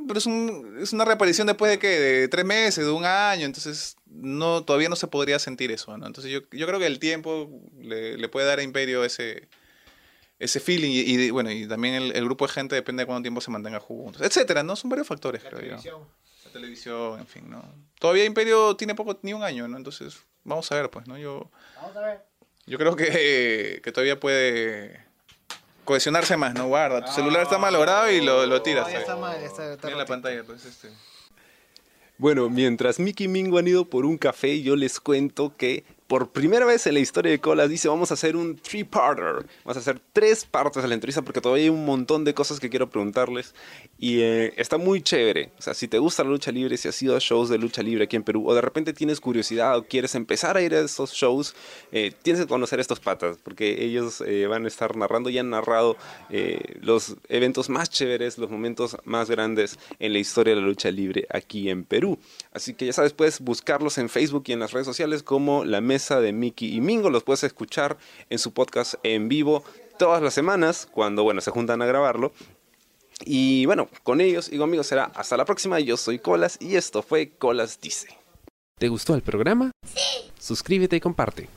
Pero 0.08 0.20
es, 0.20 0.26
un, 0.26 0.78
es 0.82 0.94
una 0.94 1.06
reaparición 1.06 1.48
después 1.48 1.72
de 1.72 1.80
que 1.80 1.88
de 1.88 2.28
tres 2.30 2.46
meses, 2.46 2.86
de 2.86 2.92
un 2.92 3.06
año, 3.06 3.46
entonces 3.46 3.98
no 4.08 4.64
todavía 4.64 4.90
no 4.90 4.96
se 4.98 5.08
podría 5.08 5.40
sentir 5.40 5.72
eso, 5.72 5.98
¿no? 5.98 6.08
Entonces 6.08 6.32
yo, 6.32 6.42
yo 6.52 6.68
creo 6.68 6.80
que 6.80 6.88
el 6.88 7.00
tiempo 7.00 7.50
le, 7.80 8.18
le 8.18 8.30
puede 8.30 8.48
dar 8.48 8.60
a 8.60 8.64
Imperio 8.64 9.06
ese, 9.06 9.50
ese 10.44 10.60
feeling 10.60 10.92
y, 10.92 11.00
y, 11.02 11.30
bueno, 11.32 11.52
y 11.52 11.68
también 11.68 11.96
el, 11.96 12.16
el 12.16 12.26
grupo 12.26 12.46
de 12.46 12.54
gente 12.54 12.76
depende 12.76 13.04
de 13.04 13.08
cuánto 13.08 13.24
tiempo 13.24 13.42
se 13.42 13.52
mantenga 13.52 13.80
juntos, 13.80 14.22
etcétera, 14.22 14.64
¿no? 14.64 14.76
Son 14.76 14.90
varios 14.90 15.08
factores, 15.08 15.44
creo 15.44 15.62
yo. 15.62 16.08
La 16.46 16.52
televisión, 16.52 17.20
en 17.20 17.28
fin, 17.28 17.50
¿no? 17.50 17.64
Todavía 18.00 18.26
Imperio 18.26 18.76
tiene 18.76 18.94
poco, 18.94 19.18
ni 19.24 19.34
un 19.34 19.44
año, 19.44 19.68
¿no? 19.68 19.78
Entonces, 19.78 20.20
vamos 20.44 20.72
a 20.72 20.76
ver, 20.76 20.90
pues, 20.90 21.08
¿no? 21.08 21.18
Yo, 21.18 21.50
Vamos 21.78 21.96
a 21.98 22.02
ver. 22.02 22.22
yo 22.66 22.78
creo 22.78 22.96
que, 22.96 23.82
que 23.84 23.92
todavía 23.92 24.20
puede 24.20 25.04
cohesionarse 25.86 26.38
más, 26.38 26.54
¿no? 26.54 26.68
Guarda, 26.68 27.04
tu 27.06 27.12
celular 27.12 27.44
está 27.44 27.58
malogrado 27.58 28.12
y 28.12 28.22
lo, 28.22 28.46
lo 28.46 28.62
tiras. 28.62 28.86
No, 28.86 28.92
ya 28.92 28.98
ahí. 28.98 29.02
está 29.02 29.16
mal, 29.16 29.40
ya 29.40 29.48
está, 29.48 29.74
está 29.74 29.88
Mira 29.88 29.98
la 29.98 30.06
pantalla, 30.06 30.44
pues, 30.44 30.66
este. 30.66 30.90
Bueno, 32.18 32.50
mientras 32.50 33.00
Mickey 33.00 33.26
y 33.26 33.28
Mingo 33.28 33.58
han 33.58 33.68
ido 33.68 33.86
por 33.90 34.06
un 34.06 34.18
café, 34.18 34.62
yo 34.62 34.76
les 34.76 35.00
cuento 35.00 35.56
que 35.58 35.84
por 36.14 36.30
primera 36.30 36.64
vez 36.68 36.86
en 36.86 36.94
la 36.94 37.00
historia 37.00 37.32
de 37.32 37.40
Colas 37.40 37.72
dice 37.72 37.88
vamos 37.88 38.12
a 38.12 38.14
hacer 38.14 38.36
un 38.36 38.56
three-parter. 38.56 39.48
Vamos 39.64 39.78
a 39.78 39.80
hacer 39.80 40.00
tres 40.14 40.46
partes 40.46 40.84
de 40.84 40.88
la 40.88 40.94
entrevista 40.94 41.24
porque 41.24 41.42
todavía 41.42 41.64
hay 41.64 41.70
un 41.72 41.86
montón 41.86 42.24
de 42.24 42.36
cosas 42.36 42.60
que 42.60 42.70
quiero 42.70 42.88
preguntarles. 42.88 43.56
Y 43.98 44.20
eh, 44.20 44.54
está 44.58 44.78
muy 44.78 45.02
chévere. 45.02 45.50
O 45.58 45.62
sea, 45.64 45.74
si 45.74 45.88
te 45.88 45.98
gusta 45.98 46.24
la 46.24 46.30
lucha 46.30 46.52
libre, 46.52 46.78
si 46.78 46.88
has 46.88 47.02
ido 47.02 47.16
a 47.16 47.20
shows 47.20 47.50
de 47.50 47.58
lucha 47.58 47.82
libre 47.82 48.04
aquí 48.04 48.16
en 48.16 48.22
Perú, 48.22 48.48
o 48.48 48.54
de 48.54 48.62
repente 48.62 48.94
tienes 48.94 49.20
curiosidad 49.20 49.76
o 49.76 49.86
quieres 49.86 50.14
empezar 50.14 50.56
a 50.56 50.62
ir 50.62 50.76
a 50.76 50.82
estos 50.82 51.14
shows, 51.14 51.56
eh, 51.92 52.14
tienes 52.22 52.44
que 52.44 52.48
conocer 52.48 52.80
estos 52.80 53.00
patas 53.00 53.40
porque 53.44 53.84
ellos 53.84 54.22
eh, 54.22 54.46
van 54.46 54.66
a 54.66 54.68
estar 54.68 54.96
narrando 54.96 55.32
y 55.32 55.40
han 55.40 55.50
narrado 55.50 55.98
eh, 56.30 56.76
los 56.80 57.16
eventos 57.28 57.70
más 57.70 57.90
chéveres, 57.90 58.38
los 58.38 58.52
momentos 58.52 58.98
más 59.04 59.32
grandes 59.32 59.80
en 59.98 60.14
la 60.14 60.20
historia 60.20 60.54
de 60.54 60.62
la 60.62 60.68
lucha 60.68 60.92
libre 60.92 61.26
aquí 61.32 61.72
en 61.72 61.86
Perú. 61.86 62.20
Así 62.52 62.76
que 62.76 62.86
ya 62.86 62.94
sabes, 62.94 63.14
puedes 63.14 63.40
buscarlos 63.40 63.98
en 63.98 64.10
Facebook 64.10 64.44
y 64.46 64.52
en 64.52 64.60
las 64.60 64.74
redes 64.74 64.86
sociales 64.86 65.24
como 65.24 65.66
La 65.66 65.82
Mesa 66.04 66.20
de 66.20 66.34
Mickey 66.34 66.76
y 66.76 66.82
Mingo. 66.82 67.10
Los 67.10 67.24
puedes 67.24 67.46
escuchar 67.46 67.98
en 68.30 68.38
su 68.38 68.52
podcast 68.52 68.96
en 69.04 69.30
vivo 69.30 69.64
todas 69.98 70.22
las 70.22 70.34
semanas, 70.34 70.86
cuando, 70.92 71.24
bueno, 71.24 71.40
se 71.40 71.50
juntan 71.50 71.82
a 71.82 71.86
grabarlo. 71.86 72.34
Y 73.24 73.66
bueno, 73.68 73.88
con 74.04 74.20
ellos 74.20 74.52
y 74.52 74.58
conmigo 74.58 74.84
será 74.84 75.06
hasta 75.16 75.38
la 75.38 75.46
próxima. 75.46 75.80
Yo 75.80 75.96
soy 75.96 76.20
Colas 76.20 76.58
y 76.60 76.76
esto 76.76 77.04
fue 77.04 77.30
Colas 77.30 77.80
Dice. 77.80 78.18
¿Te 78.78 78.90
gustó 78.90 79.16
el 79.16 79.22
programa? 79.22 79.72
Sí. 79.88 80.30
Suscríbete 80.38 80.98
y 80.98 81.00
comparte. 81.00 81.48